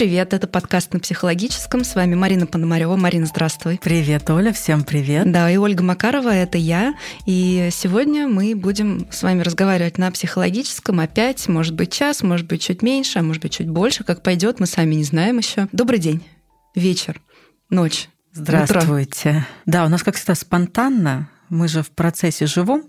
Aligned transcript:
Привет, 0.00 0.32
это 0.32 0.46
подкаст 0.46 0.94
на 0.94 0.98
психологическом. 0.98 1.84
С 1.84 1.94
вами 1.94 2.14
Марина 2.14 2.46
Пономарева. 2.46 2.96
Марина, 2.96 3.26
здравствуй. 3.26 3.78
Привет, 3.82 4.30
Оля, 4.30 4.50
всем 4.50 4.82
привет. 4.82 5.30
Да, 5.30 5.50
и 5.50 5.58
Ольга 5.58 5.82
Макарова, 5.84 6.30
это 6.30 6.56
я. 6.56 6.94
И 7.26 7.68
сегодня 7.70 8.26
мы 8.26 8.56
будем 8.56 9.06
с 9.10 9.22
вами 9.22 9.42
разговаривать 9.42 9.98
на 9.98 10.10
психологическом 10.10 11.00
опять, 11.00 11.48
может 11.48 11.74
быть, 11.74 11.92
час, 11.92 12.22
может 12.22 12.46
быть, 12.46 12.62
чуть 12.62 12.80
меньше, 12.80 13.18
а 13.18 13.22
может 13.22 13.42
быть, 13.42 13.52
чуть 13.52 13.68
больше. 13.68 14.02
Как 14.02 14.22
пойдет, 14.22 14.58
мы 14.58 14.64
сами 14.64 14.94
не 14.94 15.04
знаем 15.04 15.36
еще. 15.36 15.68
Добрый 15.70 15.98
день, 15.98 16.24
вечер, 16.74 17.20
ночь. 17.68 18.08
Здравствуйте. 18.32 19.28
Утро. 19.28 19.46
Да, 19.66 19.84
у 19.84 19.90
нас, 19.90 20.02
как 20.02 20.16
всегда, 20.16 20.34
спонтанно. 20.34 21.28
Мы 21.50 21.68
же 21.68 21.82
в 21.82 21.90
процессе 21.90 22.46
живом, 22.46 22.84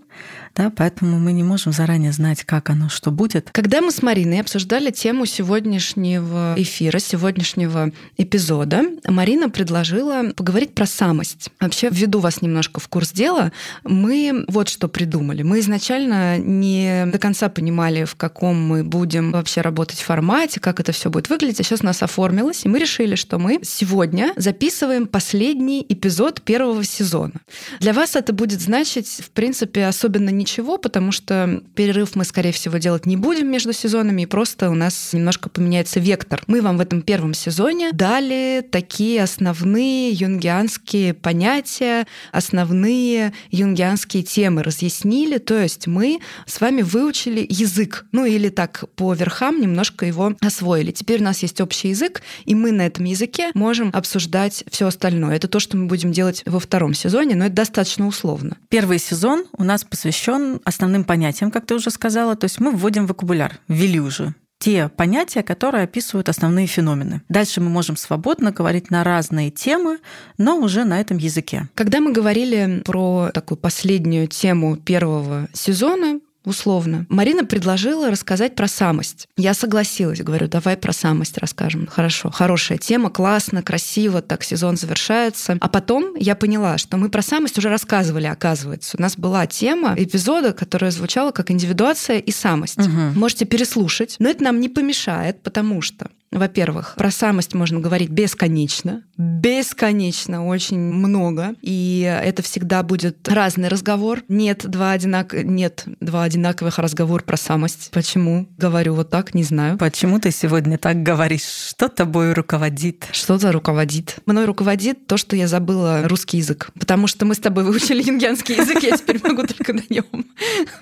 да, 0.54 0.70
поэтому 0.74 1.18
мы 1.18 1.32
не 1.32 1.42
можем 1.42 1.72
заранее 1.72 2.12
знать, 2.12 2.44
как 2.44 2.68
оно, 2.68 2.90
что 2.90 3.10
будет. 3.10 3.50
Когда 3.52 3.80
мы 3.80 3.90
с 3.90 4.02
Мариной 4.02 4.40
обсуждали 4.40 4.90
тему 4.90 5.24
сегодняшнего 5.24 6.54
эфира, 6.58 6.98
сегодняшнего 6.98 7.90
эпизода, 8.18 8.82
Марина 9.06 9.48
предложила 9.48 10.30
поговорить 10.36 10.74
про 10.74 10.84
самость. 10.84 11.50
Вообще, 11.58 11.88
введу 11.90 12.20
вас 12.20 12.42
немножко 12.42 12.80
в 12.80 12.88
курс 12.88 13.12
дела, 13.12 13.50
мы 13.82 14.44
вот 14.48 14.68
что 14.68 14.88
придумали. 14.88 15.42
Мы 15.42 15.60
изначально 15.60 16.36
не 16.36 17.06
до 17.06 17.18
конца 17.18 17.48
понимали, 17.48 18.04
в 18.04 18.14
каком 18.16 18.60
мы 18.60 18.84
будем 18.84 19.32
вообще 19.32 19.62
работать 19.62 20.00
формате, 20.00 20.60
как 20.60 20.80
это 20.80 20.92
все 20.92 21.08
будет 21.08 21.30
выглядеть, 21.30 21.60
а 21.60 21.62
сейчас 21.62 21.80
у 21.80 21.86
нас 21.86 22.02
оформилось, 22.02 22.66
и 22.66 22.68
мы 22.68 22.78
решили, 22.78 23.14
что 23.14 23.38
мы 23.38 23.60
сегодня 23.62 24.32
записываем 24.36 25.06
последний 25.06 25.84
эпизод 25.88 26.42
первого 26.42 26.84
сезона. 26.84 27.34
Для 27.80 27.94
вас 27.94 28.16
это 28.16 28.34
будет 28.34 28.60
значить, 28.60 29.08
в 29.08 29.30
принципе, 29.30 29.86
особенно 29.86 30.01
ничего, 30.08 30.78
потому 30.78 31.12
что 31.12 31.62
перерыв 31.74 32.14
мы, 32.14 32.24
скорее 32.24 32.52
всего, 32.52 32.78
делать 32.78 33.06
не 33.06 33.16
будем 33.16 33.48
между 33.50 33.72
сезонами, 33.72 34.22
и 34.22 34.26
просто 34.26 34.70
у 34.70 34.74
нас 34.74 35.12
немножко 35.12 35.48
поменяется 35.48 36.00
вектор. 36.00 36.42
Мы 36.46 36.60
вам 36.62 36.78
в 36.78 36.80
этом 36.80 37.02
первом 37.02 37.34
сезоне 37.34 37.92
дали 37.92 38.66
такие 38.70 39.22
основные 39.22 40.10
юнгианские 40.10 41.14
понятия, 41.14 42.06
основные 42.32 43.32
юнгианские 43.50 44.22
темы 44.22 44.62
разъяснили, 44.62 45.38
то 45.38 45.58
есть 45.58 45.86
мы 45.86 46.20
с 46.46 46.60
вами 46.60 46.82
выучили 46.82 47.46
язык, 47.48 48.06
ну 48.12 48.24
или 48.24 48.48
так 48.48 48.84
по 48.96 49.12
верхам 49.14 49.60
немножко 49.60 50.06
его 50.06 50.34
освоили. 50.40 50.90
Теперь 50.90 51.20
у 51.20 51.24
нас 51.24 51.42
есть 51.42 51.60
общий 51.60 51.88
язык, 51.88 52.22
и 52.44 52.54
мы 52.54 52.72
на 52.72 52.86
этом 52.86 53.04
языке 53.04 53.50
можем 53.54 53.90
обсуждать 53.92 54.64
все 54.70 54.86
остальное. 54.86 55.36
Это 55.36 55.48
то, 55.48 55.60
что 55.60 55.76
мы 55.76 55.86
будем 55.86 56.12
делать 56.12 56.42
во 56.46 56.60
втором 56.60 56.94
сезоне, 56.94 57.34
но 57.34 57.46
это 57.46 57.54
достаточно 57.54 58.06
условно. 58.06 58.56
Первый 58.68 58.98
сезон 58.98 59.44
у 59.56 59.64
нас 59.64 59.84
посвящен 59.92 60.58
основным 60.64 61.04
понятиям, 61.04 61.50
как 61.50 61.66
ты 61.66 61.74
уже 61.74 61.90
сказала. 61.90 62.34
То 62.34 62.46
есть 62.46 62.60
мы 62.60 62.70
вводим 62.70 63.06
вокабуляр, 63.06 63.58
ввели 63.68 64.00
уже 64.00 64.34
те 64.58 64.88
понятия, 64.88 65.42
которые 65.42 65.84
описывают 65.84 66.28
основные 66.28 66.68
феномены. 66.68 67.22
Дальше 67.28 67.60
мы 67.60 67.68
можем 67.68 67.96
свободно 67.96 68.52
говорить 68.52 68.90
на 68.90 69.02
разные 69.02 69.50
темы, 69.50 69.98
но 70.38 70.56
уже 70.56 70.84
на 70.84 71.00
этом 71.00 71.18
языке. 71.18 71.68
Когда 71.74 71.98
мы 72.00 72.12
говорили 72.12 72.80
про 72.84 73.30
такую 73.34 73.58
последнюю 73.58 74.28
тему 74.28 74.76
первого 74.76 75.48
сезона, 75.52 76.20
условно. 76.44 77.06
Марина 77.08 77.44
предложила 77.44 78.10
рассказать 78.10 78.54
про 78.54 78.68
самость. 78.68 79.28
Я 79.36 79.54
согласилась, 79.54 80.20
говорю, 80.20 80.48
давай 80.48 80.76
про 80.76 80.92
самость 80.92 81.38
расскажем. 81.38 81.86
Хорошо, 81.86 82.30
хорошая 82.30 82.78
тема, 82.78 83.10
классно, 83.10 83.62
красиво, 83.62 84.22
так 84.22 84.44
сезон 84.44 84.76
завершается. 84.76 85.58
А 85.60 85.68
потом 85.68 86.14
я 86.16 86.34
поняла, 86.34 86.78
что 86.78 86.96
мы 86.96 87.08
про 87.08 87.22
самость 87.22 87.58
уже 87.58 87.68
рассказывали, 87.68 88.26
оказывается. 88.26 88.96
У 88.98 89.02
нас 89.02 89.16
была 89.16 89.46
тема 89.46 89.94
эпизода, 89.96 90.52
которая 90.52 90.90
звучала 90.90 91.30
как 91.30 91.50
индивидуация 91.50 92.18
и 92.18 92.30
самость. 92.30 92.78
Угу. 92.78 93.18
Можете 93.18 93.44
переслушать, 93.44 94.16
но 94.18 94.28
это 94.28 94.44
нам 94.44 94.60
не 94.60 94.68
помешает, 94.68 95.42
потому 95.42 95.80
что 95.82 96.10
во-первых, 96.32 96.94
про 96.96 97.10
самость 97.10 97.54
можно 97.54 97.78
говорить 97.78 98.08
бесконечно, 98.08 99.02
бесконечно, 99.18 100.46
очень 100.46 100.78
много, 100.78 101.54
и 101.60 102.00
это 102.22 102.42
всегда 102.42 102.82
будет 102.82 103.28
разный 103.28 103.68
разговор. 103.68 104.22
Нет 104.28 104.66
два, 104.68 104.92
одинак... 104.92 105.34
Нет 105.34 105.84
два 106.00 106.22
одинаковых 106.24 106.78
разговора 106.78 107.22
про 107.22 107.36
самость. 107.36 107.90
Почему 107.92 108.48
говорю 108.56 108.94
вот 108.94 109.10
так, 109.10 109.34
не 109.34 109.42
знаю. 109.42 109.76
Почему 109.76 110.18
ты 110.18 110.30
сегодня 110.30 110.78
так 110.78 111.02
говоришь? 111.02 111.42
Что 111.42 111.88
тобой 111.88 112.32
руководит? 112.32 113.06
Что-то 113.12 113.52
руководит. 113.52 114.16
Мной 114.24 114.46
руководит 114.46 115.06
то, 115.06 115.18
что 115.18 115.36
я 115.36 115.46
забыла 115.46 116.08
русский 116.08 116.38
язык. 116.38 116.70
Потому 116.78 117.06
что 117.06 117.26
мы 117.26 117.34
с 117.34 117.38
тобой 117.38 117.64
выучили 117.64 118.02
юнгианский 118.02 118.56
язык, 118.56 118.82
я 118.82 118.96
теперь 118.96 119.20
могу 119.22 119.46
только 119.46 119.74
на 119.74 119.82
нем. 119.90 120.06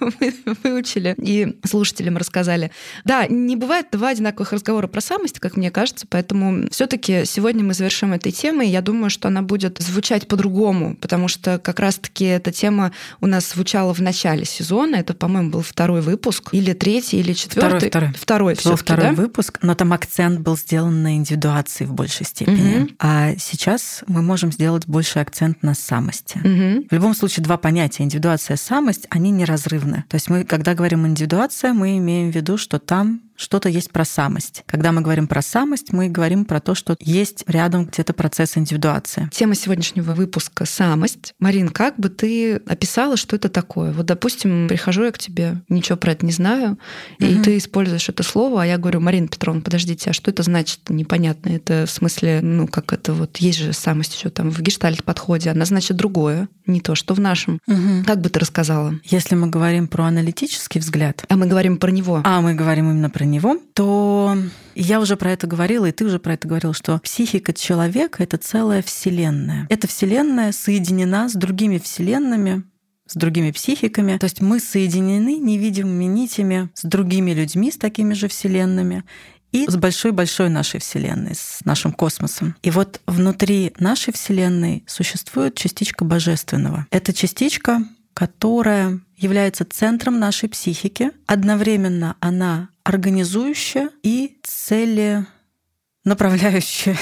Мы 0.00 0.34
выучили 0.62 1.14
и 1.18 1.58
слушателям 1.66 2.16
рассказали. 2.16 2.70
Да, 3.04 3.26
не 3.26 3.56
бывает 3.56 3.86
два 3.90 4.10
одинаковых 4.10 4.52
разговора 4.52 4.86
про 4.86 5.00
самость, 5.00 5.39
как 5.40 5.56
мне 5.56 5.70
кажется, 5.70 6.06
поэтому 6.08 6.68
все-таки 6.70 7.24
сегодня 7.24 7.64
мы 7.64 7.74
завершим 7.74 8.12
этой 8.12 8.30
темой. 8.30 8.68
Я 8.68 8.82
думаю, 8.82 9.10
что 9.10 9.28
она 9.28 9.42
будет 9.42 9.78
звучать 9.78 10.28
по-другому, 10.28 10.96
потому 10.96 11.28
что 11.28 11.58
как 11.58 11.80
раз-таки 11.80 12.26
эта 12.26 12.52
тема 12.52 12.92
у 13.20 13.26
нас 13.26 13.50
звучала 13.50 13.94
в 13.94 14.00
начале 14.00 14.44
сезона. 14.44 14.96
Это, 14.96 15.14
по-моему, 15.14 15.50
был 15.50 15.62
второй 15.62 16.02
выпуск, 16.02 16.50
или 16.52 16.74
третий, 16.74 17.18
или 17.20 17.32
четвертый. 17.32 17.88
Второй, 17.88 18.14
второй. 18.14 18.54
Второй, 18.54 18.76
второй 18.76 19.06
да? 19.06 19.12
выпуск, 19.12 19.58
но 19.62 19.74
там 19.74 19.92
акцент 19.92 20.40
был 20.40 20.56
сделан 20.56 21.02
на 21.02 21.16
индивидуации 21.16 21.86
в 21.86 21.94
большей 21.94 22.26
степени. 22.26 22.82
Угу. 22.82 22.88
А 22.98 23.32
сейчас 23.38 24.04
мы 24.06 24.22
можем 24.22 24.52
сделать 24.52 24.86
больше 24.86 25.18
акцент 25.18 25.62
на 25.62 25.74
самости. 25.74 26.38
Угу. 26.38 26.86
В 26.90 26.92
любом 26.92 27.14
случае, 27.14 27.44
два 27.44 27.56
понятия 27.56 28.02
индивидуация 28.02 28.56
и 28.56 28.58
самость, 28.58 29.06
они 29.08 29.30
неразрывны. 29.30 30.04
То 30.08 30.16
есть 30.16 30.28
мы, 30.28 30.44
когда 30.44 30.74
говорим 30.74 31.06
индивидуация, 31.06 31.72
мы 31.72 31.96
имеем 31.96 32.30
в 32.30 32.34
виду, 32.34 32.58
что 32.58 32.78
там 32.78 33.22
что-то 33.40 33.70
есть 33.70 33.90
про 33.90 34.04
самость. 34.04 34.64
Когда 34.66 34.92
мы 34.92 35.00
говорим 35.00 35.26
про 35.30 35.42
самость, 35.42 35.92
мы 35.92 36.08
говорим 36.08 36.44
про 36.44 36.58
то, 36.58 36.74
что 36.74 36.96
есть 36.98 37.44
рядом 37.46 37.84
где-то 37.86 38.12
процесс 38.14 38.58
индивидуации. 38.58 39.28
Тема 39.32 39.54
сегодняшнего 39.54 40.10
выпуска— 40.12 40.64
самость. 40.66 41.34
Марин, 41.38 41.68
как 41.68 41.96
бы 42.00 42.08
ты 42.08 42.56
описала, 42.56 43.16
что 43.16 43.36
это 43.36 43.48
такое? 43.48 43.92
Вот, 43.92 44.06
допустим, 44.06 44.66
прихожу 44.66 45.04
я 45.04 45.12
к 45.12 45.18
тебе, 45.18 45.62
ничего 45.68 45.96
про 45.96 46.10
это 46.12 46.26
не 46.26 46.32
знаю, 46.32 46.78
и 47.20 47.26
Мгм. 47.26 47.42
ты 47.44 47.58
используешь 47.58 48.08
это 48.08 48.24
слово, 48.24 48.64
а 48.64 48.66
я 48.66 48.76
говорю, 48.76 48.98
Марина 48.98 49.28
Петровна, 49.28 49.60
подождите, 49.60 50.10
а 50.10 50.12
что 50.12 50.32
это 50.32 50.42
значит? 50.42 50.80
Непонятно. 50.88 51.50
Это 51.50 51.84
в 51.86 51.90
смысле, 51.92 52.40
ну, 52.42 52.66
как 52.66 52.92
это 52.92 53.12
вот, 53.12 53.36
есть 53.36 53.58
же 53.60 53.72
самость 53.72 54.16
еще 54.16 54.30
там 54.30 54.50
в 54.50 54.60
гештальт-подходе, 54.60 55.50
она 55.50 55.64
значит 55.64 55.96
другое, 55.96 56.48
не 56.66 56.80
то, 56.80 56.96
что 56.96 57.14
в 57.14 57.20
нашем. 57.20 57.60
Как 58.04 58.20
бы 58.20 58.30
ты 58.30 58.40
рассказала? 58.40 58.94
Если 59.04 59.36
мы 59.36 59.46
говорим 59.46 59.86
про 59.86 60.06
аналитический 60.06 60.80
взгляд, 60.80 61.24
А 61.28 61.36
мы 61.36 61.46
говорим 61.46 61.76
про 61.76 61.92
него. 61.92 62.20
а 62.24 62.40
мы 62.40 62.54
говорим 62.54 62.90
именно 62.90 63.10
про 63.10 63.22
него, 63.24 63.56
то 63.74 64.36
я 64.82 65.00
уже 65.00 65.16
про 65.16 65.32
это 65.32 65.46
говорила, 65.46 65.86
и 65.86 65.92
ты 65.92 66.04
уже 66.04 66.18
про 66.18 66.34
это 66.34 66.48
говорил, 66.48 66.72
что 66.72 66.98
психика 66.98 67.52
человека— 67.52 68.22
это 68.24 68.38
целая 68.38 68.82
вселенная. 68.82 69.66
Эта 69.68 69.86
вселенная 69.86 70.52
соединена 70.52 71.28
с 71.28 71.34
другими 71.34 71.78
вселенными, 71.78 72.64
с 73.06 73.14
другими 73.14 73.50
психиками. 73.50 74.18
То 74.18 74.24
есть 74.24 74.40
мы 74.40 74.60
соединены 74.60 75.36
невидимыми 75.36 76.04
нитями 76.04 76.70
с 76.74 76.82
другими 76.84 77.32
людьми, 77.32 77.70
с 77.70 77.76
такими 77.76 78.14
же 78.14 78.28
вселенными, 78.28 79.04
и 79.52 79.66
с 79.68 79.76
большой-большой 79.76 80.48
нашей 80.48 80.78
Вселенной, 80.78 81.34
с 81.34 81.64
нашим 81.64 81.92
космосом. 81.92 82.54
И 82.62 82.70
вот 82.70 83.00
внутри 83.06 83.72
нашей 83.78 84.12
Вселенной 84.12 84.84
существует 84.86 85.56
частичка 85.56 86.04
божественного. 86.04 86.86
Это 86.92 87.12
частичка, 87.12 87.82
которая 88.14 89.00
является 89.16 89.64
центром 89.64 90.18
нашей 90.20 90.48
психики. 90.48 91.10
Одновременно 91.26 92.16
она 92.20 92.68
организующая 92.84 93.90
и 94.02 94.38
целенаправляющая, 94.42 96.96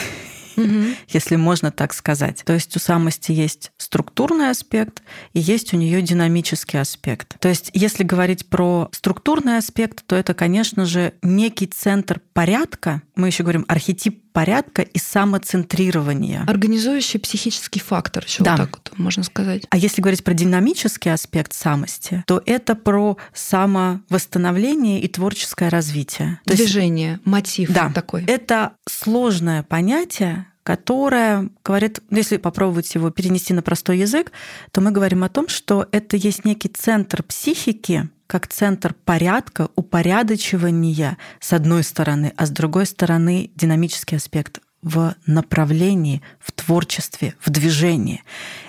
Мгм. 0.57 0.95
если 1.09 1.37
можно 1.37 1.71
так 1.71 1.95
сказать. 1.95 2.43
То 2.45 2.53
есть 2.53 2.77
у 2.77 2.81
самости 2.81 3.33
есть 3.33 3.73
структурный 3.79 4.51
аспект 4.51 5.03
и 5.33 5.41
есть 5.41 5.73
у 5.73 5.77
нее 5.77 6.03
динамический 6.03 6.81
аспект. 6.81 7.39
То 7.39 7.49
есть 7.49 7.71
если 7.75 8.03
говорить 8.03 8.49
про 8.49 8.89
структурный 8.93 9.59
аспект, 9.59 10.05
то 10.07 10.17
это, 10.17 10.35
конечно 10.35 10.85
же, 10.85 11.15
некий 11.23 11.67
центр 11.67 12.21
порядка. 12.33 13.03
Мы 13.15 13.29
еще 13.29 13.45
говорим 13.45 13.65
архетип 13.69 14.28
порядка 14.33 14.83
и 14.83 14.99
самоцентрирования. 14.99 16.45
Организующий 16.47 17.19
психический 17.21 17.81
фактор, 17.81 18.25
еще 18.25 18.43
Да. 18.45 18.53
вот 18.53 18.57
так 18.59 18.71
вот 18.77 18.99
можно 18.99 19.23
сказать. 19.23 19.63
А 19.71 19.77
если 19.77 20.01
говорить 20.03 20.25
про 20.25 20.35
динамический 20.35 21.13
аспект 21.13 21.53
самости, 21.53 22.25
то 22.27 22.43
это 22.47 22.75
про 22.75 23.17
самовосстановление 23.33 25.01
и 25.01 25.09
творческое 25.09 25.69
развитие. 25.69 26.41
То 26.45 26.53
есть 26.53 26.65
Движение, 26.65 27.21
мотив 27.25 27.71
Да. 27.71 27.91
такой. 27.91 28.25
это 28.25 28.73
сложное 28.89 29.63
понятие, 29.63 30.47
которое 30.63 31.49
говорит, 31.65 32.01
ну, 32.11 32.19
если 32.19 32.37
попробовать 32.37 32.95
его 32.95 33.11
перенести 33.11 33.55
на 33.55 33.63
простой 33.63 33.99
язык, 33.99 34.33
то 34.71 34.81
мы 34.81 34.91
говорим 34.91 35.25
о 35.25 35.29
том, 35.29 35.49
что 35.49 35.87
это 35.93 36.17
есть 36.17 36.45
некий 36.45 36.69
центр 36.69 37.23
психики, 37.23 38.09
как 38.29 38.47
центр 38.47 38.95
порядка, 39.05 39.71
упорядочивания 39.75 41.19
с 41.41 41.53
одной 41.53 41.83
стороны, 41.83 42.33
а 42.37 42.47
с 42.47 42.51
другой 42.51 42.87
стороны 42.87 43.51
динамический 43.57 44.19
аспект 44.19 44.61
в 44.83 45.17
направлении, 45.27 46.23
в 46.39 46.53
творчестве, 46.53 47.35
в 47.41 47.51
движении. 47.51 48.23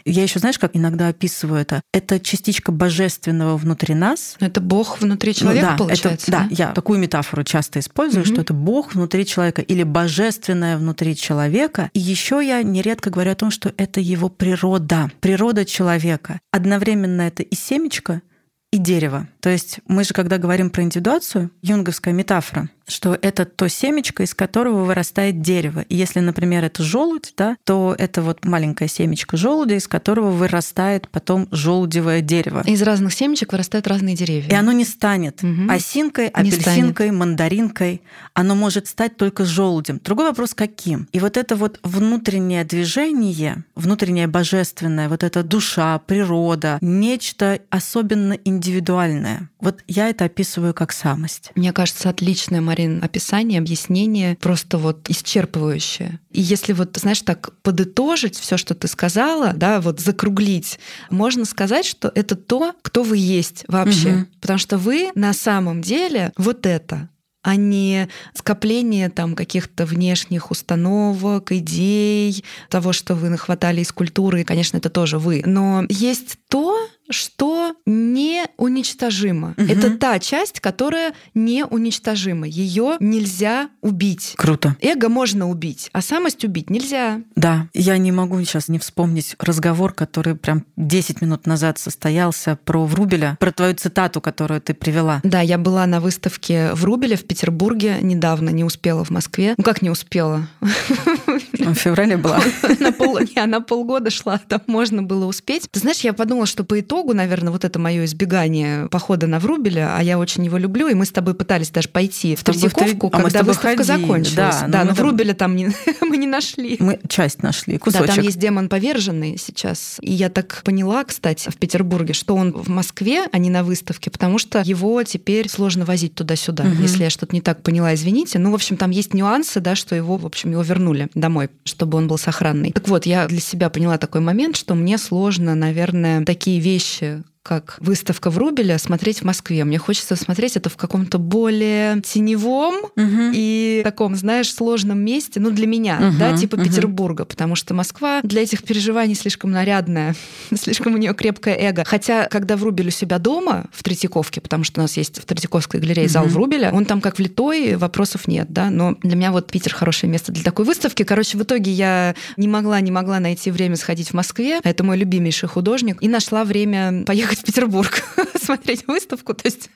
Я 0.06 0.24
еще, 0.24 0.40
знаешь, 0.40 0.58
как 0.58 0.76
иногда 0.76 1.10
описываю 1.10 1.62
это? 1.62 1.82
Это 1.94 2.20
частичка 2.20 2.72
божественного 2.72 3.58
внутри 3.58 3.94
нас. 3.94 4.36
Это 4.40 4.60
Бог 4.60 5.02
внутри 5.02 5.36
человека, 5.36 5.66
ну, 5.66 5.72
да, 5.72 5.78
получается? 5.78 6.32
Это, 6.32 6.32
да? 6.32 6.48
да, 6.50 6.56
я 6.56 6.72
такую 6.72 6.98
метафору 6.98 7.44
часто 7.44 7.80
использую, 7.80 8.24
угу. 8.24 8.32
что 8.32 8.42
это 8.42 8.54
Бог 8.54 8.96
внутри 8.96 9.26
человека 9.26 9.62
или 9.62 9.84
божественное 9.84 10.78
внутри 10.78 11.16
человека. 11.16 11.92
И 11.94 12.00
еще 12.00 12.42
я 12.44 12.64
нередко 12.64 13.12
говорю 13.12 13.32
о 13.32 13.36
том, 13.36 13.52
что 13.52 13.72
это 13.78 14.00
его 14.00 14.30
природа, 14.30 15.12
природа 15.20 15.64
человека. 15.64 16.40
Одновременно 16.52 17.22
это 17.22 17.44
и 17.44 17.56
семечко, 17.56 18.24
и 18.72 18.78
дерево. 18.78 19.28
То 19.40 19.50
есть 19.50 19.80
мы 19.88 20.04
же, 20.04 20.14
когда 20.14 20.38
говорим 20.38 20.70
про 20.70 20.84
индивидуацию, 20.84 21.52
юнговская 21.62 22.14
метафора, 22.14 22.70
что 22.90 23.18
это 23.22 23.46
то 23.46 23.70
семечко, 23.70 24.24
из 24.24 24.34
которого 24.34 24.84
вырастает 24.84 25.42
дерево. 25.42 25.86
И 25.90 25.96
если, 25.96 26.20
например, 26.20 26.64
это 26.64 26.84
желудь, 26.84 27.34
да, 27.38 27.58
то 27.64 27.96
это 27.98 28.22
вот 28.22 28.46
маленькое 28.46 28.90
семечко 28.90 29.38
желудя, 29.38 29.76
из 29.76 29.88
которого 29.88 30.32
вырастает 30.32 31.08
потом 31.10 31.48
желудевое 31.52 32.22
дерево. 32.22 32.64
Из 32.66 32.82
разных 32.82 33.14
семечек 33.14 33.52
вырастают 33.52 33.88
разные 33.88 34.16
деревья. 34.16 34.50
И 34.50 34.54
оно 34.54 34.72
не 34.72 34.86
станет 34.86 35.44
угу. 35.44 35.70
осинкой, 35.70 36.28
апельсинкой, 36.28 37.12
мандаринкой. 37.12 38.02
Оно 38.34 38.56
может 38.56 38.88
стать 38.88 39.18
только 39.18 39.46
желудем. 39.46 40.00
Другой 40.04 40.26
вопрос, 40.26 40.54
каким? 40.54 41.08
И 41.12 41.20
вот 41.20 41.38
это 41.38 41.56
вот 41.56 41.80
внутреннее 41.84 42.64
движение, 42.64 43.64
внутреннее 43.76 44.28
божественное, 44.28 45.10
вот 45.10 45.24
эта 45.24 45.44
душа, 45.44 46.00
природа, 46.00 46.78
нечто 46.82 47.60
особенно 47.70 48.34
индивидуальное. 48.34 49.50
Вот 49.60 49.84
я 49.88 50.10
это 50.10 50.26
описываю 50.26 50.74
как 50.74 50.92
самость. 50.92 51.52
Мне 51.56 51.74
кажется, 51.74 52.10
отличная, 52.10 52.62
Мария 52.62 52.79
Марин, 52.80 53.04
описание, 53.04 53.60
объяснение 53.60 54.38
просто 54.40 54.78
вот 54.78 55.10
исчерпывающее. 55.10 56.20
И 56.32 56.42
если 56.42 56.74
вот, 56.74 56.96
знаешь, 56.98 57.22
так 57.22 57.52
подытожить 57.62 58.38
все, 58.38 58.56
что 58.58 58.74
ты 58.74 58.88
сказала, 58.88 59.54
да, 59.54 59.82
вот 59.82 60.00
закруглить, 60.00 60.80
можно 61.10 61.46
сказать, 61.46 61.86
что 61.86 62.12
это 62.16 62.36
то, 62.36 62.74
кто 62.82 63.04
вы 63.04 63.18
есть 63.18 63.66
вообще. 63.68 64.10
Угу. 64.10 64.26
Потому 64.42 64.60
что 64.60 64.78
вы 64.78 65.12
на 65.16 65.34
самом 65.34 65.82
деле 65.82 66.32
вот 66.38 66.66
это 66.66 67.10
а 67.42 67.56
не 67.56 68.10
скопление 68.34 69.10
там 69.10 69.34
каких-то 69.34 69.86
внешних 69.86 70.52
установок, 70.52 71.54
идей, 71.54 72.44
того, 72.70 72.92
что 72.92 73.16
вы 73.16 73.30
нахватали 73.30 73.80
из 73.80 73.94
культуры, 73.94 74.44
конечно, 74.44 74.76
это 74.76 74.90
тоже 74.90 75.20
вы. 75.20 75.42
Но 75.46 75.86
есть 75.88 76.38
то, 76.50 76.78
что 77.10 77.76
не 77.86 78.46
уничтожимо. 78.58 79.56
Угу. 79.58 79.68
Это 79.68 79.98
та 79.98 80.20
часть, 80.20 80.60
которая 80.60 81.14
не 81.34 81.66
уничтожима. 81.66 82.48
Ее 82.48 82.98
нельзя 83.00 83.70
убить. 83.82 84.34
Круто. 84.38 84.76
Эго 84.82 85.10
можно 85.10 85.50
убить, 85.50 85.90
а 85.94 86.02
самость 86.02 86.44
убить 86.44 86.70
нельзя. 86.70 87.22
Да, 87.36 87.68
я 87.74 87.98
не 87.98 88.12
могу 88.12 88.42
сейчас 88.44 88.68
не 88.68 88.80
вспомнить 88.80 89.36
разговор, 89.40 89.94
который 89.94 90.36
прям 90.36 90.66
10 90.78 91.22
минут 91.22 91.46
назад 91.48 91.78
состоялся 91.80 92.58
про 92.64 92.86
Врубеля, 92.86 93.38
про 93.40 93.52
твою 93.52 93.74
цитату, 93.76 94.22
которую 94.22 94.62
ты 94.62 94.74
привела. 94.74 95.22
Да, 95.24 95.42
я 95.42 95.58
была 95.58 95.86
на 95.86 96.00
выставке 96.00 96.74
Врубеля 96.74 97.18
в 97.18 97.24
Петербурге 97.24 97.98
недавно, 98.02 98.50
не 98.50 98.64
успела 98.64 99.04
в 99.04 99.10
Москве. 99.10 99.54
Ну 99.58 99.64
как 99.64 99.82
не 99.82 99.90
успела? 99.90 100.48
В 101.60 101.76
феврале 101.76 102.18
была. 102.18 102.40
На, 102.80 102.92
пол, 102.92 103.20
не, 103.20 103.46
на 103.46 103.62
полгода 103.62 104.10
шла, 104.10 104.40
там 104.40 104.62
можно 104.68 105.04
было 105.04 105.26
успеть. 105.26 105.68
Ты 105.70 105.80
знаешь, 105.80 106.00
я 106.00 106.14
подумала, 106.14 106.46
что 106.46 106.64
по 106.64 106.80
итогу 106.80 107.14
наверное, 107.20 107.52
вот 107.52 107.66
это 107.66 107.80
мое 107.80 108.06
избегание 108.06 108.88
похода 108.88 109.28
на 109.28 109.40
Врубеля, 109.40 109.96
а 109.96 110.02
я 110.02 110.18
очень 110.18 110.46
его 110.46 110.58
люблю, 110.58 110.88
и 110.88 110.94
мы 110.94 111.06
с 111.06 111.12
тобой 111.12 111.34
пытались 111.34 111.70
даже 111.70 111.90
пойти 111.90 112.36
в 112.36 112.44
Третьяковку, 112.44 113.08
а 113.08 113.22
когда 113.22 113.44
выставка 113.44 113.84
ходили. 113.84 114.02
закончилась. 114.02 114.36
Да, 114.36 114.66
да 114.68 114.84
но, 114.84 114.92
но 114.92 114.94
Врубеля 114.94 115.34
там 115.34 115.56
не, 115.56 115.70
мы 116.02 116.18
не 116.18 116.28
нашли. 116.28 116.78
Мы 116.80 117.00
часть 117.08 117.44
нашли, 117.44 117.78
кусочек. 117.78 118.08
Да, 118.08 118.16
там 118.16 118.24
есть 118.24 118.40
демон 118.40 118.70
поверженный 118.70 119.38
сейчас. 119.38 119.98
И 120.02 120.14
я 120.14 120.30
так 120.30 120.62
поняла, 120.64 121.04
кстати, 121.04 121.50
в 121.50 121.58
Петербурге, 121.58 122.14
что 122.14 122.36
он 122.36 122.54
в 122.54 122.70
Москве, 122.70 123.26
а 123.32 123.38
не 123.38 123.50
на 123.50 123.64
выставке, 123.64 124.10
потому 124.10 124.38
что 124.40 124.62
его 124.64 125.04
теперь 125.04 125.50
сложно 125.50 125.86
возить 125.86 126.16
туда-сюда. 126.16 126.64
Угу. 126.64 126.82
Если 126.82 127.04
я 127.04 127.10
что-то 127.10 127.36
не 127.36 127.42
так 127.42 127.62
поняла, 127.64 127.94
извините. 127.94 128.40
Ну, 128.40 128.52
в 128.52 128.56
общем, 128.56 128.78
там 128.78 128.92
есть 128.92 129.14
нюансы, 129.14 129.60
да, 129.60 129.76
что 129.76 129.96
его, 129.96 130.16
в 130.18 130.26
общем, 130.26 130.52
его 130.52 130.62
вернули 130.62 131.10
домой, 131.16 131.49
чтобы 131.64 131.98
он 131.98 132.08
был 132.08 132.18
сохранный. 132.18 132.72
Так 132.72 132.88
вот, 132.88 133.06
я 133.06 133.28
для 133.28 133.40
себя 133.40 133.70
поняла 133.70 133.98
такой 133.98 134.22
момент, 134.22 134.56
что 134.56 134.76
мне 134.76 134.98
сложно, 134.98 135.56
наверное, 135.56 136.26
такие 136.26 136.60
вещи 136.60 137.24
как 137.50 137.78
выставка 137.80 138.30
в 138.30 138.38
Рубеле, 138.38 138.78
смотреть 138.78 139.22
в 139.22 139.24
Москве. 139.24 139.64
Мне 139.64 139.80
хочется 139.80 140.16
смотреть 140.16 140.56
это 140.56 140.70
в 140.70 140.78
каком-то 140.78 141.18
более 141.18 142.00
теневом 142.02 142.76
угу. 142.76 143.32
и 143.34 143.82
таком, 143.84 144.16
знаешь, 144.16 144.54
сложном 144.54 145.00
месте, 145.00 145.40
ну, 145.40 145.50
для 145.50 145.66
меня, 145.66 145.98
угу, 146.00 146.20
да, 146.20 146.38
типа 146.38 146.58
угу. 146.58 146.66
Петербурга, 146.66 147.26
потому 147.26 147.56
что 147.56 147.74
Москва 147.74 148.20
для 148.22 148.44
этих 148.44 148.62
переживаний 148.62 149.16
слишком 149.16 149.50
нарядная, 149.50 150.16
слишком 150.54 150.94
у 150.94 150.98
нее 150.98 151.16
крепкое 151.16 151.56
эго. 151.56 151.84
Хотя, 151.86 152.28
когда 152.28 152.56
в 152.56 152.64
Рубеле 152.64 152.90
у 152.90 152.92
себя 152.92 153.18
дома, 153.18 153.66
в 153.72 153.82
Третьяковке, 153.82 154.42
потому 154.42 154.64
что 154.64 154.82
у 154.82 154.84
нас 154.84 154.96
есть 154.96 155.20
в 155.20 155.26
Третьяковской 155.26 155.80
галерее 155.80 156.06
угу. 156.06 156.14
зал 156.14 156.26
в 156.28 156.38
Рубеле, 156.38 156.70
он 156.72 156.86
там 156.86 157.02
как 157.02 157.18
влитой, 157.18 157.78
вопросов 157.78 158.28
нет, 158.28 158.46
да, 158.50 158.70
но 158.70 158.96
для 159.02 159.16
меня 159.16 159.32
вот 159.32 159.50
Питер 159.50 159.74
хорошее 159.74 160.12
место 160.12 160.32
для 160.32 160.44
такой 160.44 160.66
выставки. 160.66 161.02
Короче, 161.02 161.36
в 161.36 161.42
итоге 161.42 161.72
я 161.72 162.14
не 162.38 162.48
могла, 162.48 162.80
не 162.80 162.92
могла 162.92 163.20
найти 163.20 163.50
время 163.50 163.76
сходить 163.76 164.10
в 164.10 164.14
Москве, 164.14 164.60
это 164.64 164.84
мой 164.84 165.00
любимейший 165.00 165.50
художник, 165.50 165.98
и 166.00 166.08
нашла 166.08 166.44
время 166.44 167.06
поехать 167.06 167.39
в 167.40 167.44
Петербург 167.44 168.04
смотреть 168.42 168.88
выставку. 168.88 169.34
То 169.34 169.44
есть 169.46 169.70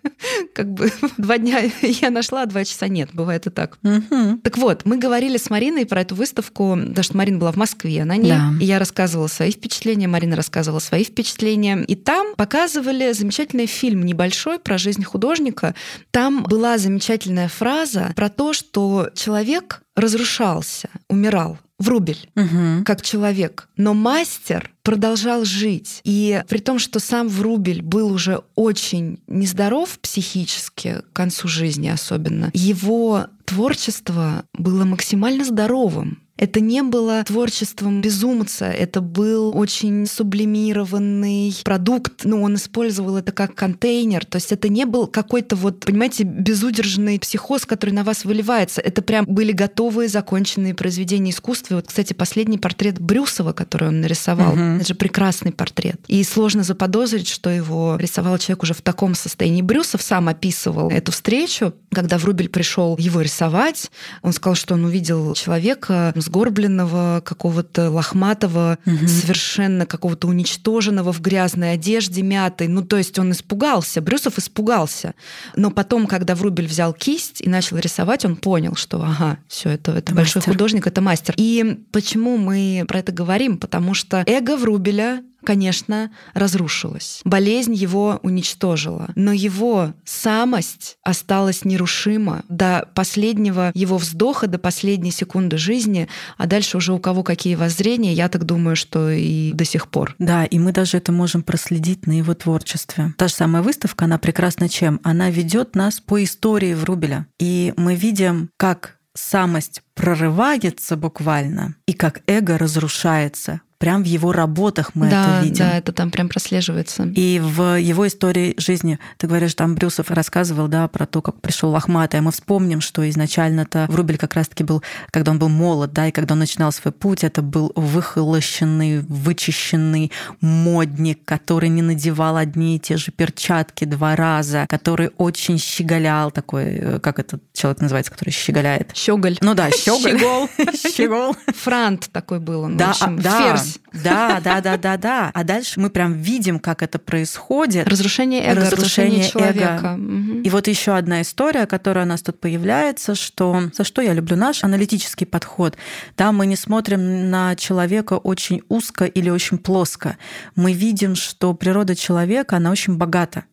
как 0.53 0.71
бы 0.71 0.91
два 1.17 1.37
дня 1.37 1.61
я 1.81 2.09
нашла, 2.09 2.43
а 2.43 2.45
два 2.45 2.65
часа 2.65 2.87
нет. 2.87 3.09
Бывает 3.13 3.47
и 3.47 3.49
так. 3.49 3.77
Угу. 3.83 4.39
Так 4.43 4.57
вот, 4.57 4.85
мы 4.85 4.97
говорили 4.97 5.37
с 5.37 5.49
Мариной 5.49 5.85
про 5.85 6.01
эту 6.01 6.15
выставку, 6.15 6.75
потому 6.75 7.03
что 7.03 7.17
Марина 7.17 7.39
была 7.39 7.51
в 7.51 7.55
Москве 7.55 8.05
на 8.05 8.17
ней. 8.17 8.31
Да. 8.31 8.53
И 8.59 8.65
я 8.65 8.79
рассказывала 8.79 9.27
свои 9.27 9.51
впечатления, 9.51 10.07
Марина 10.07 10.35
рассказывала 10.35 10.79
свои 10.79 11.03
впечатления. 11.03 11.83
И 11.87 11.95
там 11.95 12.35
показывали 12.35 13.11
замечательный 13.13 13.65
фильм 13.65 14.05
небольшой 14.05 14.59
про 14.59 14.77
жизнь 14.77 15.03
художника. 15.03 15.75
Там 16.11 16.43
была 16.43 16.77
замечательная 16.77 17.47
фраза 17.47 18.11
про 18.15 18.29
то, 18.29 18.53
что 18.53 19.09
человек 19.15 19.81
разрушался, 19.95 20.89
умирал. 21.07 21.57
Врубель 21.83 22.29
угу. 22.35 22.83
как 22.85 23.01
человек. 23.01 23.69
Но 23.77 23.93
мастер 23.93 24.71
продолжал 24.83 25.45
жить. 25.45 26.01
И 26.03 26.41
при 26.47 26.59
том, 26.59 26.79
что 26.79 26.99
сам 26.99 27.27
Врубель 27.27 27.81
был 27.81 28.11
уже 28.11 28.41
очень 28.55 29.19
нездоров 29.27 29.99
психически, 29.99 31.01
к 31.11 31.13
концу 31.13 31.47
жизни 31.47 31.87
особенно, 31.87 32.51
его 32.53 33.27
творчество 33.45 34.45
было 34.53 34.85
максимально 34.85 35.45
здоровым. 35.45 36.22
Это 36.35 36.59
не 36.59 36.81
было 36.81 37.23
творчеством 37.23 38.01
безумца, 38.01 38.65
это 38.65 39.01
был 39.01 39.55
очень 39.55 40.07
сублимированный 40.07 41.55
продукт. 41.63 42.21
Ну, 42.23 42.41
он 42.41 42.55
использовал 42.55 43.17
это 43.17 43.31
как 43.31 43.53
контейнер. 43.53 44.25
То 44.25 44.37
есть 44.37 44.51
это 44.51 44.67
не 44.67 44.85
был 44.85 45.05
какой-то 45.05 45.55
вот, 45.55 45.81
понимаете, 45.81 46.23
безудержный 46.23 47.19
психоз, 47.19 47.65
который 47.65 47.91
на 47.91 48.03
вас 48.03 48.25
выливается. 48.25 48.81
Это 48.81 49.03
прям 49.03 49.25
были 49.27 49.51
готовые, 49.51 50.09
законченные 50.09 50.73
произведения 50.73 51.31
искусства. 51.31 51.75
И 51.75 51.77
вот, 51.77 51.87
кстати, 51.87 52.13
последний 52.13 52.57
портрет 52.57 52.99
Брюсова, 52.99 53.53
который 53.53 53.89
он 53.89 54.01
нарисовал, 54.01 54.53
угу. 54.53 54.59
это 54.59 54.87
же 54.87 54.95
прекрасный 54.95 55.51
портрет. 55.51 56.01
И 56.07 56.23
сложно 56.23 56.63
заподозрить, 56.63 57.27
что 57.27 57.51
его 57.51 57.95
рисовал 57.99 58.39
человек 58.39 58.63
уже 58.63 58.73
в 58.73 58.81
таком 58.81 59.13
состоянии. 59.13 59.61
Брюсов 59.61 60.01
сам 60.01 60.27
описывал 60.29 60.89
эту 60.89 61.11
встречу, 61.11 61.75
когда 61.91 62.17
Врубель 62.17 62.49
пришел 62.49 62.97
его 62.97 63.21
рисовать. 63.21 63.91
Он 64.23 64.33
сказал, 64.33 64.55
что 64.55 64.73
он 64.73 64.85
увидел 64.85 65.35
человека 65.35 66.11
сгорбленного, 66.23 67.21
какого-то 67.23 67.89
лохматого, 67.89 68.77
угу. 68.85 69.07
совершенно 69.07 69.85
какого-то 69.85 70.27
уничтоженного 70.27 71.13
в 71.13 71.21
грязной 71.21 71.73
одежде, 71.73 72.21
мятой. 72.21 72.67
Ну, 72.67 72.81
то 72.83 72.97
есть 72.97 73.19
он 73.19 73.31
испугался, 73.31 74.01
Брюсов 74.01 74.37
испугался. 74.37 75.13
Но 75.55 75.71
потом, 75.71 76.07
когда 76.07 76.35
Врубель 76.35 76.67
взял 76.67 76.93
кисть 76.93 77.41
и 77.41 77.49
начал 77.49 77.77
рисовать, 77.77 78.25
он 78.25 78.35
понял, 78.35 78.75
что 78.75 79.01
ага, 79.01 79.37
все 79.47 79.69
это, 79.69 79.91
это 79.91 80.13
большой 80.13 80.41
художник, 80.41 80.87
это 80.87 81.01
мастер. 81.01 81.35
И 81.37 81.79
почему 81.91 82.37
мы 82.37 82.85
про 82.87 82.99
это 82.99 83.11
говорим? 83.11 83.57
Потому 83.57 83.93
что 83.93 84.23
эго 84.25 84.57
Врубеля 84.57 85.23
конечно, 85.43 86.11
разрушилось. 86.33 87.21
Болезнь 87.23 87.73
его 87.73 88.19
уничтожила, 88.23 89.09
но 89.15 89.31
его 89.31 89.93
самость 90.05 90.97
осталась 91.03 91.65
нерушима 91.65 92.43
до 92.49 92.89
последнего 92.95 93.71
его 93.73 93.97
вздоха, 93.97 94.47
до 94.47 94.57
последней 94.57 95.11
секунды 95.11 95.57
жизни, 95.57 96.07
а 96.37 96.47
дальше 96.47 96.77
уже 96.77 96.93
у 96.93 96.99
кого 96.99 97.23
какие 97.23 97.55
воззрения, 97.55 98.13
я 98.13 98.29
так 98.29 98.45
думаю, 98.45 98.75
что 98.75 99.09
и 99.09 99.51
до 99.53 99.65
сих 99.65 99.87
пор. 99.87 100.15
Да, 100.19 100.45
и 100.45 100.59
мы 100.59 100.71
даже 100.71 100.97
это 100.97 101.11
можем 101.11 101.43
проследить 101.43 102.07
на 102.07 102.13
его 102.13 102.33
творчестве. 102.33 103.13
Та 103.17 103.27
же 103.27 103.33
самая 103.33 103.61
выставка, 103.61 104.05
она 104.05 104.17
прекрасна 104.17 104.69
чем? 104.69 104.99
Она 105.03 105.29
ведет 105.29 105.75
нас 105.75 105.99
по 105.99 106.23
истории 106.23 106.73
Врубеля. 106.73 107.27
И 107.39 107.73
мы 107.77 107.95
видим, 107.95 108.49
как 108.57 108.97
самость 109.15 109.81
прорывается 109.93 110.97
буквально, 110.97 111.75
и 111.85 111.93
как 111.93 112.21
эго 112.27 112.57
разрушается 112.57 113.61
прям 113.83 114.01
в 114.01 114.05
его 114.05 114.31
работах 114.31 114.91
мы 114.93 115.09
да, 115.09 115.39
это 115.39 115.43
видим. 115.43 115.65
Да, 115.65 115.77
это 115.77 115.91
там 115.91 116.09
прям 116.09 116.29
прослеживается. 116.29 117.03
И 117.03 117.41
в 117.43 117.77
его 117.77 118.07
истории 118.07 118.55
жизни, 118.57 118.97
ты 119.17 119.27
говоришь, 119.27 119.55
там 119.55 119.75
Брюсов 119.75 120.09
рассказывал, 120.09 120.69
да, 120.69 120.87
про 120.87 121.05
то, 121.05 121.21
как 121.21 121.41
пришел 121.41 121.69
Лохматый, 121.71 122.21
а 122.21 122.23
мы 122.23 122.31
вспомним, 122.31 122.79
что 122.79 123.07
изначально-то 123.09 123.87
Врубель 123.89 124.17
как 124.17 124.35
раз-таки 124.35 124.63
был, 124.63 124.81
когда 125.11 125.31
он 125.31 125.39
был 125.39 125.49
молод, 125.49 125.91
да, 125.91 126.07
и 126.07 126.11
когда 126.11 126.31
он 126.31 126.39
начинал 126.39 126.71
свой 126.71 126.93
путь, 126.93 127.25
это 127.25 127.41
был 127.41 127.73
выхолощенный, 127.75 128.99
вычищенный 128.99 130.13
модник, 130.39 131.19
который 131.25 131.67
не 131.67 131.81
надевал 131.81 132.37
одни 132.37 132.77
и 132.77 132.79
те 132.79 132.95
же 132.95 133.11
перчатки 133.11 133.83
два 133.83 134.15
раза, 134.15 134.65
который 134.69 135.11
очень 135.17 135.57
щеголял, 135.57 136.31
такой, 136.31 136.63
э, 136.63 136.99
как 136.99 137.19
этот 137.19 137.43
человек 137.53 137.81
называется, 137.81 138.11
который 138.11 138.31
щеголяет? 138.31 138.91
Щеголь. 138.95 139.37
Ну 139.41 139.53
да, 139.53 139.69
щеголь. 139.71 140.19
Щегол. 140.19 140.49
Щегол. 140.95 141.35
Франт 141.47 142.09
такой 142.11 142.39
был 142.39 142.61
он. 142.61 142.77
Да, 142.77 142.87
в 142.87 142.89
общем, 142.91 143.19
да, 143.19 143.55
Ферзь. 143.55 143.79
да, 143.93 144.41
да, 144.43 144.59
да, 144.59 144.77
да, 144.77 144.97
да. 144.97 145.31
А 145.33 145.43
дальше 145.43 145.79
мы 145.79 145.89
прям 145.89 146.13
видим, 146.13 146.59
как 146.59 146.81
это 146.81 146.99
происходит. 146.99 147.87
Разрушение 147.87 148.43
эго, 148.43 148.61
разрушение, 148.61 149.29
человека. 149.29 149.95
Мгм. 149.97 150.41
И 150.41 150.49
вот 150.49 150.67
еще 150.67 150.95
одна 150.95 151.21
история, 151.21 151.67
которая 151.67 152.05
у 152.05 152.07
нас 152.07 152.21
тут 152.21 152.39
появляется, 152.39 153.15
что 153.15 153.69
за 153.73 153.83
что 153.83 154.01
я 154.01 154.13
люблю 154.13 154.35
наш 154.35 154.63
аналитический 154.63 155.27
подход. 155.27 155.77
Да, 156.17 156.31
мы 156.31 156.47
не 156.47 156.55
смотрим 156.55 157.29
на 157.29 157.55
человека 157.55 158.13
очень 158.13 158.61
узко 158.67 159.05
или 159.05 159.29
очень 159.29 159.59
плоско. 159.59 160.17
Мы 160.55 160.73
видим, 160.73 161.15
что 161.15 161.53
природа 161.53 161.95
человека, 161.95 162.57
она 162.57 162.71
очень 162.71 162.97
богата. 162.97 163.45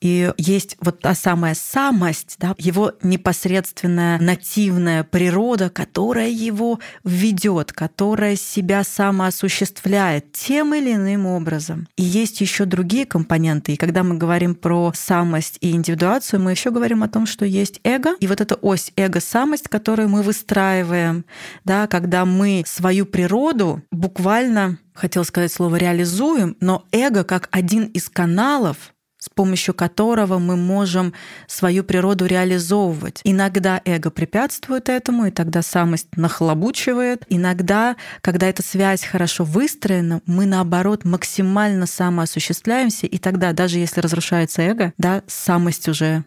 И 0.00 0.32
есть 0.36 0.76
вот 0.80 1.00
та 1.00 1.14
самая 1.14 1.54
самость, 1.54 2.36
да, 2.38 2.54
его 2.58 2.92
непосредственная 3.02 4.18
нативная 4.18 5.04
природа, 5.04 5.70
которая 5.70 6.28
его 6.28 6.78
ведет, 7.04 7.72
которая 7.72 8.36
себя 8.36 8.84
самоосуществляет 8.84 10.32
тем 10.32 10.74
или 10.74 10.94
иным 10.94 11.26
образом. 11.26 11.88
И 11.96 12.02
есть 12.02 12.40
еще 12.40 12.64
другие 12.64 13.06
компоненты. 13.06 13.72
И 13.72 13.76
когда 13.76 14.02
мы 14.02 14.16
говорим 14.16 14.54
про 14.54 14.92
самость 14.94 15.58
и 15.60 15.72
индивидуацию, 15.72 16.40
мы 16.40 16.52
еще 16.52 16.70
говорим 16.70 17.02
о 17.02 17.08
том, 17.08 17.26
что 17.26 17.44
есть 17.44 17.80
эго, 17.84 18.14
и 18.20 18.26
вот 18.26 18.40
эта 18.40 18.54
ось 18.54 18.92
эго-самость, 18.96 19.68
которую 19.68 20.08
мы 20.08 20.22
выстраиваем, 20.22 21.24
да, 21.64 21.86
когда 21.86 22.24
мы 22.24 22.62
свою 22.66 23.06
природу 23.06 23.82
буквально 23.90 24.78
хотел 24.94 25.24
сказать 25.24 25.52
слово 25.52 25.76
реализуем, 25.76 26.56
но 26.60 26.84
эго 26.92 27.24
как 27.24 27.48
один 27.50 27.84
из 27.84 28.08
каналов 28.08 28.94
с 29.18 29.28
помощью 29.28 29.74
которого 29.74 30.38
мы 30.38 30.56
можем 30.56 31.12
свою 31.46 31.84
природу 31.84 32.26
реализовывать. 32.26 33.20
Иногда 33.24 33.80
эго 33.84 34.10
препятствует 34.10 34.88
этому, 34.88 35.26
и 35.26 35.30
тогда 35.30 35.62
самость 35.62 36.16
нахлобучивает. 36.16 37.24
Иногда, 37.28 37.96
когда 38.20 38.48
эта 38.48 38.62
связь 38.62 39.04
хорошо 39.04 39.44
выстроена, 39.44 40.20
мы 40.26 40.46
наоборот 40.46 41.04
максимально 41.04 41.86
самоосуществляемся, 41.86 43.06
и 43.06 43.18
тогда, 43.18 43.52
даже 43.52 43.78
если 43.78 44.00
разрушается 44.00 44.62
эго, 44.62 44.92
да, 44.98 45.22
самость 45.26 45.88
уже 45.88 46.24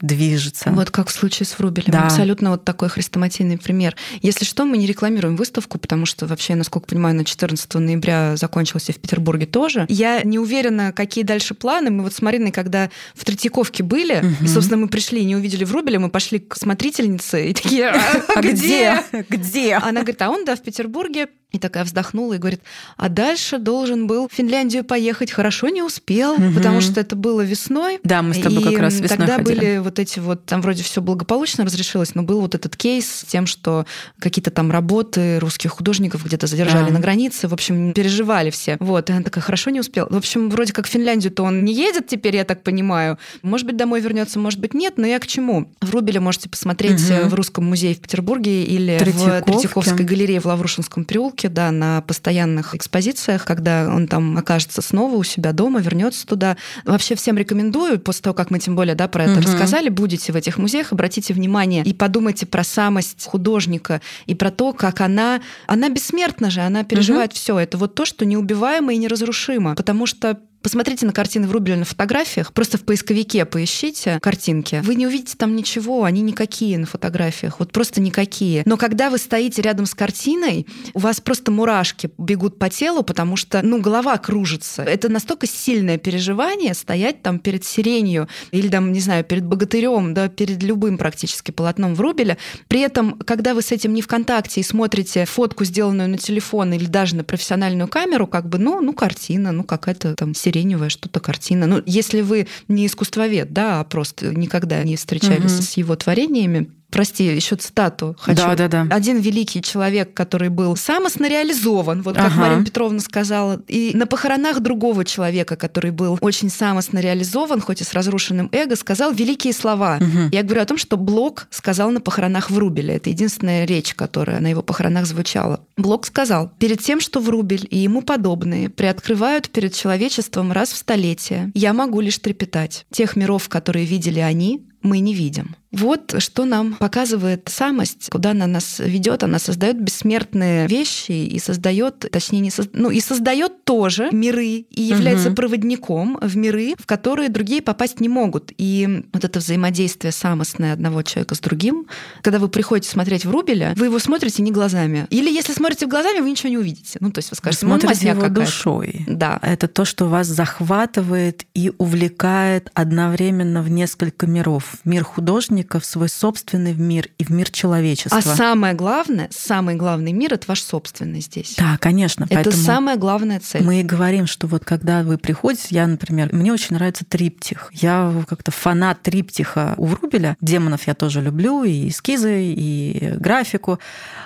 движется. 0.00 0.70
Вот 0.70 0.90
как 0.90 1.08
в 1.08 1.12
случае 1.12 1.46
с 1.46 1.58
Врубелем. 1.58 1.90
Да. 1.90 2.04
Абсолютно 2.04 2.50
вот 2.50 2.64
такой 2.64 2.88
хрестоматийный 2.88 3.58
пример. 3.58 3.96
Если 4.22 4.44
что, 4.44 4.64
мы 4.64 4.78
не 4.78 4.86
рекламируем 4.86 5.36
выставку, 5.36 5.78
потому 5.78 6.06
что 6.06 6.26
вообще, 6.26 6.54
насколько 6.54 6.86
понимаю, 6.88 7.16
на 7.16 7.24
14 7.24 7.74
ноября 7.74 8.36
закончился 8.36 8.92
в 8.92 8.96
Петербурге 8.96 9.46
тоже. 9.46 9.86
Я 9.88 10.22
не 10.22 10.38
уверена, 10.38 10.92
какие 10.92 11.24
дальше 11.24 11.54
планы. 11.54 11.90
Мы 11.90 12.04
вот 12.04 12.12
с 12.14 12.22
Мариной, 12.22 12.52
когда 12.52 12.90
в 13.14 13.24
Третьяковке 13.24 13.82
были, 13.82 14.20
Мгм. 14.22 14.44
и, 14.44 14.48
собственно, 14.48 14.76
мы 14.78 14.88
пришли 14.88 15.20
и 15.20 15.24
не 15.24 15.36
увидели 15.36 15.64
Врубеля, 15.64 15.98
мы 15.98 16.10
пошли 16.10 16.38
к 16.38 16.54
смотрительнице 16.56 17.50
и 17.50 17.54
такие, 17.54 17.88
а, 17.88 18.00
А 18.36 18.40
где? 18.42 19.02
Где? 19.28 19.74
Она 19.74 20.00
говорит, 20.00 20.22
а 20.22 20.30
он, 20.30 20.44
да, 20.44 20.54
в 20.56 20.62
Петербурге. 20.62 21.28
И 21.50 21.58
такая 21.58 21.84
вздохнула 21.84 22.34
и 22.34 22.38
говорит, 22.38 22.60
а 22.98 23.08
дальше 23.08 23.56
должен 23.58 24.06
был 24.06 24.28
в 24.28 24.32
Финляндию 24.34 24.84
поехать. 24.84 25.30
Хорошо, 25.30 25.70
не 25.70 25.82
успел, 25.82 26.36
Мгм. 26.36 26.54
потому 26.54 26.82
что 26.82 27.00
это 27.00 27.16
было 27.16 27.40
весной. 27.40 28.00
Да, 28.04 28.20
мы 28.20 28.34
с 28.34 28.38
тобой 28.38 28.60
И 28.60 28.64
как 28.64 28.78
раз 28.78 29.00
весной 29.00 29.08
тогда 29.16 29.36
ходили. 29.38 29.56
были 29.58 29.78
вот 29.78 29.98
эти 29.98 30.18
вот, 30.18 30.44
там 30.44 30.60
вроде 30.60 30.82
все 30.82 31.00
благополучно 31.00 31.64
разрешилось, 31.64 32.14
но 32.14 32.22
был 32.22 32.42
вот 32.42 32.54
этот 32.54 32.76
кейс 32.76 33.06
с 33.10 33.24
тем, 33.24 33.46
что 33.46 33.86
какие-то 34.18 34.50
там 34.50 34.70
работы 34.70 35.38
русских 35.38 35.70
художников 35.70 36.22
где-то 36.22 36.46
задержали 36.46 36.88
Да. 36.88 36.92
на 36.92 37.00
границе. 37.00 37.48
В 37.48 37.54
общем, 37.54 37.94
переживали 37.94 38.50
все. 38.50 38.76
Вот, 38.78 39.08
и 39.08 39.14
она 39.14 39.22
такая, 39.22 39.40
хорошо, 39.42 39.70
не 39.70 39.80
успел. 39.80 40.06
В 40.10 40.16
общем, 40.18 40.50
вроде 40.50 40.74
как 40.74 40.86
в 40.86 40.90
Финляндию-то 40.90 41.42
он 41.44 41.64
не 41.64 41.72
едет 41.72 42.08
теперь, 42.08 42.36
я 42.36 42.44
так 42.44 42.62
понимаю. 42.62 43.18
Может 43.42 43.66
быть, 43.66 43.76
домой 43.78 44.02
вернется, 44.02 44.38
может 44.38 44.60
быть, 44.60 44.74
нет, 44.74 44.94
но 44.98 45.06
я 45.06 45.18
к 45.18 45.26
чему? 45.26 45.72
В 45.80 45.90
Рубеле 45.92 46.20
можете 46.20 46.50
посмотреть 46.50 47.08
э, 47.08 47.26
в 47.26 47.32
Русском 47.32 47.64
музее 47.64 47.94
в 47.94 48.00
Петербурге 48.00 48.64
или 48.64 48.98
Третьяковке. 48.98 49.40
в 49.40 49.44
Третьяковской 49.46 50.04
галерее 50.04 50.40
в 50.40 50.44
Лаврушинском 50.44 51.04
переулке, 51.06 51.37
да, 51.46 51.70
на 51.70 52.00
постоянных 52.02 52.74
экспозициях, 52.74 53.44
когда 53.44 53.88
он 53.94 54.08
там 54.08 54.36
окажется 54.36 54.82
снова 54.82 55.14
у 55.14 55.22
себя 55.22 55.52
дома, 55.52 55.80
вернется 55.80 56.26
туда. 56.26 56.56
Вообще 56.84 57.14
всем 57.14 57.36
рекомендую, 57.38 58.00
после 58.00 58.22
того, 58.22 58.34
как 58.34 58.50
мы 58.50 58.58
тем 58.58 58.74
более 58.74 58.96
да, 58.96 59.06
про 59.06 59.24
это 59.24 59.34
Мгм. 59.34 59.42
рассказали, 59.42 59.88
будете 59.88 60.32
в 60.32 60.36
этих 60.36 60.58
музеях, 60.58 60.92
обратите 60.92 61.32
внимание 61.32 61.84
и 61.84 61.94
подумайте 61.94 62.46
про 62.46 62.64
самость 62.64 63.24
художника 63.26 64.00
и 64.26 64.34
про 64.34 64.50
то, 64.50 64.72
как 64.72 65.00
она, 65.00 65.40
она 65.66 65.88
бессмертна 65.88 66.50
же, 66.50 66.62
она 66.62 66.82
переживает 66.82 67.32
все. 67.32 67.58
Это 67.58 67.78
вот 67.78 67.94
то, 67.94 68.04
что 68.04 68.24
неубиваемо 68.24 68.92
и 68.92 68.96
неразрушимо, 68.96 69.74
потому 69.76 70.06
что 70.06 70.38
Посмотрите 70.62 71.06
на 71.06 71.12
картины 71.12 71.46
Врубеля 71.46 71.76
на 71.76 71.84
фотографиях, 71.84 72.52
просто 72.52 72.78
в 72.78 72.82
поисковике 72.82 73.44
поищите 73.44 74.18
картинки. 74.20 74.80
Вы 74.84 74.96
не 74.96 75.06
увидите 75.06 75.36
там 75.36 75.54
ничего, 75.54 76.04
они 76.04 76.20
никакие 76.20 76.78
на 76.78 76.86
фотографиях, 76.86 77.60
вот 77.60 77.72
просто 77.72 78.00
никакие. 78.00 78.62
Но 78.66 78.76
когда 78.76 79.08
вы 79.08 79.18
стоите 79.18 79.62
рядом 79.62 79.86
с 79.86 79.94
картиной, 79.94 80.66
у 80.94 80.98
вас 80.98 81.20
просто 81.20 81.52
мурашки 81.52 82.10
бегут 82.18 82.58
по 82.58 82.68
телу, 82.70 83.02
потому 83.02 83.36
что, 83.36 83.62
ну, 83.62 83.80
голова 83.80 84.18
кружится. 84.18 84.82
Это 84.82 85.08
настолько 85.08 85.46
сильное 85.46 85.96
переживание 85.96 86.74
стоять 86.74 87.22
там 87.22 87.38
перед 87.38 87.64
сиренью 87.64 88.28
или 88.50 88.68
там, 88.68 88.92
не 88.92 89.00
знаю, 89.00 89.24
перед 89.24 89.44
богатырем, 89.44 90.12
да, 90.12 90.28
перед 90.28 90.62
любым 90.62 90.98
практически 90.98 91.52
полотном 91.52 91.94
Врубеля. 91.94 92.36
При 92.66 92.80
этом, 92.80 93.18
когда 93.18 93.54
вы 93.54 93.62
с 93.62 93.70
этим 93.70 93.94
не 93.94 94.02
в 94.02 94.08
контакте 94.08 94.60
и 94.60 94.64
смотрите 94.64 95.24
фотку, 95.24 95.64
сделанную 95.64 96.08
на 96.08 96.18
телефон 96.18 96.72
или 96.72 96.86
даже 96.86 97.14
на 97.14 97.24
профессиональную 97.24 97.88
камеру, 97.88 98.26
как 98.26 98.48
бы, 98.48 98.58
ну, 98.58 98.80
ну, 98.80 98.92
картина, 98.92 99.52
ну, 99.52 99.62
какая-то 99.62 100.14
там 100.14 100.34
сиреневая 100.48 100.88
что-то 100.88 101.20
картина. 101.20 101.66
Ну, 101.66 101.82
если 101.86 102.22
вы 102.22 102.46
не 102.68 102.86
искусствовед, 102.86 103.52
да, 103.52 103.80
а 103.80 103.84
просто 103.84 104.34
никогда 104.34 104.82
не 104.82 104.96
встречались 104.96 105.52
Мгм. 105.52 105.62
с 105.62 105.76
его 105.76 105.94
творениями, 105.96 106.70
Прости, 106.90 107.24
еще 107.24 107.56
цитату 107.56 108.16
хочу. 108.18 108.36
Да, 108.36 108.54
да, 108.54 108.68
да. 108.68 108.86
Один 108.90 109.18
великий 109.18 109.60
человек, 109.62 110.14
который 110.14 110.48
был 110.48 110.74
самостно 110.76 111.28
реализован, 111.28 112.02
вот 112.02 112.16
как 112.16 112.28
Ага. 112.28 112.40
Марина 112.40 112.64
Петровна 112.64 113.00
сказала, 113.00 113.60
и 113.68 113.92
на 113.94 114.06
похоронах 114.06 114.60
другого 114.60 115.04
человека, 115.04 115.56
который 115.56 115.90
был 115.90 116.18
очень 116.20 116.48
самостно 116.48 116.98
реализован, 116.98 117.60
хоть 117.60 117.82
и 117.82 117.84
с 117.84 117.92
разрушенным 117.92 118.48
эго, 118.52 118.74
сказал 118.76 119.12
великие 119.12 119.52
слова. 119.52 119.98
Мгм. 120.00 120.30
Я 120.32 120.42
говорю 120.42 120.62
о 120.62 120.66
том, 120.66 120.78
что 120.78 120.96
Блок 120.96 121.46
сказал 121.50 121.90
на 121.90 122.00
похоронах 122.00 122.50
Врубеля. 122.50 122.96
Это 122.96 123.10
единственная 123.10 123.64
речь, 123.66 123.94
которая 123.94 124.40
на 124.40 124.46
его 124.46 124.62
похоронах 124.62 125.04
звучала. 125.06 125.60
Блок 125.76 126.06
сказал, 126.06 126.50
перед 126.58 126.80
тем, 126.80 127.00
что 127.00 127.20
Врубель 127.20 127.66
и 127.70 127.78
ему 127.78 128.00
подобные 128.00 128.70
приоткрывают 128.70 129.50
перед 129.50 129.74
человечеством 129.74 130.52
раз 130.52 130.72
в 130.72 130.76
столетие, 130.76 131.50
я 131.54 131.74
могу 131.74 132.00
лишь 132.00 132.18
трепетать. 132.18 132.86
Тех 132.90 133.16
миров, 133.16 133.48
которые 133.48 133.84
видели 133.84 134.20
они, 134.20 134.64
мы 134.82 135.00
не 135.00 135.14
видим. 135.14 135.56
Вот 135.70 136.14
что 136.18 136.46
нам 136.46 136.74
показывает 136.74 137.48
самость, 137.48 138.08
куда 138.10 138.30
она 138.30 138.46
нас 138.46 138.78
ведет. 138.78 139.22
Она 139.22 139.38
создает 139.38 139.78
бессмертные 139.80 140.66
вещи 140.66 141.12
и 141.12 141.38
создает, 141.38 142.06
точнее, 142.10 142.40
не 142.40 142.48
соз- 142.50 142.70
ну 142.72 142.88
и 142.90 143.00
создает 143.00 143.64
тоже 143.64 144.08
миры 144.10 144.46
и 144.70 144.82
является 144.82 145.26
Мгм. 145.28 145.36
проводником 145.36 146.18
в 146.22 146.36
миры, 146.38 146.74
в 146.78 146.86
которые 146.86 147.28
другие 147.28 147.60
попасть 147.60 148.00
не 148.00 148.08
могут. 148.08 148.50
И 148.56 149.04
вот 149.12 149.24
это 149.24 149.40
взаимодействие 149.40 150.10
самостное 150.12 150.72
одного 150.72 151.02
человека 151.02 151.34
с 151.34 151.40
другим, 151.40 151.86
когда 152.22 152.38
вы 152.38 152.48
приходите 152.48 152.90
смотреть 152.90 153.26
в 153.26 153.30
Рубеля, 153.30 153.74
вы 153.76 153.86
его 153.86 153.98
смотрите 153.98 154.42
не 154.42 154.50
глазами. 154.52 155.06
Или 155.10 155.30
если 155.30 155.52
смотрите 155.52 155.86
глазами, 155.86 156.20
вы 156.20 156.30
ничего 156.30 156.48
не 156.48 156.58
увидите. 156.58 156.96
Ну, 157.00 157.10
то 157.12 157.18
есть 157.18 157.30
вы 157.30 157.34
Вы 157.34 157.36
скажете, 157.36 157.66
ну, 157.66 157.78
смотрите 157.78 158.08
его 158.08 158.28
душой. 158.28 159.04
Да. 159.06 159.38
Это 159.42 159.68
то, 159.68 159.84
что 159.84 160.06
вас 160.06 160.26
захватывает 160.26 161.44
и 161.54 161.72
увлекает 161.78 162.70
одновременно 162.74 163.62
в 163.62 163.70
несколько 163.70 164.26
миров. 164.26 164.64
В 164.82 164.88
мир 164.88 165.04
художника, 165.04 165.57
в 165.78 165.84
свой 165.84 166.08
собственный 166.08 166.74
мир 166.74 167.08
и 167.18 167.24
в 167.24 167.30
мир 167.30 167.50
человечества. 167.50 168.18
А 168.18 168.22
самое 168.22 168.74
главное, 168.74 169.28
самый 169.30 169.74
главный 169.74 170.12
мир 170.12 170.34
это 170.34 170.44
ваш 170.48 170.62
собственный 170.62 171.20
здесь. 171.20 171.54
Да, 171.56 171.76
конечно. 171.78 172.26
Это 172.30 172.52
самая 172.52 172.96
главная 172.96 173.40
цель. 173.40 173.62
Мы 173.62 173.80
и 173.80 173.82
говорим, 173.82 174.26
что 174.26 174.46
вот 174.46 174.64
когда 174.64 175.02
вы 175.02 175.18
приходите, 175.18 175.68
я, 175.70 175.86
например, 175.86 176.30
мне 176.32 176.52
очень 176.52 176.76
нравится 176.76 177.04
триптих. 177.04 177.70
Я 177.72 178.12
как-то 178.26 178.50
фанат 178.50 179.02
триптиха 179.02 179.74
у 179.76 179.86
Врубеля. 179.86 180.36
Демонов 180.40 180.86
я 180.86 180.94
тоже 180.94 181.20
люблю, 181.20 181.64
и 181.64 181.88
эскизы, 181.88 182.42
и 182.42 183.14
графику. 183.16 183.78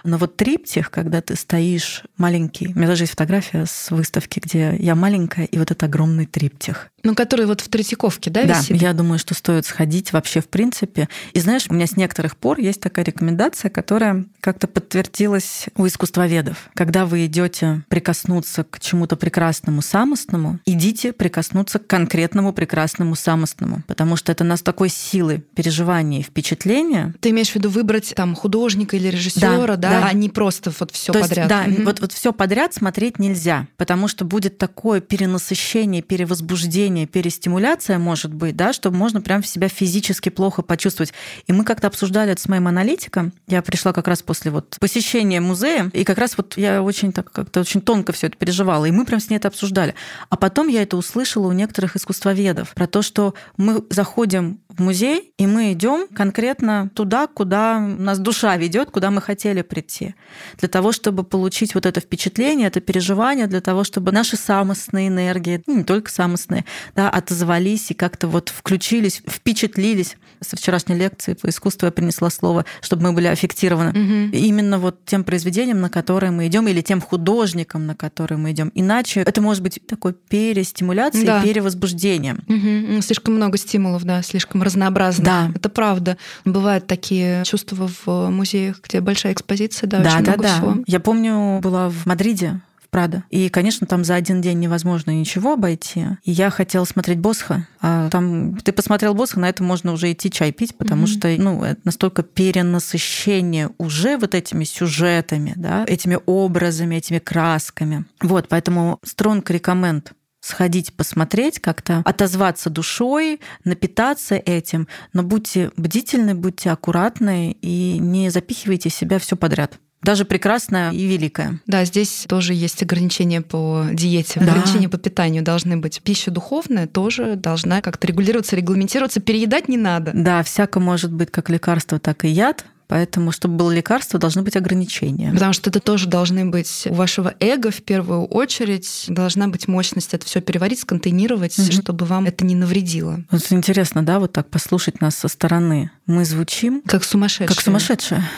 Но 0.04 0.18
вот 0.18 0.36
триптих, 0.36 0.90
когда 0.90 1.20
ты 1.20 1.36
стоишь 1.36 2.02
маленький, 2.16 2.68
у 2.68 2.78
меня 2.78 2.88
даже 2.88 3.04
есть 3.04 3.12
фотография 3.12 3.66
с 3.66 3.90
выставки, 3.90 4.40
где 4.40 4.76
я 4.78 4.94
маленькая, 4.94 5.44
и 5.46 5.58
вот 5.58 5.70
это 5.70 5.86
огромный 5.86 6.26
триптих. 6.26 6.88
Ну, 7.04 7.14
который 7.14 7.46
вот 7.46 7.60
в 7.60 7.68
Третьяковке, 7.68 8.30
да, 8.30 8.44
Да, 8.44 8.58
висит? 8.60 8.80
я 8.80 8.92
думаю, 8.92 9.18
что 9.18 9.34
стоит 9.34 9.66
сходить 9.66 10.12
вообще 10.12 10.40
в 10.40 10.48
принципе. 10.48 11.08
И 11.32 11.40
знаешь, 11.40 11.66
у 11.68 11.74
меня 11.74 11.86
с 11.86 11.96
некоторых 11.96 12.36
пор 12.36 12.58
есть 12.58 12.80
такая 12.80 13.04
рекомендация, 13.04 13.70
которая 13.70 14.24
как-то 14.40 14.66
подтвердилась 14.66 15.66
у 15.76 15.86
искусствоведов. 15.86 16.70
Когда 16.74 17.06
вы 17.06 17.26
идете 17.26 17.82
прикоснуться 17.88 18.64
к 18.64 18.80
чему-то 18.80 19.16
прекрасному, 19.16 19.82
самостному, 19.82 20.58
идите 20.66 21.12
прикоснуться 21.12 21.78
к 21.78 21.86
конкретному 21.86 22.52
прекрасному 22.52 23.14
самостному, 23.14 23.82
потому 23.86 24.16
что 24.16 24.32
это 24.32 24.44
нас 24.44 24.62
такой 24.62 24.88
силы 24.88 25.44
переживания 25.54 26.20
и 26.20 26.22
впечатления. 26.22 27.14
Ты 27.20 27.30
имеешь 27.30 27.50
в 27.50 27.54
виду 27.54 27.70
выбрать 27.70 28.12
там 28.14 28.34
художника 28.34 28.96
или 28.96 29.08
режиссера, 29.08 29.76
да, 29.76 29.76
да, 29.76 30.00
да. 30.00 30.06
а 30.08 30.12
не 30.12 30.28
просто 30.28 30.72
вот 30.78 30.90
все 30.90 31.12
подряд. 31.12 31.36
Есть, 31.36 31.48
да, 31.48 31.64
угу. 31.66 31.82
вот, 31.84 32.00
вот 32.00 32.12
все 32.12 32.32
подряд 32.32 32.74
смотреть 32.74 33.18
нельзя, 33.18 33.66
потому 33.76 34.08
что 34.08 34.24
будет 34.24 34.58
такое 34.58 35.00
перенасыщение, 35.00 36.02
перевозбуждение, 36.02 37.06
перестимуляция, 37.06 37.98
может 37.98 38.32
быть, 38.32 38.56
да, 38.56 38.72
что 38.72 38.90
можно 38.90 39.20
прям 39.20 39.42
в 39.42 39.46
себя 39.46 39.68
физически 39.68 40.28
плохо 40.28 40.62
почувствовать. 40.62 41.11
И 41.46 41.52
мы 41.52 41.64
как-то 41.64 41.86
обсуждали 41.86 42.32
это 42.32 42.40
с 42.40 42.48
моим 42.48 42.68
аналитиком. 42.68 43.32
Я 43.46 43.62
пришла 43.62 43.92
как 43.92 44.08
раз 44.08 44.22
после 44.22 44.50
вот 44.50 44.76
посещения 44.80 45.40
музея, 45.40 45.90
и 45.92 46.04
как 46.04 46.18
раз 46.18 46.36
вот 46.36 46.56
я 46.56 46.82
очень 46.82 47.12
так 47.12 47.30
как-то 47.30 47.60
очень 47.60 47.80
тонко 47.80 48.12
все 48.12 48.28
это 48.28 48.36
переживала, 48.36 48.84
и 48.84 48.90
мы 48.90 49.04
прям 49.04 49.20
с 49.20 49.30
ней 49.30 49.36
это 49.36 49.48
обсуждали. 49.48 49.94
А 50.28 50.36
потом 50.36 50.68
я 50.68 50.82
это 50.82 50.96
услышала 50.96 51.48
у 51.48 51.52
некоторых 51.52 51.96
искусствоведов 51.96 52.74
про 52.74 52.86
то, 52.86 53.02
что 53.02 53.34
мы 53.56 53.84
заходим 53.90 54.60
в 54.68 54.82
музей, 54.82 55.32
и 55.38 55.46
мы 55.46 55.72
идем 55.72 56.06
конкретно 56.08 56.90
туда, 56.94 57.26
куда 57.26 57.78
нас 57.78 58.18
душа 58.18 58.56
ведет, 58.56 58.90
куда 58.90 59.10
мы 59.10 59.20
хотели 59.20 59.62
прийти. 59.62 60.14
Для 60.58 60.68
того, 60.68 60.92
чтобы 60.92 61.24
получить 61.24 61.74
вот 61.74 61.86
это 61.86 62.00
впечатление, 62.00 62.68
это 62.68 62.80
переживание, 62.80 63.46
для 63.46 63.60
того, 63.60 63.84
чтобы 63.84 64.12
наши 64.12 64.36
самостные 64.36 65.08
энергии, 65.08 65.62
ну, 65.66 65.78
не 65.78 65.84
только 65.84 66.10
самостные, 66.10 66.64
да, 66.94 67.10
отозвались 67.10 67.90
и 67.90 67.94
как-то 67.94 68.28
вот 68.28 68.48
включились, 68.48 69.22
впечатлились. 69.28 70.16
Со 70.40 70.56
вчерашней 70.56 70.96
лекции 71.02 71.34
по 71.34 71.48
искусству 71.48 71.86
я 71.86 71.92
принесла 71.92 72.30
слово, 72.30 72.64
чтобы 72.80 73.02
мы 73.02 73.12
были 73.12 73.26
аффектированы. 73.26 73.90
Угу. 73.90 74.36
Именно 74.36 74.78
вот 74.78 75.04
тем 75.04 75.24
произведением, 75.24 75.80
на 75.80 75.90
которое 75.90 76.30
мы 76.30 76.46
идем, 76.46 76.68
или 76.68 76.80
тем 76.80 77.00
художником, 77.00 77.86
на 77.86 77.94
который 77.94 78.36
мы 78.38 78.52
идем. 78.52 78.70
Иначе 78.74 79.20
это 79.20 79.40
может 79.40 79.62
быть 79.62 79.80
такой 79.86 80.14
перестимуляцией, 80.14 81.26
да. 81.26 81.42
перевозбуждением. 81.42 82.40
Угу. 82.48 83.02
Слишком 83.02 83.34
много 83.34 83.58
стимулов, 83.58 84.04
да, 84.04 84.22
слишком 84.22 84.62
разнообразно. 84.62 85.24
Да. 85.24 85.50
Это 85.54 85.68
правда. 85.68 86.16
Бывают 86.44 86.86
такие 86.86 87.44
чувства 87.44 87.88
в 88.04 88.30
музеях, 88.30 88.80
где 88.82 89.00
большая 89.00 89.32
экспозиция, 89.32 89.88
да, 89.88 90.00
да 90.00 90.14
очень 90.14 90.24
да, 90.24 90.32
много 90.32 90.42
да. 90.42 90.54
всего. 90.54 90.76
Я 90.86 91.00
помню, 91.00 91.60
была 91.60 91.88
в 91.88 92.06
Мадриде 92.06 92.60
Прада. 92.92 93.24
И, 93.30 93.48
конечно, 93.48 93.86
там 93.86 94.04
за 94.04 94.16
один 94.16 94.42
день 94.42 94.60
невозможно 94.60 95.12
ничего 95.12 95.54
обойти. 95.54 96.04
И 96.24 96.30
я 96.30 96.50
хотела 96.50 96.84
смотреть 96.84 97.18
Босха. 97.18 97.66
А 97.80 98.10
там 98.10 98.58
ты 98.58 98.70
посмотрел 98.70 99.14
Босха, 99.14 99.40
на 99.40 99.48
это 99.48 99.62
можно 99.62 99.92
уже 99.92 100.12
идти 100.12 100.30
чай 100.30 100.52
пить, 100.52 100.76
потому 100.76 101.06
mm-hmm. 101.06 101.06
что 101.06 101.42
ну, 101.42 101.64
это 101.64 101.80
настолько 101.84 102.22
перенасыщение 102.22 103.70
уже 103.78 104.18
вот 104.18 104.34
этими 104.34 104.64
сюжетами, 104.64 105.54
да, 105.56 105.86
этими 105.88 106.18
образами, 106.26 106.96
этими 106.96 107.18
красками. 107.18 108.04
Вот, 108.20 108.48
поэтому 108.48 108.98
стронг 109.02 109.48
рекоменд 109.48 110.12
сходить 110.40 110.92
посмотреть, 110.92 111.60
как-то 111.60 112.02
отозваться 112.04 112.68
душой, 112.68 113.40
напитаться 113.64 114.34
этим, 114.34 114.86
но 115.14 115.22
будьте 115.22 115.70
бдительны, 115.78 116.34
будьте 116.34 116.70
аккуратны 116.70 117.56
и 117.62 117.96
не 117.98 118.28
запихивайте 118.28 118.90
в 118.90 118.94
себя 118.94 119.18
все 119.18 119.34
подряд 119.36 119.78
даже 120.02 120.24
прекрасное 120.24 120.92
и 120.92 121.06
великое. 121.06 121.60
Да, 121.66 121.84
здесь 121.84 122.24
тоже 122.28 122.54
есть 122.54 122.82
ограничения 122.82 123.40
по 123.40 123.86
диете, 123.92 124.40
да. 124.40 124.46
ограничения 124.46 124.88
по 124.88 124.98
питанию 124.98 125.42
должны 125.42 125.76
быть. 125.76 126.00
Пища 126.02 126.30
духовная 126.30 126.86
тоже 126.86 127.36
должна 127.36 127.80
как-то 127.80 128.06
регулироваться, 128.06 128.56
регламентироваться. 128.56 129.20
Переедать 129.20 129.68
не 129.68 129.76
надо. 129.76 130.12
Да, 130.14 130.42
всяко 130.42 130.80
может 130.80 131.12
быть 131.12 131.30
как 131.30 131.50
лекарство, 131.50 131.98
так 131.98 132.24
и 132.24 132.28
яд. 132.28 132.64
Поэтому, 132.88 133.32
чтобы 133.32 133.56
было 133.56 133.70
лекарство, 133.70 134.18
должны 134.18 134.42
быть 134.42 134.54
ограничения. 134.54 135.32
Потому 135.32 135.54
что 135.54 135.70
это 135.70 135.80
тоже 135.80 136.06
должны 136.06 136.44
быть 136.44 136.86
у 136.90 136.92
вашего 136.92 137.32
эго 137.40 137.70
в 137.70 137.80
первую 137.80 138.26
очередь 138.26 139.06
должна 139.08 139.48
быть 139.48 139.66
мощность 139.66 140.12
это 140.12 140.26
все 140.26 140.42
переварить, 140.42 140.80
сконтейнировать, 140.80 141.58
угу. 141.58 141.72
чтобы 141.72 142.04
вам 142.04 142.26
это 142.26 142.44
не 142.44 142.54
навредило. 142.54 143.24
Вот 143.30 143.46
интересно, 143.50 144.02
да, 144.02 144.18
вот 144.18 144.32
так 144.32 144.50
послушать 144.50 145.00
нас 145.00 145.16
со 145.16 145.28
стороны. 145.28 145.90
Мы 146.04 146.26
звучим 146.26 146.82
как 146.84 147.04
сумасшедшие. 147.04 147.48
Как 147.48 147.60
сумасшедшие. 147.62 148.28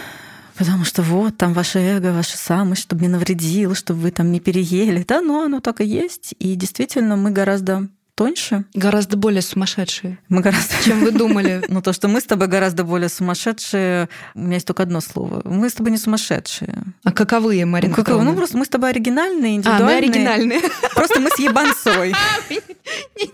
Потому 0.56 0.84
что 0.84 1.02
вот 1.02 1.36
там 1.36 1.52
ваше 1.52 1.78
эго, 1.78 2.12
ваше 2.12 2.36
самость, 2.36 2.82
чтобы 2.82 3.02
не 3.02 3.08
навредил, 3.08 3.74
чтобы 3.74 4.00
вы 4.00 4.10
там 4.10 4.30
не 4.32 4.40
переели. 4.40 5.04
Да, 5.06 5.20
но 5.20 5.42
оно 5.42 5.60
так 5.60 5.80
и 5.80 5.84
есть. 5.84 6.34
И 6.38 6.54
действительно, 6.54 7.16
мы 7.16 7.30
гораздо 7.30 7.88
тоньше. 8.14 8.64
Гораздо 8.74 9.16
более 9.16 9.42
сумасшедшие. 9.42 10.18
Мы 10.28 10.40
гораздо... 10.40 10.74
Чем 10.84 11.00
вы 11.00 11.10
думали. 11.10 11.62
Ну, 11.74 11.82
то, 11.82 11.92
что 11.92 12.08
мы 12.08 12.20
с 12.20 12.24
тобой 12.24 12.46
гораздо 12.46 12.84
более 12.84 13.08
сумасшедшие, 13.08 14.08
у 14.34 14.40
меня 14.40 14.54
есть 14.54 14.66
только 14.66 14.84
одно 14.84 15.00
слово. 15.00 15.42
Мы 15.44 15.68
с 15.68 15.74
тобой 15.74 15.90
не 15.90 15.98
сумасшедшие. 15.98 16.84
А 17.02 17.10
каковые, 17.10 17.64
Марина 17.64 17.90
ну, 17.90 17.96
каковые? 17.96 18.24
Ну, 18.24 18.36
просто 18.36 18.56
мы 18.56 18.64
с 18.64 18.68
тобой 18.68 18.90
оригинальные, 18.90 19.56
индивидуальные. 19.56 19.86
А, 19.86 19.90
мы 19.90 19.96
оригинальные. 19.96 20.60
Просто 20.94 21.20
мы 21.20 21.30
с 21.30 21.38
ебанцой. 21.38 22.14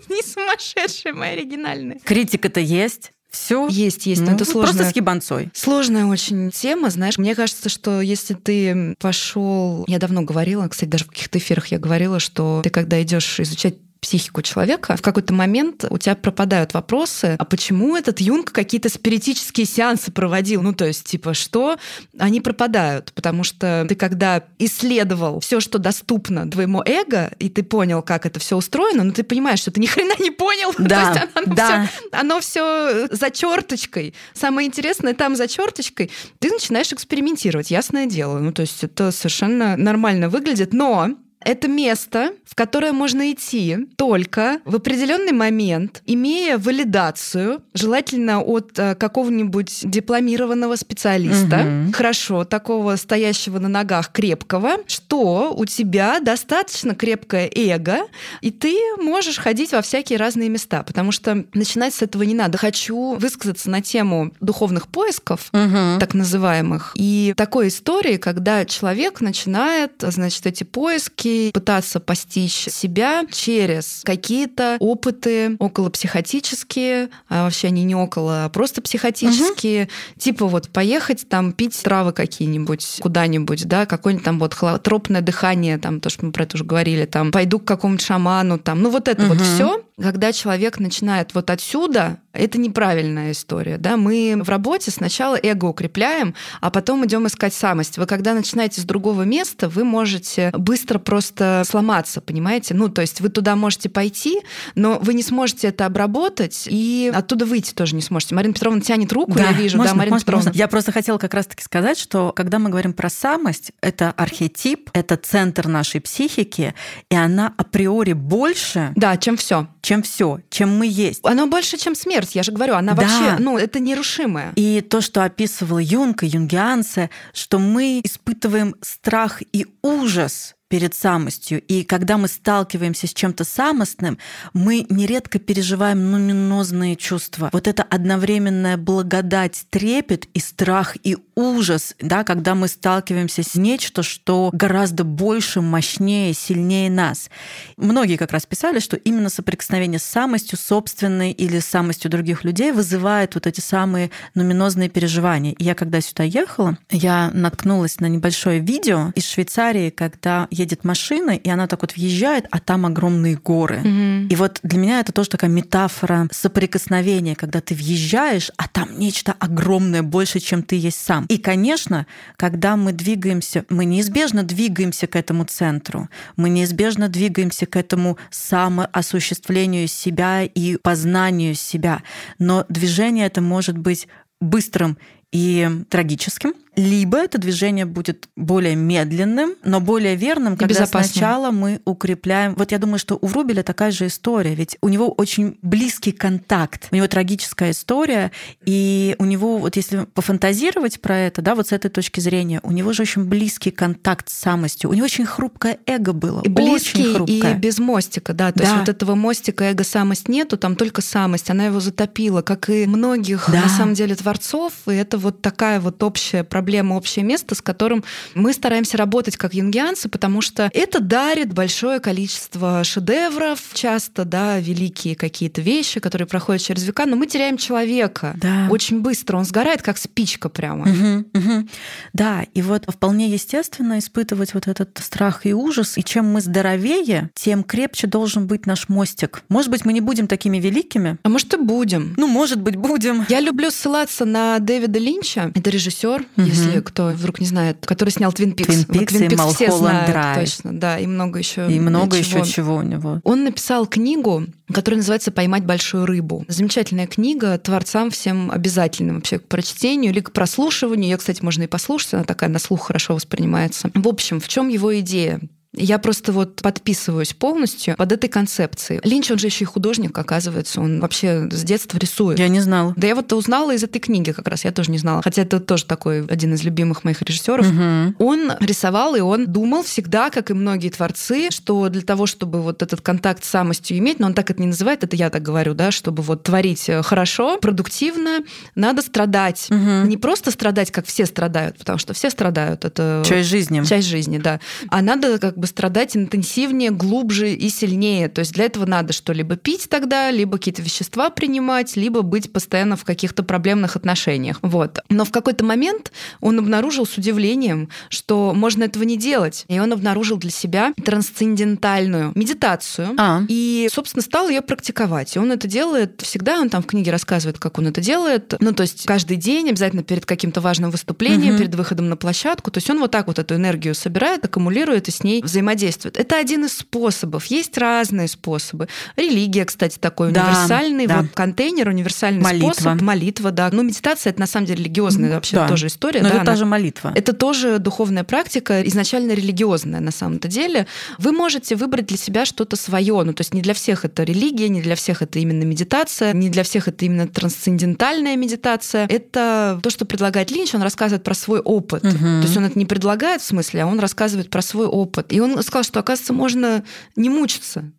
Не 0.09 0.23
сумасшедшие, 0.23 1.13
мы 1.13 1.27
оригинальные. 1.27 1.99
Критика-то 2.03 2.59
есть. 2.59 3.11
Все 3.31 3.67
есть, 3.69 4.05
есть, 4.05 4.21
ну, 4.21 4.31
это 4.31 4.43
сложно. 4.43 4.73
Просто 4.73 4.91
с 4.91 4.95
ебанцой. 4.95 5.49
Сложная 5.53 6.05
очень 6.05 6.51
тема, 6.51 6.89
знаешь. 6.89 7.17
Мне 7.17 7.33
кажется, 7.33 7.69
что 7.69 8.01
если 8.01 8.33
ты 8.33 8.95
пошел, 8.99 9.85
я 9.87 9.99
давно 9.99 10.21
говорила, 10.21 10.67
кстати, 10.67 10.89
даже 10.89 11.05
в 11.05 11.09
каких-то 11.09 11.37
эфирах 11.37 11.67
я 11.67 11.79
говорила, 11.79 12.19
что 12.19 12.59
ты 12.63 12.69
когда 12.69 13.01
идешь 13.01 13.39
изучать 13.39 13.75
психику 14.01 14.41
человека, 14.41 14.97
в 14.97 15.01
какой-то 15.01 15.31
момент 15.31 15.85
у 15.87 15.97
тебя 15.99 16.15
пропадают 16.15 16.73
вопросы, 16.73 17.35
а 17.37 17.45
почему 17.45 17.95
этот 17.95 18.19
Юнг 18.19 18.51
какие-то 18.51 18.89
спиритические 18.89 19.67
сеансы 19.67 20.11
проводил? 20.11 20.63
Ну, 20.63 20.73
то 20.73 20.85
есть, 20.87 21.05
типа, 21.05 21.35
что? 21.35 21.77
Они 22.17 22.41
пропадают, 22.41 23.13
потому 23.13 23.43
что 23.43 23.85
ты 23.87 23.93
когда 23.93 24.43
исследовал 24.57 25.39
все, 25.39 25.59
что 25.59 25.77
доступно 25.77 26.49
твоему 26.49 26.81
эго, 26.83 27.31
и 27.37 27.47
ты 27.47 27.61
понял, 27.61 28.01
как 28.01 28.25
это 28.25 28.39
все 28.39 28.57
устроено, 28.57 29.03
но 29.03 29.11
ты 29.11 29.23
понимаесть, 29.23 29.61
что 29.61 29.71
ты 29.71 29.79
ни 29.79 29.85
хрена 29.87 30.13
не 30.19 30.31
понял. 30.31 30.73
Да, 30.79 31.13
то 31.13 31.19
есть 31.19 31.31
оно 31.35 31.55
да. 31.55 31.85
Всё, 31.85 32.09
оно 32.11 32.39
все 32.39 33.07
за 33.11 33.29
черточкой. 33.29 34.15
Самое 34.33 34.67
интересное 34.67 35.13
там 35.13 35.35
за 35.35 35.47
черточкой. 35.47 36.09
Ты 36.39 36.49
начинаешь 36.49 36.91
экспериментировать, 36.91 37.69
ясное 37.69 38.07
дело. 38.07 38.39
Ну, 38.39 38.51
то 38.51 38.63
есть 38.63 38.83
это 38.83 39.11
совершенно 39.11 39.77
нормально 39.77 40.27
выглядит, 40.27 40.73
но 40.73 41.11
это 41.43 41.67
место, 41.67 42.33
в 42.45 42.55
которое 42.55 42.91
можно 42.91 43.31
идти 43.31 43.77
только 43.95 44.59
в 44.65 44.75
определенный 44.75 45.31
момент, 45.31 46.01
имея 46.05 46.57
валидацию, 46.57 47.63
желательно 47.73 48.41
от 48.41 48.77
э, 48.77 48.95
какого-нибудь 48.95 49.81
дипломированного 49.83 50.75
специалиста, 50.75 51.83
угу. 51.85 51.93
хорошо, 51.93 52.43
такого 52.43 52.95
стоящего 52.95 53.59
на 53.59 53.69
ногах 53.69 54.11
крепкого, 54.11 54.77
что 54.87 55.53
у 55.55 55.65
тебя 55.65 56.19
достаточно 56.19 56.93
крепкое 56.93 57.49
эго, 57.53 58.01
и 58.41 58.51
ты 58.51 58.77
можешь 58.99 59.37
ходить 59.37 59.71
во 59.71 59.81
всякие 59.81 60.19
разные 60.19 60.49
места, 60.49 60.83
потому 60.83 61.11
что 61.11 61.45
начинать 61.53 61.93
с 61.93 62.01
этого 62.01 62.23
не 62.23 62.35
надо. 62.35 62.57
Хочу 62.57 63.15
высказаться 63.15 63.69
на 63.69 63.81
тему 63.81 64.31
духовных 64.41 64.87
поисков, 64.87 65.49
угу. 65.53 65.99
так 65.99 66.13
называемых, 66.13 66.93
и 66.95 67.33
такой 67.35 67.69
истории, 67.69 68.17
когда 68.17 68.65
человек 68.65 69.21
начинает, 69.21 69.93
значит, 70.01 70.45
эти 70.45 70.63
поиски 70.63 71.30
пытаться 71.53 71.99
постичь 71.99 72.67
себя 72.69 73.25
через 73.31 74.01
какие-то 74.03 74.77
опыты 74.79 75.55
околопсихотические, 75.59 77.09
а 77.29 77.43
вообще 77.43 77.67
они 77.67 77.83
не 77.83 77.95
около, 77.95 78.45
а 78.45 78.49
просто 78.49 78.81
психотические, 78.81 79.83
угу. 79.83 79.91
типа 80.19 80.47
вот 80.47 80.69
поехать 80.69 81.27
там 81.29 81.53
пить 81.53 81.79
травы 81.81 82.13
какие-нибудь 82.13 82.99
куда-нибудь, 83.01 83.67
да, 83.67 83.85
какое-нибудь 83.85 84.25
там 84.25 84.39
вот 84.39 84.53
холотропное 84.53 85.21
дыхание, 85.21 85.77
там 85.77 85.99
то, 85.99 86.09
что 86.09 86.25
мы 86.25 86.31
про 86.31 86.43
это 86.43 86.55
уже 86.55 86.63
говорили, 86.63 87.05
там 87.05 87.31
пойду 87.31 87.59
к 87.59 87.65
какому-то 87.65 88.03
шаману, 88.03 88.59
там, 88.59 88.81
ну 88.81 88.89
вот 88.89 89.07
это 89.07 89.23
угу. 89.23 89.33
вот 89.33 89.41
все, 89.41 89.81
когда 90.01 90.31
человек 90.31 90.79
начинает 90.79 91.33
вот 91.33 91.49
отсюда, 91.49 92.17
это 92.33 92.57
неправильная 92.57 93.31
история. 93.31 93.77
Да? 93.77 93.97
Мы 93.97 94.39
в 94.41 94.49
работе 94.49 94.91
сначала 94.91 95.37
эго 95.41 95.65
укрепляем, 95.65 96.33
а 96.59 96.71
потом 96.71 97.05
идем 97.05 97.27
искать 97.27 97.53
самость. 97.53 97.97
Вы 97.97 98.05
когда 98.05 98.33
начинаете 98.33 98.81
с 98.81 98.83
другого 98.83 99.23
места, 99.23 99.69
вы 99.69 99.83
можете 99.83 100.51
быстро 100.57 100.99
просто 100.99 101.20
сломаться, 101.21 102.21
понимаете? 102.21 102.73
Ну, 102.73 102.89
то 102.89 103.01
есть 103.01 103.21
вы 103.21 103.29
туда 103.29 103.55
можете 103.55 103.89
пойти, 103.89 104.41
но 104.75 104.99
вы 104.99 105.13
не 105.13 105.23
сможете 105.23 105.67
это 105.67 105.85
обработать, 105.85 106.67
и 106.69 107.11
оттуда 107.13 107.45
выйти 107.45 107.73
тоже 107.73 107.95
не 107.95 108.01
сможете. 108.01 108.35
Марина 108.35 108.53
Петровна 108.53 108.81
тянет 108.81 109.11
руку, 109.13 109.33
да, 109.33 109.49
я 109.49 109.53
вижу, 109.53 109.77
можно, 109.77 109.93
да, 109.93 109.97
Марина 109.97 110.15
можно, 110.15 110.25
Петровна. 110.25 110.49
Можно. 110.49 110.57
Я 110.57 110.67
просто 110.67 110.91
хотела 110.91 111.17
как 111.17 111.33
раз-таки 111.33 111.63
сказать, 111.63 111.97
что 111.97 112.31
когда 112.35 112.59
мы 112.59 112.69
говорим 112.69 112.93
про 112.93 113.09
самость, 113.09 113.71
это 113.81 114.11
архетип, 114.11 114.89
это 114.93 115.17
центр 115.17 115.67
нашей 115.67 116.01
психики, 116.01 116.73
и 117.09 117.15
она 117.15 117.53
априори 117.57 118.13
больше, 118.13 118.91
да, 118.95 119.17
чем 119.17 119.37
все 119.37 119.67
чем 119.81 120.03
все, 120.03 120.39
чем 120.49 120.77
мы 120.77 120.87
есть. 120.87 121.21
Оно 121.23 121.47
больше, 121.47 121.77
чем 121.77 121.95
смерть, 121.95 122.35
я 122.35 122.43
же 122.43 122.51
говорю, 122.51 122.75
она 122.75 122.93
да. 122.93 123.01
вообще, 123.01 123.43
ну, 123.43 123.57
это 123.57 123.79
нерушимое. 123.79 124.53
И 124.55 124.81
то, 124.81 125.01
что 125.01 125.23
описывал 125.23 125.79
Юнг 125.79 126.23
и 126.23 126.27
юнгианцы, 126.27 127.09
что 127.33 127.59
мы 127.59 128.01
испытываем 128.03 128.75
страх 128.81 129.41
и 129.51 129.65
ужас 129.81 130.55
перед 130.71 130.95
самостью. 130.95 131.61
И 131.63 131.83
когда 131.83 132.17
мы 132.17 132.29
сталкиваемся 132.29 133.05
с 133.05 133.13
чем-то 133.13 133.43
самостным, 133.43 134.17
мы 134.53 134.85
нередко 134.89 135.37
переживаем 135.37 136.11
нуминозные 136.11 136.95
чувства. 136.95 137.49
Вот 137.51 137.67
это 137.67 137.83
одновременная 137.83 138.77
благодать, 138.77 139.65
трепет 139.69 140.27
и 140.33 140.39
страх, 140.39 140.95
и 141.03 141.17
ужас, 141.35 141.93
да, 141.99 142.23
когда 142.23 142.55
мы 142.55 142.69
сталкиваемся 142.69 143.43
с 143.43 143.55
нечто, 143.55 144.01
что 144.01 144.49
гораздо 144.53 145.03
больше, 145.03 145.59
мощнее, 145.59 146.33
сильнее 146.33 146.89
нас. 146.89 147.29
Многие 147.75 148.15
как 148.15 148.31
раз 148.31 148.45
писали, 148.45 148.79
что 148.79 148.95
именно 148.95 149.29
соприкосновение 149.29 149.99
с 149.99 150.03
самостью 150.03 150.57
собственной 150.57 151.31
или 151.31 151.59
с 151.59 151.65
самостью 151.65 152.09
других 152.09 152.45
людей 152.45 152.71
вызывает 152.71 153.35
вот 153.35 153.45
эти 153.45 153.59
самые 153.59 154.09
нуминозные 154.35 154.87
переживания. 154.87 155.51
И 155.51 155.65
я 155.65 155.75
когда 155.75 155.99
сюда 155.99 156.23
ехала, 156.23 156.77
я 156.89 157.29
наткнулась 157.33 157.99
на 157.99 158.05
небольшое 158.05 158.59
видео 158.59 159.11
из 159.15 159.27
Швейцарии, 159.27 159.89
когда 159.89 160.47
едет 160.61 160.83
машина, 160.83 161.31
и 161.31 161.49
она 161.49 161.67
так 161.67 161.81
вот 161.81 161.95
въезжает, 161.95 162.45
а 162.51 162.59
там 162.59 162.85
огромные 162.85 163.35
горы. 163.35 163.79
Мгм. 163.79 164.27
И 164.27 164.35
вот 164.35 164.59
для 164.63 164.79
меня 164.79 164.99
это 164.99 165.11
тоже 165.11 165.29
такая 165.29 165.49
метафора 165.49 166.27
соприкосновения, 166.31 167.35
когда 167.35 167.61
ты 167.61 167.75
въезжаешь, 167.75 168.51
а 168.57 168.67
там 168.67 168.97
нечто 168.97 169.35
огромное, 169.39 170.03
больше, 170.03 170.39
чем 170.39 170.63
ты 170.63 170.75
есть 170.75 170.99
сам. 171.03 171.25
И, 171.25 171.37
конечно, 171.37 172.05
когда 172.37 172.75
мы 172.75 172.93
двигаемся, 172.93 173.65
мы 173.69 173.85
неизбежно 173.85 174.43
двигаемся 174.43 175.07
к 175.07 175.15
этому 175.15 175.45
центру, 175.45 176.09
мы 176.35 176.49
неизбежно 176.49 177.09
двигаемся 177.09 177.65
к 177.65 177.75
этому 177.75 178.17
самоосуществлению 178.29 179.87
себя 179.87 180.43
и 180.43 180.77
познанию 180.77 181.55
себя. 181.55 182.03
Но 182.39 182.65
движение 182.69 183.25
это 183.25 183.41
может 183.41 183.77
быть 183.77 184.07
быстрым 184.39 184.97
и 185.31 185.69
трагическим, 185.89 186.53
либо 186.75 187.17
это 187.17 187.37
движение 187.37 187.85
будет 187.85 188.29
более 188.37 188.75
медленным, 188.75 189.55
но 189.63 189.81
более 189.81 190.15
верным, 190.15 190.55
когда 190.55 190.73
безопасным. 190.73 191.03
сначала 191.11 191.51
мы 191.51 191.81
укрепляем. 191.85 192.55
Вот 192.55 192.71
я 192.71 192.77
думаю, 192.77 192.97
что 192.97 193.17
у 193.21 193.27
Врубеля 193.27 193.61
такая 193.61 193.91
же 193.91 194.07
история, 194.07 194.55
ведь 194.55 194.77
у 194.81 194.87
него 194.87 195.11
очень 195.11 195.57
близкий 195.61 196.13
контакт, 196.13 196.87
у 196.91 196.95
него 196.95 197.07
трагическая 197.07 197.71
история, 197.71 198.31
и 198.65 199.15
у 199.19 199.25
него, 199.25 199.57
вот 199.57 199.75
если 199.75 200.05
пофантазировать 200.13 201.01
про 201.01 201.17
это, 201.17 201.41
да, 201.41 201.55
вот 201.55 201.67
с 201.67 201.71
этой 201.73 201.89
точки 201.91 202.21
зрения, 202.21 202.61
у 202.63 202.71
него 202.71 202.93
же 202.93 203.01
очень 203.03 203.25
близкий 203.25 203.71
контакт 203.71 204.29
с 204.29 204.33
самостью, 204.33 204.89
у 204.89 204.93
него 204.93 205.05
очень 205.05 205.25
хрупкое 205.25 205.77
эго 205.85 206.13
было, 206.13 206.41
И 206.43 206.47
близкий, 206.49 207.01
очень 207.03 207.13
хрупкое. 207.15 207.55
и 207.55 207.57
без 207.59 207.79
мостика, 207.79 208.33
да. 208.33 208.51
То 208.53 208.59
Да. 208.59 208.63
есть 208.65 208.77
вот 208.77 208.89
этого 208.89 209.15
мостика 209.15 209.65
эго-самость 209.65 210.29
нету, 210.29 210.57
там 210.57 210.75
только 210.77 211.01
самость. 211.01 211.49
Она 211.49 211.65
его 211.65 211.79
затопила, 211.81 212.41
как 212.41 212.69
и 212.69 212.85
многих, 212.87 213.49
Да. 213.51 213.63
на 213.63 213.69
самом 213.69 213.93
деле, 213.93 214.15
творцов. 214.15 214.73
И 214.87 214.91
это 214.93 215.17
вот 215.17 215.41
такая 215.41 215.79
вот 215.81 216.01
общая 216.01 216.43
проблема, 216.45 216.60
общее 216.91 217.25
место, 217.25 217.55
с 217.55 217.61
которым 217.61 218.03
мы 218.35 218.53
стараемся 218.53 218.97
работать 218.97 219.37
как 219.37 219.53
юнгианцы, 219.53 220.09
потому 220.09 220.41
что 220.41 220.69
это 220.73 220.99
дарит 220.99 221.53
большое 221.53 221.99
количество 221.99 222.83
шедевров, 222.83 223.59
часто, 223.73 224.25
да, 224.25 224.59
великие 224.59 225.15
какие-то 225.15 225.61
вещи, 225.61 225.99
которые 225.99 226.27
проходят 226.27 226.61
через 226.61 226.83
века, 226.83 227.05
но 227.05 227.15
мы 227.15 227.27
теряем 227.27 227.57
человека 227.57 228.35
Да. 228.37 228.67
очень 228.69 229.01
быстро. 229.01 229.37
Он 229.37 229.45
сгорает, 229.45 229.81
как 229.81 229.97
спичка 229.97 230.49
прямо. 230.49 230.85
Мгм, 230.87 231.25
мгм. 231.33 231.69
Да, 232.13 232.45
и 232.53 232.61
вот 232.61 232.85
вполне 232.87 233.29
естественно 233.29 233.99
испытывать 233.99 234.53
вот 234.53 234.67
этот 234.67 234.97
страх 235.01 235.45
и 235.45 235.53
ужас. 235.53 235.97
И 235.97 236.03
чем 236.03 236.25
мы 236.31 236.41
здоровее, 236.41 237.29
тем 237.35 237.63
крепче 237.63 238.07
должен 238.07 238.47
быть 238.47 238.65
наш 238.65 238.89
мостик. 238.89 239.43
Может 239.49 239.69
быть, 239.71 239.85
мы 239.85 239.93
не 239.93 240.01
будем 240.01 240.27
такими 240.27 240.57
великими. 240.59 241.17
А 241.23 241.29
может 241.29 241.53
и 241.53 241.57
будем. 241.57 242.13
Ну, 242.17 242.27
может 242.27 242.61
быть, 242.61 242.75
будем. 242.75 243.25
Я 243.29 243.39
люблю 243.39 243.71
ссылаться 243.71 244.25
на 244.25 244.59
Дэвида 244.59 244.99
Линча. 244.99 245.51
Это 245.55 245.69
режиссер, 245.69 246.25
Мгм. 246.35 246.50
Если 246.51 246.79
кто 246.81 247.07
вдруг 247.07 247.39
не 247.39 247.47
знает, 247.47 247.85
который 247.85 248.09
снял 248.09 248.31
Твин 248.31 248.53
Пикс. 248.53 248.85
Вот 248.87 248.95
Peaks 248.95 249.65
и 249.65 249.71
знают 249.71 250.09
Drive. 250.09 250.35
точно, 250.35 250.79
да, 250.79 250.99
и 250.99 251.07
много 251.07 251.39
еще. 251.39 251.71
И 251.71 251.79
много 251.79 252.17
еще 252.17 252.43
чего 252.45 252.75
у 252.75 252.81
него. 252.81 253.19
Он 253.23 253.43
написал 253.43 253.85
книгу, 253.87 254.45
которая 254.71 254.97
называется 254.97 255.31
«Поймать 255.31 255.65
большую 255.65 256.05
рыбу». 256.05 256.45
Замечательная 256.47 257.07
книга, 257.07 257.57
творцам 257.57 258.11
всем 258.11 258.51
обязательно 258.51 259.15
вообще 259.15 259.39
к 259.39 259.47
прочтению 259.47 260.11
или 260.11 260.19
к 260.19 260.31
прослушиванию. 260.31 261.09
Ее, 261.09 261.17
кстати, 261.17 261.41
можно 261.41 261.63
и 261.63 261.67
послушать, 261.67 262.13
она 262.13 262.23
такая 262.23 262.49
на 262.49 262.59
слух 262.59 262.87
хорошо 262.87 263.15
воспринимается. 263.15 263.89
В 263.93 264.07
общем, 264.07 264.39
в 264.39 264.47
чем 264.47 264.69
его 264.69 264.97
идея? 264.99 265.39
Я 265.73 265.99
просто 265.99 266.33
вот 266.33 266.61
подписываюсь 266.61 267.33
полностью 267.33 267.95
под 267.95 268.11
этой 268.11 268.29
концепцией. 268.29 268.99
Линч, 269.03 269.31
он 269.31 269.39
же 269.39 269.47
еще 269.47 269.63
и 269.63 269.67
художник, 269.67 270.17
оказывается. 270.17 270.81
Он 270.81 270.99
вообще 270.99 271.47
с 271.49 271.63
детства 271.63 271.97
рисует. 271.97 272.39
Я 272.39 272.49
не 272.49 272.59
знал. 272.59 272.93
Да 272.97 273.07
я 273.07 273.15
вот 273.15 273.31
узнала 273.31 273.73
из 273.73 273.81
этой 273.81 273.99
книги 273.99 274.33
как 274.33 274.47
раз, 274.49 274.65
я 274.65 274.71
тоже 274.71 274.91
не 274.91 274.97
знала. 274.97 275.21
Хотя 275.21 275.43
это 275.43 275.61
тоже 275.61 275.85
такой 275.85 276.25
один 276.25 276.53
из 276.55 276.63
любимых 276.63 277.05
моих 277.05 277.21
режиссеров. 277.21 277.65
Мгм. 277.71 278.15
Он 278.19 278.51
рисовал, 278.59 279.15
и 279.15 279.21
он 279.21 279.47
думал 279.47 279.83
всегда, 279.83 280.29
как 280.29 280.51
и 280.51 280.53
многие 280.53 280.89
творцы, 280.89 281.49
что 281.51 281.87
для 281.87 282.01
того, 282.01 282.25
чтобы 282.25 282.61
вот 282.61 282.81
этот 282.81 282.99
контакт 282.99 283.45
с 283.45 283.49
самостью 283.49 283.97
иметь, 283.97 284.19
но 284.19 284.27
он 284.27 284.33
так 284.33 284.51
это 284.51 284.61
не 284.61 284.67
называет, 284.67 285.05
это 285.05 285.15
я 285.15 285.29
так 285.29 285.41
говорю, 285.41 285.73
да, 285.73 285.91
чтобы 285.91 286.21
вот 286.21 286.43
творить 286.43 286.89
э, 286.89 287.01
хорошо, 287.01 287.57
продуктивно, 287.57 288.39
надо 288.75 289.01
страдать. 289.01 289.67
Мгм. 289.69 290.09
Не 290.09 290.17
просто 290.17 290.51
страдать, 290.51 290.91
как 290.91 291.05
все 291.05 291.25
страдают, 291.25 291.77
потому 291.77 291.97
что 291.97 292.13
все 292.13 292.29
страдают, 292.29 292.83
это 292.83 293.23
Часть 293.25 293.47
жизни. 293.47 293.81
часть 293.85 294.07
жизни, 294.07 294.37
да. 294.37 294.59
А 294.89 295.01
надо 295.01 295.39
как 295.39 295.60
бы 295.61 295.67
страдать 295.67 296.17
интенсивнее, 296.17 296.91
глубже 296.91 297.53
и 297.53 297.69
сильнее. 297.69 298.27
То 298.27 298.39
есть 298.39 298.53
для 298.53 298.65
этого 298.65 298.85
надо 298.85 299.13
что 299.13 299.31
либо 299.33 299.55
пить 299.55 299.87
тогда, 299.89 300.29
либо 300.31 300.57
какие-то 300.57 300.81
вещества 300.81 301.29
принимать, 301.29 301.95
либо 301.95 302.21
быть 302.21 302.51
постоянно 302.51 302.95
в 302.97 303.05
каких-то 303.05 303.43
проблемных 303.43 303.95
отношениях. 303.95 304.57
Вот. 304.61 304.99
Но 305.09 305.23
в 305.25 305.31
какой-то 305.31 305.63
момент 305.63 306.11
он 306.41 306.59
обнаружил 306.59 307.05
с 307.05 307.17
удивлением, 307.17 307.89
что 308.09 308.53
можно 308.55 308.83
этого 308.83 309.03
не 309.03 309.17
делать. 309.17 309.65
И 309.69 309.79
он 309.79 309.93
обнаружил 309.93 310.37
для 310.37 310.51
себя 310.51 310.93
трансцендентальную 311.03 312.31
медитацию. 312.35 313.13
А, 313.17 313.41
И, 313.47 313.87
собственно, 313.91 314.21
стал 314.21 314.49
ее 314.49 314.61
практиковать. 314.61 315.35
И 315.35 315.39
он 315.39 315.51
это 315.51 315.67
делает 315.67 316.21
всегда, 316.21 316.59
он 316.59 316.69
там 316.69 316.81
в 316.83 316.85
книге 316.87 317.11
рассказывает, 317.11 317.59
как 317.59 317.77
он 317.77 317.87
это 317.87 318.01
делает. 318.01 318.53
Ну, 318.59 318.73
то 318.73 318.81
есть 318.83 319.05
каждый 319.05 319.37
день, 319.37 319.69
обязательно 319.69 320.03
перед 320.03 320.25
каким-то 320.25 320.61
важным 320.61 320.91
выступлением, 320.91 321.53
Мгм. 321.53 321.57
перед 321.57 321.75
выходом 321.75 322.09
на 322.09 322.17
площадку. 322.17 322.71
То 322.71 322.77
есть 322.77 322.89
он 322.89 322.99
вот 322.99 323.11
так 323.11 323.27
вот 323.27 323.39
эту 323.39 323.55
энергию 323.55 323.95
собирает, 323.95 324.45
аккумулирует 324.45 325.07
и 325.07 325.11
с 325.11 325.23
ней 325.23 325.41
взаимодействует. 325.51 326.17
Это 326.17 326.37
один 326.37 326.65
из 326.65 326.77
способов. 326.77 327.45
Есть 327.45 327.77
разные 327.77 328.27
способы. 328.27 328.87
Религия, 329.15 329.65
кстати, 329.65 329.97
такой 329.99 330.29
универсальный 330.29 331.07
да. 331.07 331.21
вот 331.21 331.31
контейнер, 331.33 331.89
универсальный 331.89 332.41
Молитва. 332.41 332.73
способ. 332.73 333.01
Молитва, 333.01 333.51
да. 333.51 333.69
Ну, 333.71 333.83
медитация— 333.83 334.29
это 334.31 334.39
на 334.39 334.47
самом 334.47 334.65
деле 334.65 334.83
религиозная 334.83 335.35
вообще 335.35 335.57
да. 335.57 335.67
тоже 335.67 335.87
история. 335.87 336.21
но 336.21 336.29
да, 336.29 336.35
это 336.35 336.41
она- 336.41 336.55
же 336.55 336.65
молитва. 336.65 337.13
это 337.15 337.33
тоже 337.33 337.79
духовная 337.79 338.23
практика, 338.23 338.81
изначально 338.87 339.33
религиозная 339.33 339.99
на 339.99 340.11
самом-то 340.11 340.47
деле. 340.47 340.87
Вы 341.17 341.31
можете 341.31 341.75
выбрать 341.75 342.07
для 342.07 342.17
себя 342.17 342.45
что-то 342.45 342.75
свое. 342.75 343.21
Ну, 343.23 343.33
то 343.33 343.41
есть 343.41 343.53
не 343.53 343.61
для 343.61 343.73
всех 343.73 344.05
это 344.05 344.23
религия, 344.23 344.69
не 344.69 344.81
для 344.81 344.95
всех 344.95 345.21
это 345.21 345.39
именно 345.39 345.63
медитация, 345.63 346.33
не 346.33 346.49
для 346.49 346.63
всех 346.63 346.87
это 346.87 347.05
именно 347.05 347.27
трансцендентальная 347.27 348.35
медитация. 348.35 349.07
Это 349.07 349.79
то, 349.83 349.89
что 349.89 350.05
предлагает 350.05 350.51
Линч, 350.51 350.73
он 350.73 350.81
рассказывает 350.81 351.23
про 351.23 351.33
свой 351.33 351.59
опыт. 351.59 352.03
Мгм. 352.03 352.41
То 352.41 352.43
есть 352.43 352.57
он 352.57 352.65
это 352.65 352.79
не 352.79 352.85
предлагает 352.85 353.41
в 353.41 353.45
смысле, 353.45 353.83
а 353.83 353.87
он 353.87 353.99
рассказывает 353.99 354.49
про 354.49 354.61
свой 354.61 354.87
опыт. 354.87 355.33
И 355.33 355.40
он 355.41 355.61
сказал, 355.63 355.83
что, 355.83 355.99
оказывается, 355.99 356.33
можно 356.33 356.83
не 357.15 357.29
мучиться. 357.29 357.91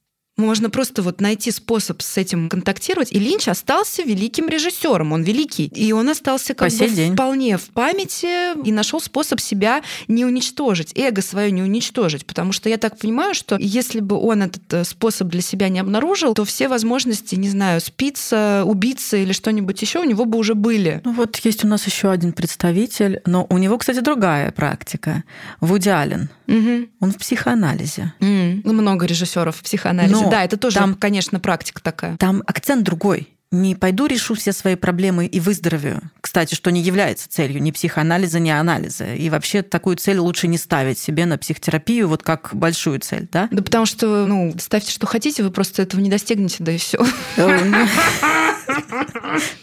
Можно 0.43 0.71
просто 0.71 1.03
вот 1.03 1.21
найти 1.21 1.51
способ 1.53 2.03
с 2.03 2.17
этим 2.17 2.49
контактировать. 2.49 3.13
И 3.13 3.19
Линч 3.19 3.49
остался 3.49 4.03
великим 4.03 4.49
режиссером. 4.49 5.13
Он 5.13 5.23
великий. 5.23 5.67
И 5.67 5.93
он 5.93 6.09
остался 6.09 6.55
как 6.55 6.71
По 6.71 6.77
бы 6.77 6.89
день. 6.91 7.15
вполне 7.15 7.57
в 7.57 7.67
памяти 7.71 8.61
и 8.67 8.73
нашел 8.73 9.01
способ 9.01 9.41
себя 9.41 9.83
не 10.09 10.25
уничтожить, 10.25 10.93
эго 10.97 11.23
свое 11.23 11.51
не 11.53 11.63
уничтожить. 11.63 12.27
Потому 12.27 12.53
что 12.53 12.69
я 12.69 12.77
так 12.77 12.99
понимаю, 12.99 13.35
что 13.35 13.57
если 13.57 14.01
бы 14.01 14.17
он 14.17 14.43
этот 14.43 14.73
э, 14.73 14.85
способ 14.85 15.29
для 15.29 15.41
себя 15.43 15.69
не 15.69 15.79
обнаружил, 15.79 16.35
то 16.35 16.45
все 16.45 16.69
возможности, 16.69 17.37
не 17.37 17.49
знаю, 17.49 17.81
спиться, 17.81 18.63
убиться 18.67 19.17
или 19.17 19.33
что-нибудь 19.33 19.81
еще 19.81 20.01
у 20.01 20.05
него 20.05 20.25
бы 20.25 20.39
уже 20.39 20.55
были. 20.55 21.01
Ну 21.05 21.13
вот 21.13 21.37
есть 21.45 21.65
у 21.65 21.69
нас 21.69 21.87
еще 21.87 22.11
один 22.11 22.33
представитель, 22.33 23.21
но 23.27 23.47
у 23.49 23.59
него, 23.59 23.79
кстати, 23.79 24.01
другая 24.01 24.51
практика. 24.51 25.23
Вуди 25.61 25.89
Аллен. 25.89 26.29
Мгм. 26.47 26.89
Он 27.01 27.13
в 27.13 27.17
психоанализе. 27.19 28.13
Ну, 28.21 28.73
Много 28.73 29.07
режиссеров 29.07 29.57
в 29.57 29.63
психоанализе. 29.63 30.15
Но 30.15 30.31
да, 30.33 30.45
это 30.45 30.57
тоже, 30.57 30.79
там- 30.79 30.95
конечно, 30.95 31.39
практика 31.41 31.83
такая. 31.83 32.17
Там 32.17 32.43
акцент 32.47 32.85
другой. 32.85 33.29
Не 33.51 33.75
пойду 33.75 34.07
решу 34.07 34.35
все 34.35 34.51
свои 34.53 34.77
проблемы 34.77 35.27
и 35.27 35.39
выздоровею. 35.39 36.01
Кстати, 36.23 36.55
что 36.55 36.71
не 36.71 36.81
является 36.81 37.29
целью 37.29 37.61
ни 37.63 37.71
психоанализа, 37.71 38.41
ни 38.41 38.49
анализа. 38.49 39.13
И 39.15 39.29
вообще 39.29 39.61
такую 39.61 39.97
цель 39.97 40.17
лучше 40.19 40.49
не 40.49 40.57
ставить 40.57 40.99
себе 40.99 41.27
на 41.27 41.37
психотерапию, 41.37 42.09
вот 42.09 42.23
как 42.23 42.55
большую 42.55 43.01
цель, 43.01 43.29
да? 43.31 43.49
Да 43.51 43.63
потому 43.63 43.85
что, 43.85 44.25
ну, 44.27 44.55
ставьте, 44.59 44.91
что 44.91 45.07
хотите, 45.07 45.43
вы 45.43 45.51
просто 45.51 45.83
этого 45.83 46.01
не 46.01 46.09
достигнете, 46.09 46.57
да 46.61 46.73
и 46.73 46.79
все. 46.79 46.99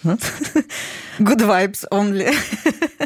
Вот. 0.03 0.19
Good 1.19 1.41
vibes 1.47 1.85
only. 1.91 2.33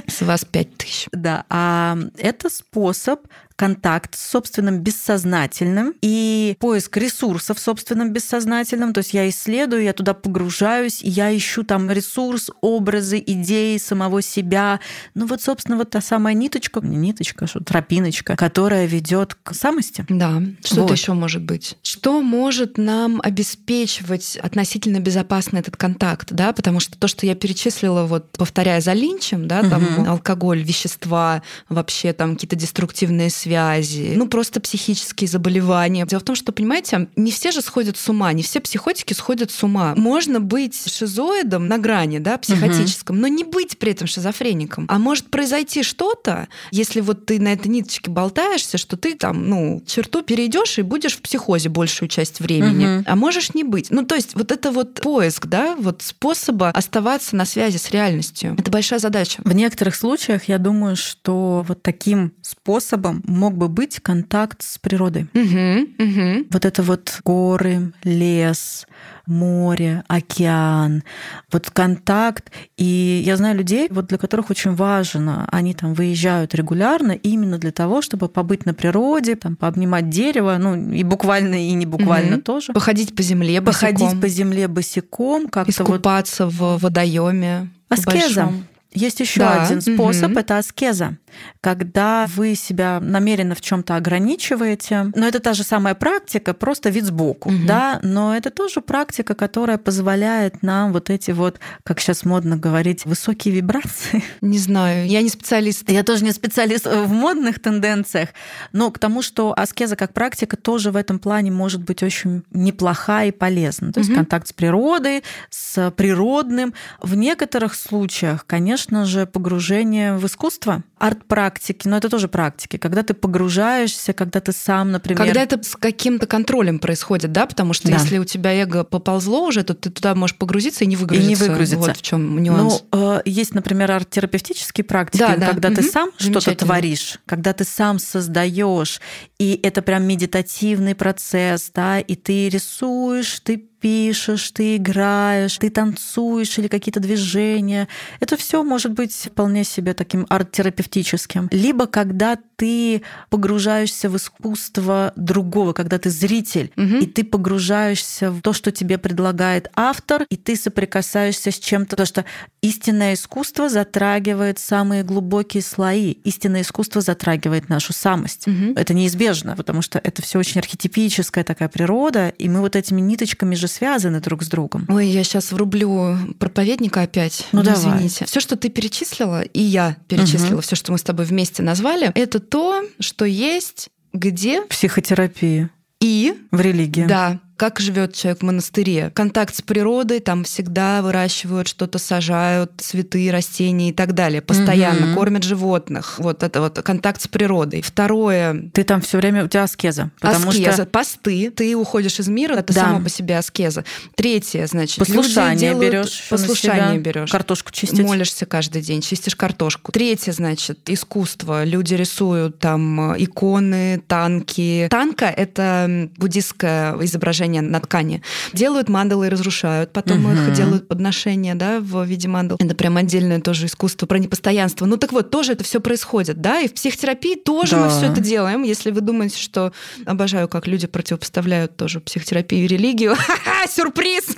С 0.07 0.21
вас 0.21 0.45
пять 0.45 0.75
тысяч. 0.77 1.07
Да, 1.11 1.45
а 1.49 1.97
это 2.17 2.49
способ 2.49 3.21
контакт 3.55 4.15
с 4.15 4.29
собственным 4.29 4.79
бессознательным 4.79 5.93
и 6.01 6.55
поиск 6.59 6.97
ресурсов 6.97 7.57
в 7.57 7.61
собственном 7.61 8.11
бессознательном. 8.11 8.93
То 8.93 8.99
есть 8.99 9.13
я 9.13 9.29
исследую, 9.29 9.83
я 9.83 9.93
туда 9.93 10.13
погружаюсь, 10.13 11.01
я 11.01 11.35
ищу 11.35 11.63
там 11.63 11.89
ресурс, 11.91 12.49
образы, 12.61 13.23
идеи 13.25 13.77
самого 13.77 14.21
себя. 14.21 14.79
Ну 15.13 15.25
вот, 15.25 15.41
собственно, 15.41 15.77
вот 15.77 15.91
та 15.91 16.01
самая 16.01 16.33
ниточка, 16.33 16.79
не 16.81 16.97
ниточка, 16.97 17.47
что 17.47 17.63
тропиночка, 17.63 18.35
которая 18.35 18.85
ведет 18.85 19.35
к 19.35 19.53
самости. 19.53 20.05
Да, 20.09 20.41
что-то 20.63 20.81
вот. 20.81 20.91
еще 20.91 21.13
может 21.13 21.43
быть. 21.43 21.77
Что 21.83 22.21
может 22.21 22.77
нам 22.77 23.21
обеспечивать 23.23 24.37
относительно 24.37 24.99
безопасный 24.99 25.59
этот 25.59 25.77
контакт, 25.77 26.31
да, 26.31 26.53
потому 26.53 26.79
что 26.79 26.97
то, 26.97 27.07
что 27.07 27.25
я 27.25 27.35
перечислила, 27.35 28.03
вот 28.05 28.31
повторяя 28.31 28.81
за 28.81 28.93
Линчем, 28.93 29.47
да, 29.47 29.61
там 29.61 29.83
угу. 29.83 30.09
алкоголь, 30.09 30.61
вещества, 30.61 31.43
вообще 31.69 32.13
там 32.13 32.33
какие-то 32.33 32.55
деструктивные 32.55 33.29
связи, 33.43 34.13
ну 34.15 34.27
просто 34.27 34.59
психические 34.59 35.27
заболевания. 35.27 36.05
Дело 36.05 36.19
в 36.19 36.23
том, 36.23 36.35
что, 36.35 36.51
понимаете, 36.51 37.07
не 37.15 37.31
все 37.31 37.51
же 37.51 37.61
сходят 37.61 37.97
с 37.97 38.09
ума, 38.09 38.31
не 38.33 38.43
все 38.43 38.59
психотики 38.59 39.13
сходят 39.13 39.51
с 39.51 39.63
ума. 39.63 39.93
Можно 39.95 40.39
быть 40.39 40.75
шизоидом 40.89 41.67
на 41.67 41.77
грани, 41.77 42.19
да, 42.19 42.37
психотическом, 42.37 43.17
угу. 43.17 43.21
но 43.23 43.27
не 43.27 43.43
быть 43.43 43.77
при 43.77 43.91
этом 43.91 44.07
шизофреником. 44.07 44.85
А 44.89 44.99
может 44.99 45.29
произойти 45.29 45.83
что-то, 45.83 46.47
если 46.71 47.01
вот 47.01 47.25
ты 47.25 47.39
на 47.39 47.53
этой 47.53 47.67
ниточке 47.67 48.09
болтаешься, 48.09 48.77
что 48.77 48.97
ты 48.97 49.15
там, 49.15 49.49
ну, 49.49 49.83
черту 49.85 50.21
перейдешь 50.21 50.77
и 50.79 50.81
будешь 50.81 51.15
в 51.15 51.21
психозе 51.21 51.69
большую 51.69 52.09
часть 52.09 52.39
времени, 52.39 52.99
угу. 52.99 53.05
а 53.07 53.15
можешь 53.15 53.53
не 53.53 53.63
быть. 53.63 53.87
Ну, 53.89 54.05
то 54.05 54.15
есть 54.15 54.35
вот 54.35 54.51
это 54.51 54.71
вот 54.71 55.01
поиск, 55.01 55.47
да, 55.47 55.75
вот 55.75 56.01
способа 56.01 56.69
оставаться 56.69 57.35
на 57.35 57.45
связи 57.45 57.77
с 57.77 57.91
реальностью. 57.91 58.55
Это 58.57 58.71
большая 58.71 58.99
задача. 58.99 59.41
В 59.43 59.53
некоторых 59.53 59.95
случаях 59.95 60.45
я 60.45 60.57
думаю, 60.57 60.95
что 60.95 61.65
вот 61.67 61.81
таким 61.81 62.33
способом 62.41 63.21
мог 63.33 63.55
бы 63.55 63.67
быть 63.67 63.99
контакт 63.99 64.61
с 64.61 64.77
природой. 64.77 65.27
Угу, 65.33 66.05
угу. 66.05 66.47
Вот 66.51 66.65
это 66.65 66.83
вот 66.83 67.19
горы, 67.25 67.91
лес, 68.03 68.87
море, 69.25 70.03
океан, 70.07 71.03
вот 71.51 71.69
контакт. 71.69 72.51
И 72.77 73.23
я 73.25 73.37
знаю 73.37 73.57
людей, 73.57 73.87
вот 73.89 74.07
для 74.07 74.17
которых 74.17 74.49
очень 74.49 74.75
важно, 74.75 75.47
они 75.51 75.73
там 75.73 75.93
выезжают 75.93 76.53
регулярно 76.55 77.11
именно 77.11 77.57
для 77.57 77.71
того, 77.71 78.01
чтобы 78.01 78.29
побыть 78.29 78.65
на 78.65 78.73
природе, 78.73 79.35
там, 79.35 79.55
пообнимать 79.55 80.09
дерево, 80.09 80.57
ну 80.59 80.91
и 80.91 81.03
буквально, 81.03 81.55
и 81.55 81.73
не 81.73 81.85
буквально 81.85 82.37
угу. 82.37 82.43
тоже. 82.43 82.73
Походить 82.73 83.15
по 83.15 83.23
земле 83.23 83.61
босиком. 83.61 83.93
Походить 83.93 84.21
по 84.21 84.27
земле 84.27 84.67
босиком. 84.67 85.47
Как-то 85.47 85.71
Искупаться 85.71 86.45
вот... 86.45 86.53
в 86.53 86.83
водоеме. 86.83 87.69
Аскеза. 87.89 88.51
Есть 88.93 89.19
еще 89.19 89.39
да. 89.39 89.63
один 89.63 89.81
способ, 89.81 90.31
угу. 90.31 90.39
это 90.39 90.57
аскеза 90.57 91.17
когда 91.61 92.27
вы 92.35 92.55
себя 92.55 92.99
намеренно 93.01 93.55
в 93.55 93.61
чем-то 93.61 93.95
ограничиваете. 93.95 95.11
Но 95.15 95.27
это 95.27 95.39
та 95.39 95.53
же 95.53 95.63
самая 95.63 95.95
практика, 95.95 96.53
просто 96.53 96.89
вид 96.89 97.05
сбоку, 97.05 97.49
угу. 97.49 97.65
да, 97.65 97.99
но 98.03 98.35
это 98.35 98.49
тоже 98.49 98.81
практика, 98.81 99.35
которая 99.35 99.77
позволяет 99.77 100.61
нам 100.63 100.93
вот 100.93 101.09
эти 101.09 101.31
вот, 101.31 101.59
как 101.83 101.99
сейчас 101.99 102.23
модно 102.25 102.57
говорить, 102.57 103.05
высокие 103.05 103.53
вибрации. 103.53 104.23
Не 104.41 104.57
знаю, 104.57 105.07
я 105.07 105.21
не 105.21 105.29
специалист. 105.29 105.89
Я 105.89 106.03
тоже 106.03 106.23
не 106.23 106.31
специалист 106.31 106.85
в 106.85 107.11
модных 107.11 107.59
тенденциях, 107.59 108.29
но 108.71 108.91
к 108.91 108.99
тому, 108.99 109.21
что 109.21 109.53
аскеза 109.55 109.95
как 109.95 110.13
практика 110.13 110.57
тоже 110.57 110.91
в 110.91 110.95
этом 110.95 111.19
плане 111.19 111.51
может 111.51 111.83
быть 111.83 112.03
очень 112.03 112.43
неплоха 112.51 113.25
и 113.25 113.31
полезна. 113.31 113.91
То 113.91 113.99
есть 113.99 114.09
угу. 114.09 114.17
контакт 114.17 114.47
с 114.47 114.53
природой, 114.53 115.23
с 115.49 115.91
природным. 115.91 116.73
В 117.01 117.15
некоторых 117.15 117.75
случаях, 117.75 118.45
конечно 118.45 118.82
же, 118.91 119.25
погружение 119.25 120.15
в 120.15 120.25
искусство, 120.25 120.83
арт 120.97 121.25
практики, 121.25 121.87
но 121.87 121.97
это 121.97 122.09
тоже 122.09 122.27
практики, 122.27 122.77
когда 122.77 123.03
ты 123.03 123.13
погружаешься, 123.13 124.13
когда 124.13 124.39
ты 124.39 124.51
сам, 124.51 124.91
например... 124.91 125.23
Когда 125.23 125.41
это 125.41 125.61
с 125.61 125.75
каким-то 125.75 126.27
контролем 126.27 126.79
происходит, 126.79 127.31
да, 127.31 127.45
потому 127.45 127.73
что 127.73 127.87
да. 127.87 127.95
если 127.95 128.17
у 128.17 128.25
тебя 128.25 128.53
эго 128.53 128.83
поползло 128.83 129.45
уже, 129.45 129.63
то 129.63 129.73
ты 129.73 129.89
туда 129.89 130.15
можешь 130.15 130.37
погрузиться 130.37 130.83
и 130.83 130.87
не 130.87 130.95
выгрузиться. 130.95 131.25
И 131.25 131.29
не 131.29 131.35
выгрузиться. 131.35 131.87
Вот 131.87 131.97
в 131.97 132.01
чем 132.01 132.41
нюанс. 132.41 132.83
Ну, 132.91 133.21
есть, 133.25 133.53
например, 133.53 133.91
арт-терапевтические 133.91 134.85
практики, 134.85 135.19
да, 135.19 135.35
да. 135.35 135.47
когда 135.47 135.69
угу. 135.69 135.75
ты 135.75 135.83
сам 135.83 136.11
что-то 136.17 136.55
творишь, 136.55 137.19
когда 137.25 137.53
ты 137.53 137.63
сам 137.63 137.99
создаешь, 137.99 139.01
и 139.39 139.59
это 139.61 139.81
прям 139.81 140.03
медитативный 140.03 140.95
процесс, 140.95 141.71
да, 141.73 141.99
и 141.99 142.15
ты 142.15 142.49
рисуешь, 142.49 143.39
ты 143.41 143.69
пишешь, 143.83 144.51
ты 144.51 144.77
играешь, 144.77 145.57
ты 145.57 145.69
танцуешь 145.69 146.57
или 146.57 146.69
какие-то 146.69 147.01
движения. 147.01 147.89
Это 148.21 148.37
все 148.37 148.63
может 148.63 148.93
быть 148.93 149.13
вполне 149.13 149.65
себе 149.65 149.93
таким 149.93 150.25
арт-терапевтическим. 150.29 151.49
Либо 151.51 151.85
когда 151.87 152.37
ты 152.63 153.01
погружаешься 153.29 154.09
в 154.09 154.15
искусство 154.15 155.11
другого, 155.17 155.73
когда 155.73 155.97
ты 155.99 156.09
зритель, 156.09 156.71
угу. 156.77 156.95
и 156.95 157.05
ты 157.05 157.25
погружаешься 157.25 158.31
в 158.31 158.39
то, 158.39 158.53
что 158.53 158.71
тебе 158.71 158.97
предлагает 158.97 159.69
автор, 159.75 160.25
и 160.29 160.37
ты 160.37 160.55
соприкасаешься 160.55 161.51
с 161.51 161.59
чем-то, 161.59 161.89
потому 161.89 162.07
что 162.07 162.23
истинное 162.61 163.15
искусство 163.15 163.67
затрагивает 163.67 164.59
самые 164.59 165.03
глубокие 165.03 165.61
слои. 165.61 166.11
Истинное 166.23 166.61
искусство 166.61 167.01
затрагивает 167.01 167.67
нашу 167.67 167.91
самость. 167.91 168.47
Угу. 168.47 168.75
Это 168.77 168.93
неизбежно, 168.93 169.57
потому 169.57 169.81
что 169.81 169.99
это 169.99 170.21
все 170.21 170.39
очень 170.39 170.61
архетипическая 170.61 171.43
такая 171.43 171.67
природа, 171.67 172.29
и 172.29 172.47
мы 172.47 172.61
вот 172.61 172.77
этими 172.77 173.01
ниточками 173.01 173.55
же 173.55 173.67
связаны 173.67 174.21
друг 174.21 174.41
с 174.41 174.47
другом. 174.47 174.85
Ой, 174.87 175.07
я 175.07 175.25
сейчас 175.25 175.51
врублю 175.51 176.17
проповедника 176.39 177.01
опять. 177.01 177.45
Ну, 177.51 177.59
ну 177.59 177.65
давай. 177.65 177.81
извините. 177.81 178.23
Все, 178.23 178.39
что 178.39 178.55
ты 178.55 178.69
перечислила, 178.69 179.41
и 179.41 179.61
я 179.61 179.97
перечислила, 180.07 180.59
угу. 180.59 180.61
все, 180.61 180.77
что 180.77 180.93
мы 180.93 180.97
с 180.97 181.03
тобой 181.03 181.25
вместе 181.25 181.61
назвали, 181.61 182.09
это 182.15 182.39
то, 182.53 182.83
что 182.99 183.25
есть 183.25 183.89
где? 184.13 184.61
Психотерапия. 184.61 185.71
И 185.99 186.35
в 186.51 186.61
религии. 186.61 187.05
Да, 187.05 187.39
как 187.63 187.79
живет 187.79 188.13
человек 188.13 188.41
в 188.41 188.43
монастыре. 188.43 189.09
Контакт 189.15 189.55
с 189.55 189.61
природой, 189.61 190.19
там 190.19 190.43
всегда 190.43 191.01
выращивают 191.01 191.69
что-то, 191.69 191.97
сажают 191.97 192.73
цветы, 192.75 193.31
растения 193.31 193.91
и 193.91 193.93
так 193.93 194.11
далее. 194.11 194.41
Постоянно 194.41 195.11
угу. 195.11 195.19
кормят 195.19 195.43
животных. 195.43 196.15
Вот 196.17 196.43
это 196.43 196.59
вот 196.59 196.81
контакт 196.81 197.21
с 197.21 197.29
природой. 197.29 197.81
Второе. 197.81 198.69
Ты 198.73 198.83
там 198.83 198.99
все 198.99 199.17
время 199.17 199.45
у 199.45 199.47
тебя 199.47 199.63
аскеза. 199.63 200.11
Потому 200.19 200.49
аскеза, 200.49 200.73
что... 200.73 200.85
посты. 200.87 201.51
Ты 201.51 201.73
уходишь 201.77 202.19
из 202.19 202.27
мира, 202.27 202.55
это 202.55 202.73
да. 202.73 202.81
само 202.81 203.01
по 203.01 203.07
себе 203.07 203.37
аскеза. 203.37 203.85
Третье, 204.15 204.67
значит, 204.67 204.99
послушание 204.99 205.73
берешь. 205.73 206.25
Послушание 206.29 206.99
берешь. 206.99 207.31
Картошку 207.31 207.71
чистить. 207.71 207.99
Молишься 207.99 208.45
каждый 208.45 208.81
день, 208.81 208.99
чистишь 208.99 209.37
картошку. 209.37 209.93
Третье, 209.93 210.33
значит, 210.33 210.79
искусство. 210.87 211.63
Люди 211.63 211.93
рисуют 211.93 212.59
там 212.59 213.15
иконы, 213.15 214.03
танки. 214.05 214.89
Танка 214.91 215.27
это 215.27 216.09
буддистское 216.17 216.97
изображение 217.05 217.52
изображения 217.53 217.61
на 217.61 217.79
ткани. 217.79 218.21
Делают 218.53 218.89
мандалы 218.89 219.27
и 219.27 219.29
разрушают, 219.29 219.91
потом 219.91 220.25
угу. 220.25 220.33
их 220.33 220.53
делают 220.53 220.87
подношения 220.87 221.55
да, 221.55 221.79
в 221.79 222.03
виде 222.03 222.27
мандал. 222.27 222.57
Это 222.59 222.75
прям 222.75 222.97
отдельное 222.97 223.39
тоже 223.39 223.67
искусство 223.67 224.05
про 224.05 224.17
непостоянство. 224.17 224.85
Ну 224.85 224.97
так 224.97 225.11
вот, 225.11 225.29
тоже 225.29 225.53
это 225.53 225.63
все 225.63 225.79
происходит, 225.79 226.41
да, 226.41 226.61
и 226.61 226.67
в 226.67 226.73
психотерапии 226.73 227.35
тоже 227.35 227.71
да. 227.71 227.83
мы 227.83 227.89
все 227.89 228.11
это 228.11 228.21
делаем. 228.21 228.63
Если 228.63 228.91
вы 228.91 229.01
думаете, 229.01 229.37
что 229.37 229.71
обожаю, 230.05 230.47
как 230.47 230.67
люди 230.67 230.87
противопоставляют 230.87 231.77
тоже 231.77 231.99
психотерапию 231.99 232.65
и 232.65 232.67
религию, 232.67 233.15
сюрприз! 233.69 234.35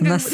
нас 0.00 0.28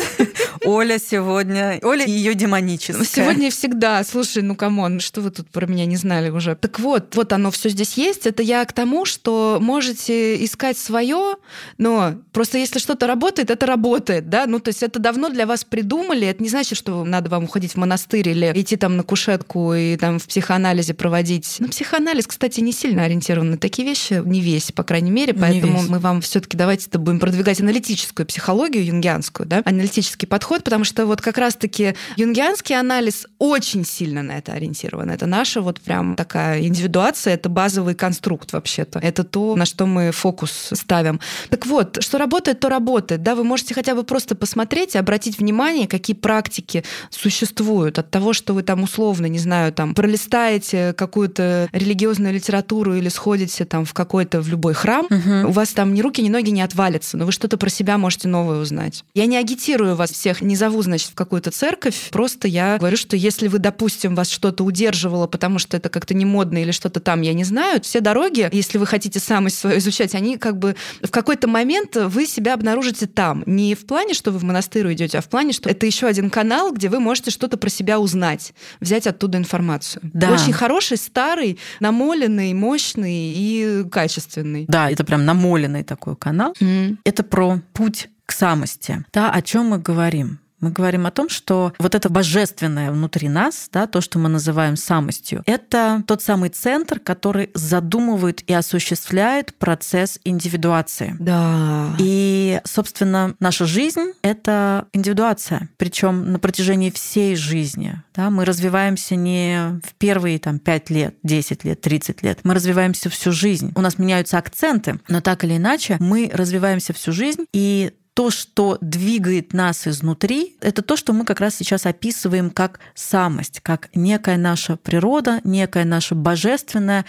Оля 0.64 0.98
сегодня, 0.98 1.78
Оля 1.82 2.06
ее 2.06 2.34
демоническая. 2.34 3.04
Сегодня 3.04 3.48
и 3.48 3.50
всегда. 3.50 4.02
Слушай, 4.04 4.42
ну 4.42 4.56
come 4.56 4.81
on, 4.81 5.00
что 5.00 5.20
вы 5.20 5.30
тут 5.30 5.48
про 5.50 5.66
меня 5.66 5.86
не 5.86 5.96
знали 5.96 6.30
уже? 6.30 6.54
Так 6.54 6.80
вот, 6.80 7.14
вот 7.16 7.32
оно 7.32 7.50
все 7.50 7.68
здесь 7.68 7.94
есть. 7.94 8.26
Это 8.26 8.42
я 8.42 8.64
к 8.64 8.72
тому, 8.72 9.04
что 9.04 9.58
можете 9.60 10.42
искать 10.44 10.78
свое, 10.78 11.36
но 11.78 11.93
просто 12.32 12.58
если 12.58 12.78
что-то 12.78 13.06
работает, 13.06 13.50
это 13.50 13.66
работает, 13.66 14.28
да? 14.28 14.46
Ну, 14.46 14.60
то 14.60 14.68
есть 14.68 14.82
это 14.82 14.98
давно 14.98 15.28
для 15.28 15.46
вас 15.46 15.64
придумали. 15.64 16.26
Это 16.26 16.42
не 16.42 16.48
значит, 16.48 16.78
что 16.78 17.04
надо 17.04 17.30
вам 17.30 17.44
уходить 17.44 17.72
в 17.72 17.76
монастырь 17.76 18.28
или 18.28 18.52
идти 18.54 18.76
там 18.76 18.96
на 18.96 19.02
кушетку 19.02 19.74
и 19.74 19.96
там 19.96 20.18
в 20.18 20.26
психоанализе 20.26 20.94
проводить. 20.94 21.56
Ну, 21.58 21.68
психоанализ, 21.68 22.26
кстати, 22.26 22.60
не 22.60 22.72
сильно 22.72 23.04
ориентирован 23.04 23.50
на 23.50 23.58
такие 23.58 23.86
вещи, 23.86 24.22
не 24.24 24.40
весь, 24.40 24.72
по 24.72 24.82
крайней 24.82 25.10
мере, 25.10 25.34
поэтому 25.34 25.82
мы 25.88 25.98
вам 25.98 26.20
все-таки 26.20 26.56
давайте 26.56 26.88
-то 26.90 26.98
будем 26.98 27.20
продвигать 27.20 27.60
аналитическую 27.60 28.26
психологию 28.26 28.84
юнгианскую, 28.84 29.46
да, 29.46 29.62
аналитический 29.64 30.26
подход, 30.26 30.64
потому 30.64 30.84
что 30.84 31.06
вот 31.06 31.20
как 31.20 31.38
раз-таки 31.38 31.94
юнгианский 32.16 32.78
анализ 32.78 33.26
очень 33.38 33.84
сильно 33.84 34.22
на 34.22 34.38
это 34.38 34.52
ориентирован. 34.52 35.10
Это 35.10 35.26
наша 35.26 35.60
вот 35.60 35.80
прям 35.80 36.16
такая 36.16 36.62
индивидуация, 36.62 37.34
это 37.34 37.48
базовый 37.48 37.94
конструкт 37.94 38.52
вообще-то. 38.52 38.98
Это 38.98 39.24
то, 39.24 39.56
на 39.56 39.66
что 39.66 39.86
мы 39.86 40.10
фокус 40.12 40.70
ставим. 40.72 41.20
Так 41.50 41.66
вот, 41.66 41.73
что 42.00 42.18
работает, 42.18 42.60
то 42.60 42.68
работает. 42.68 43.22
Да, 43.22 43.34
вы 43.34 43.44
можете 43.44 43.74
хотя 43.74 43.94
бы 43.94 44.04
просто 44.04 44.34
посмотреть 44.34 44.94
и 44.94 44.98
обратить 44.98 45.38
внимание, 45.38 45.86
какие 45.86 46.16
практики 46.16 46.84
существуют 47.10 47.98
от 47.98 48.10
того, 48.10 48.32
что 48.32 48.54
вы 48.54 48.62
там 48.62 48.82
условно, 48.82 49.26
не 49.26 49.38
знаю, 49.38 49.72
там 49.72 49.94
пролистаете 49.94 50.92
какую-то 50.94 51.68
религиозную 51.72 52.34
литературу 52.34 52.94
или 52.94 53.08
сходите 53.08 53.64
там 53.64 53.84
в 53.84 53.94
какой-то 53.94 54.40
в 54.40 54.48
любой 54.48 54.74
храм, 54.74 55.06
угу. 55.06 55.48
у 55.48 55.52
вас 55.52 55.70
там 55.70 55.94
ни 55.94 56.00
руки, 56.00 56.22
ни 56.22 56.28
ноги 56.28 56.50
не 56.50 56.62
отвалятся, 56.62 57.16
но 57.16 57.26
вы 57.26 57.32
что-то 57.32 57.56
про 57.56 57.70
себя 57.70 57.98
можете 57.98 58.28
новое 58.28 58.58
узнать. 58.60 59.04
Я 59.14 59.26
не 59.26 59.36
агитирую 59.36 59.96
вас 59.96 60.10
всех, 60.10 60.40
не 60.40 60.56
зову, 60.56 60.82
значит, 60.82 61.10
в 61.10 61.14
какую-то 61.14 61.50
церковь, 61.50 62.10
просто 62.10 62.48
я 62.48 62.78
говорю, 62.78 62.96
что 62.96 63.16
если 63.16 63.48
вы, 63.48 63.58
допустим, 63.58 64.14
вас 64.14 64.30
что-то 64.30 64.64
удерживало, 64.64 65.26
потому 65.26 65.58
что 65.58 65.76
это 65.76 65.88
как-то 65.88 66.14
не 66.14 66.24
модно 66.24 66.58
или 66.58 66.70
что-то 66.70 67.00
там, 67.00 67.22
я 67.22 67.34
не 67.34 67.44
знаю, 67.44 67.80
все 67.82 68.00
дороги, 68.00 68.48
если 68.52 68.78
вы 68.78 68.86
хотите 68.86 69.20
самость 69.20 69.58
свою 69.58 69.78
изучать, 69.78 70.14
они 70.14 70.36
как 70.36 70.58
бы 70.58 70.76
в 71.02 71.10
какой-то 71.10 71.48
момент 71.48 71.63
вы 72.08 72.26
себя 72.26 72.54
обнаружите 72.54 73.06
там. 73.06 73.42
Не 73.46 73.74
в 73.74 73.86
плане, 73.86 74.14
что 74.14 74.30
вы 74.30 74.38
в 74.38 74.44
монастырь 74.44 74.92
идете, 74.92 75.18
а 75.18 75.20
в 75.20 75.28
плане, 75.28 75.52
что 75.52 75.68
это 75.68 75.86
еще 75.86 76.06
один 76.06 76.30
канал, 76.30 76.72
где 76.72 76.88
вы 76.88 77.00
можете 77.00 77.30
что-то 77.30 77.56
про 77.56 77.68
себя 77.68 77.98
узнать, 77.98 78.54
взять 78.80 79.06
оттуда 79.06 79.38
информацию. 79.38 80.02
Да. 80.12 80.32
Очень 80.32 80.52
хороший, 80.52 80.96
старый, 80.96 81.58
намоленный, 81.80 82.52
мощный 82.54 83.32
и 83.34 83.84
качественный. 83.90 84.66
Да, 84.68 84.90
это 84.90 85.04
прям 85.04 85.24
намоленный 85.24 85.84
такой 85.84 86.16
канал. 86.16 86.54
Mm. 86.60 86.98
Это 87.04 87.22
про 87.22 87.60
путь 87.72 88.08
к 88.26 88.32
самости. 88.32 89.04
Да, 89.12 89.30
о 89.30 89.42
чем 89.42 89.66
мы 89.66 89.78
говорим? 89.78 90.40
Мы 90.64 90.70
говорим 90.70 91.04
о 91.06 91.10
том, 91.10 91.28
что 91.28 91.74
вот 91.78 91.94
это 91.94 92.08
божественное 92.08 92.90
внутри 92.90 93.28
нас, 93.28 93.68
да, 93.70 93.86
то, 93.86 94.00
что 94.00 94.18
мы 94.18 94.30
называем 94.30 94.76
самостью, 94.76 95.42
это 95.44 96.02
тот 96.06 96.22
самый 96.22 96.48
центр, 96.48 96.98
который 96.98 97.50
задумывает 97.52 98.40
и 98.48 98.54
осуществляет 98.54 99.54
процесс 99.56 100.18
индивидуации. 100.24 101.16
Да. 101.20 101.94
И, 101.98 102.62
собственно, 102.64 103.34
наша 103.40 103.66
жизнь— 103.66 104.12
это 104.22 104.86
индивидуация, 104.94 105.68
причем 105.76 106.32
на 106.32 106.38
протяжении 106.38 106.88
всей 106.88 107.36
жизни. 107.36 108.02
Да, 108.14 108.30
мы 108.30 108.46
развиваемся 108.46 109.16
не 109.16 109.80
в 109.84 109.92
первые 109.98 110.38
там, 110.38 110.58
5 110.58 110.88
лет, 110.88 111.14
10 111.24 111.64
лет, 111.64 111.82
30 111.82 112.22
лет. 112.22 112.38
Мы 112.42 112.54
развиваемся 112.54 113.10
всю 113.10 113.32
жизнь. 113.32 113.70
У 113.74 113.82
нас 113.82 113.98
меняются 113.98 114.38
акценты, 114.38 114.98
но 115.08 115.20
так 115.20 115.44
или 115.44 115.58
иначе 115.58 115.98
мы 116.00 116.30
развиваемся 116.32 116.94
всю 116.94 117.12
жизнь, 117.12 117.44
и 117.52 117.92
то, 118.14 118.30
что 118.30 118.78
двигает 118.80 119.52
нас 119.52 119.86
изнутри, 119.86 120.56
это 120.60 120.82
то, 120.82 120.96
что 120.96 121.12
мы 121.12 121.24
как 121.24 121.40
раз 121.40 121.56
сейчас 121.56 121.84
описываем 121.84 122.50
как 122.50 122.78
самость, 122.94 123.60
как 123.60 123.90
некая 123.94 124.36
наша 124.36 124.76
природа, 124.76 125.40
некая 125.42 125.84
наша 125.84 126.14
божественная, 126.14 127.04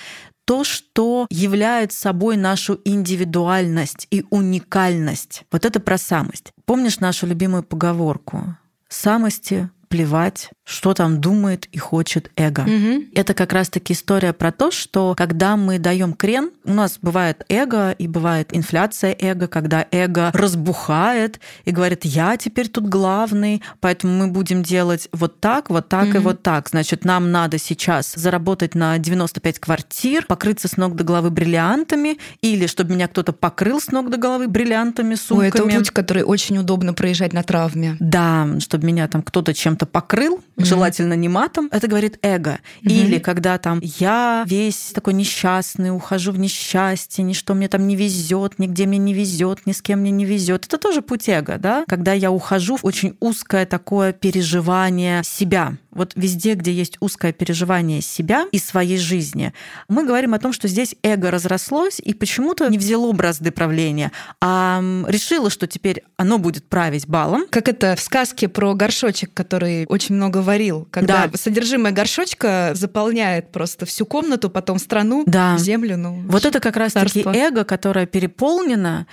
то, 0.45 0.63
что 0.63 1.27
является 1.29 1.99
собой 1.99 2.37
нашу 2.37 2.79
индивидуальность 2.85 4.07
и 4.11 4.25
уникальность. 4.29 5.43
Вот 5.51 5.65
это 5.65 5.79
про 5.79 5.97
самость. 5.97 6.53
Помнишь 6.65 6.99
нашу 6.99 7.27
любимую 7.27 7.63
поговорку? 7.63 8.57
Самости 8.87 9.69
плевать, 9.87 10.49
что 10.65 10.95
там 10.95 11.21
думает 11.21 11.67
и 11.71 11.77
хочет 11.77 12.31
эго. 12.35 12.61
Угу. 12.61 13.03
Это 13.13 13.33
как 13.35 13.53
раз-таки 13.53 13.93
история 13.93 14.33
про 14.33 14.51
то, 14.51 14.71
что 14.71 15.13
когда 15.15 15.55
мы 15.55 15.77
даем 15.77 16.13
крен, 16.13 16.49
у 16.63 16.73
нас 16.73 16.97
бывает 16.99 17.45
эго 17.49 17.91
и 17.91 18.07
бывает 18.07 18.49
инфляция 18.51 19.15
эго, 19.17 19.47
когда 19.47 19.85
эго 19.91 20.31
разбухает 20.33 21.39
и 21.65 21.71
говорит, 21.71 22.03
я 22.03 22.35
теперь 22.35 22.67
тут 22.67 22.89
главный, 22.89 23.61
поэтому 23.79 24.13
мы 24.13 24.27
будем 24.27 24.63
делать 24.63 25.07
вот 25.11 25.39
так, 25.39 25.69
вот 25.69 25.87
так 25.87 26.09
угу. 26.09 26.17
и 26.17 26.19
вот 26.19 26.41
так. 26.41 26.67
Значит, 26.69 27.05
нам 27.05 27.31
надо 27.31 27.59
сейчас 27.59 28.13
заработать 28.15 28.73
на 28.73 28.97
95 28.97 29.59
квартир, 29.59 30.25
покрыться 30.25 30.67
с 30.67 30.77
ног 30.77 30.95
до 30.95 31.03
головы 31.03 31.29
бриллиантами, 31.29 32.17
или 32.41 32.65
чтобы 32.65 32.95
меня 32.95 33.07
кто-то 33.07 33.33
покрыл 33.33 33.79
с 33.79 33.91
ног 33.91 34.09
до 34.09 34.17
головы 34.17 34.47
бриллиантами, 34.47 35.13
сумками. 35.13 35.45
Ой, 35.45 35.69
это 35.69 35.77
путь, 35.77 35.91
который 35.91 36.23
очень 36.23 36.57
удобно 36.57 36.95
проезжать 36.95 37.33
на 37.33 37.43
травме. 37.43 37.97
Да, 37.99 38.47
чтобы 38.59 38.87
меня 38.87 39.07
там 39.07 39.21
кто-то 39.21 39.53
чем-то 39.53 39.85
покрыл, 39.85 40.41
mm-hmm. 40.55 40.65
желательно 40.65 41.13
не 41.13 41.29
матом, 41.29 41.69
это 41.71 41.87
говорит 41.87 42.19
эго. 42.21 42.59
Mm-hmm. 42.81 42.91
Или 42.91 43.19
когда 43.19 43.57
там 43.57 43.79
я 43.81 44.43
весь 44.47 44.91
такой 44.93 45.13
несчастный, 45.13 45.95
ухожу 45.95 46.31
в 46.31 46.39
несчастье, 46.39 47.23
ничто 47.23 47.53
мне 47.53 47.67
там 47.67 47.87
не 47.87 47.95
везет, 47.95 48.59
нигде 48.59 48.85
мне 48.85 48.97
не 48.97 49.13
везет, 49.13 49.65
ни 49.65 49.71
с 49.71 49.81
кем 49.81 49.99
мне 49.99 50.11
не 50.11 50.25
везет. 50.25 50.65
Это 50.65 50.77
тоже 50.77 51.01
путь 51.01 51.29
эго, 51.29 51.57
да? 51.57 51.85
Когда 51.87 52.13
я 52.13 52.31
ухожу 52.31 52.77
в 52.77 52.85
очень 52.85 53.15
узкое 53.19 53.65
такое 53.65 54.13
переживание 54.13 55.23
себя. 55.23 55.73
Вот 55.91 56.11
везде, 56.15 56.55
где 56.55 56.73
есть 56.73 56.97
узкое 56.99 57.31
переживание 57.31 58.01
себя 58.01 58.47
и 58.51 58.59
своей 58.59 58.97
жизни, 58.97 59.53
мы 59.87 60.05
говорим 60.05 60.33
о 60.33 60.39
том, 60.39 60.51
что 60.51 60.67
здесь 60.67 60.95
эго 61.03 61.31
разрослось 61.31 62.01
и 62.03 62.13
почему-то 62.13 62.67
не 62.67 62.77
взяло 62.77 63.11
бразды 63.13 63.49
правления, 63.51 64.11
а 64.41 64.83
решило, 65.07 65.49
что 65.49 65.67
теперь 65.67 66.03
оно 66.17 66.37
будет 66.37 66.67
править 66.67 67.07
балом. 67.07 67.45
Как 67.49 67.69
это 67.69 67.95
в 67.95 68.01
сказке 68.01 68.49
про 68.49 68.73
горшочек, 68.73 69.33
который 69.33 69.85
очень 69.87 70.15
много 70.15 70.39
варил, 70.45 70.87
когда 70.91 71.27
да. 71.27 71.37
содержимое 71.37 71.91
горшочка 71.91 72.71
заполняет 72.73 73.51
просто 73.51 73.85
всю 73.85 74.05
комнату, 74.05 74.49
потом 74.49 74.79
страну, 74.79 75.23
да. 75.25 75.57
землю. 75.57 75.97
Ну, 75.97 76.23
вот 76.27 76.45
это 76.45 76.59
как 76.61 76.77
раз-таки 76.77 77.21
эго, 77.25 77.65
которое 77.65 78.05
переполнено, 78.05 79.07